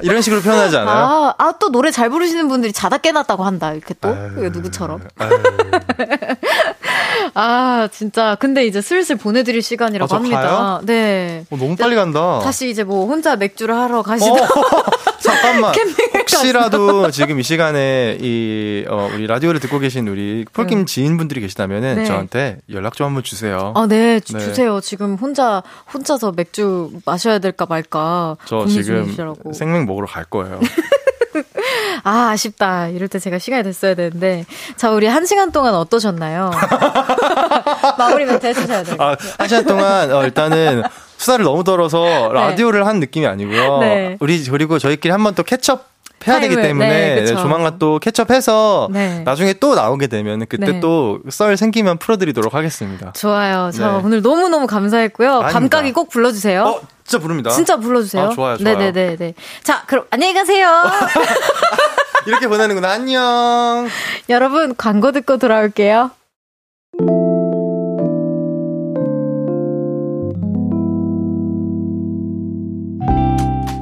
[0.01, 0.97] 이런 식으로 표현하지 않아요?
[0.97, 3.73] 아, 아, 또 노래 잘 부르시는 분들이 자다 깨놨다고 한다.
[3.73, 4.09] 이렇게 또.
[4.09, 5.01] 아유, 누구처럼.
[7.35, 8.35] 아, 진짜.
[8.39, 10.41] 근데 이제 슬슬 보내드릴 시간이라고 아, 합니다.
[10.41, 10.81] 가요?
[10.83, 11.45] 네.
[11.49, 12.39] 어, 너무 빨리 간다.
[12.43, 14.31] 다시 이제 뭐 혼자 맥주를 하러 가시다.
[14.31, 14.83] 어,
[15.19, 15.73] 잠깐만.
[16.19, 20.85] 혹시라도 지금 이 시간에 이, 어, 우리 라디오를 듣고 계신 우리 폴킴 음.
[20.85, 22.05] 지인분들이 계시다면은 네.
[22.05, 23.73] 저한테 연락 좀 한번 주세요.
[23.75, 24.19] 아, 네.
[24.19, 24.53] 주, 네.
[24.53, 25.63] 세요 지금 혼자,
[25.93, 28.37] 혼자서 맥주 마셔야 될까 말까.
[28.45, 29.53] 저 지금 중이시라고.
[29.53, 30.59] 생맥 먹으러 갈 거예요.
[32.03, 32.87] 아, 아쉽다.
[32.89, 34.45] 이럴 때 제가 시간이 됐어야 되는데.
[34.75, 36.51] 자, 우리 한 시간 동안 어떠셨나요?
[37.97, 38.95] 마무리 멘트 해주셔야 돼요.
[38.99, 40.83] 아, 한 시간 동안, 어, 일단은
[41.17, 42.29] 수다를 너무 떨어서 네.
[42.33, 42.85] 라디오를 네.
[42.85, 43.79] 한 느낌이 아니고요.
[43.79, 44.17] 네.
[44.19, 45.91] 우리, 그리고 저희끼리 한 번 또 캐첩
[46.27, 49.23] 해야 되기 때문에 네, 조만간 또 캐첩해서 네.
[49.25, 50.79] 나중에 또 나오게 되면 그때 네.
[50.79, 53.11] 또썰 생기면 풀어드리도록 하겠습니다.
[53.13, 53.71] 좋아요.
[53.73, 54.01] 저 네.
[54.05, 55.41] 오늘 너무 너무 감사했고요.
[55.51, 56.63] 밤가기 꼭 불러주세요.
[56.63, 57.49] 어, 진짜 부릅니다.
[57.51, 58.23] 진짜 불러주세요.
[58.25, 58.77] 아, 좋아요, 좋아요.
[58.77, 59.33] 네네네.
[59.63, 60.67] 자, 그럼 안녕히 가세요.
[62.25, 62.91] 이렇게 보내는구나.
[62.91, 63.87] 안녕.
[64.29, 66.11] 여러분 광고 듣고 돌아올게요.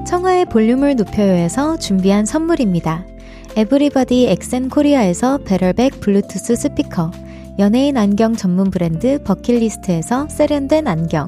[0.08, 3.06] 청하의 볼륨을 높여요에서 준비한 선물입니다.
[3.56, 7.12] 에브리바디 엑센 코리아에서 베럴백 블루투스 스피커,
[7.60, 11.28] 연예인 안경 전문 브랜드 버킷리스트에서 세련된 안경,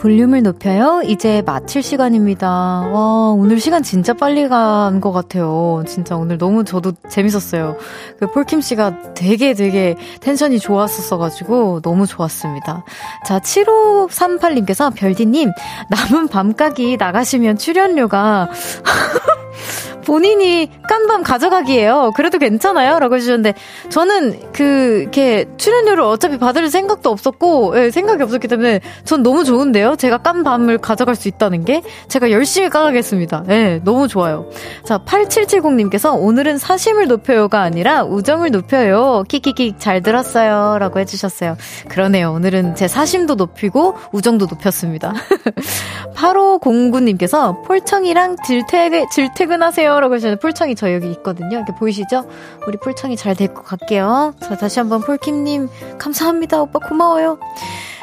[0.00, 1.02] 볼륨을 높여요.
[1.04, 2.48] 이제 마칠 시간입니다.
[2.48, 5.84] 와, 오늘 시간 진짜 빨리 간 것 같아요.
[5.86, 7.76] 진짜 오늘 너무 저도 재밌었어요.
[8.18, 12.84] 그 폴킴 씨가 되게 되게 텐션이 좋았었어가지고 너무 좋았습니다.
[13.26, 15.50] 자, 7538님께서 별디님,
[15.90, 18.48] 남은 밤가기 나가시면 출연료가
[20.10, 22.10] 본인이 깐밤 가져가기예요.
[22.16, 22.98] 그래도 괜찮아요.
[22.98, 23.54] 라고 해주셨는데,
[23.90, 29.94] 저는 그, 이렇게 출연료를 어차피 받을 생각도 없었고, 예, 생각이 없었기 때문에 전 너무 좋은데요.
[29.94, 33.44] 제가 깐밤을 가져갈 수 있다는 게 제가 열심히 까가겠습니다.
[33.50, 34.50] 예, 너무 좋아요.
[34.82, 39.22] 자, 8770님께서 오늘은 사심을 높여요가 아니라 우정을 높여요.
[39.28, 40.78] 키키키 잘 들었어요.
[40.80, 41.56] 라고 해주셨어요.
[41.88, 42.32] 그러네요.
[42.32, 45.14] 오늘은 제 사심도 높이고 우정도 높였습니다.
[46.16, 49.99] 8509님께서 폴청이랑 질퇴, 질퇴근하세요.
[50.00, 51.56] 라고 하시는데 폴청이 저 여기 있거든요.
[51.58, 52.28] 이렇게 보이시죠?
[52.66, 54.34] 우리 폴청이 잘 될 것 같게요.
[54.40, 55.68] 자, 다시 한번 폴킴님
[55.98, 56.60] 감사합니다.
[56.62, 57.38] 오빠 고마워요.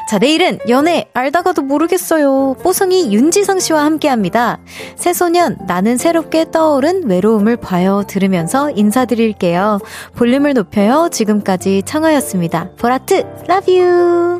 [0.08, 2.56] 자, 내일은 연애 알다가도 모르겠어요.
[2.62, 4.58] 뽀송이 윤지성 씨와 함께 합니다.
[4.96, 9.80] 새소년 나는 새롭게 떠오른 외로움을 봐요 들으면서 인사드릴게요.
[10.16, 11.10] 볼륨을 높여요.
[11.12, 12.70] 지금까지 청하였습니다.
[12.78, 14.38] 보라트, love you!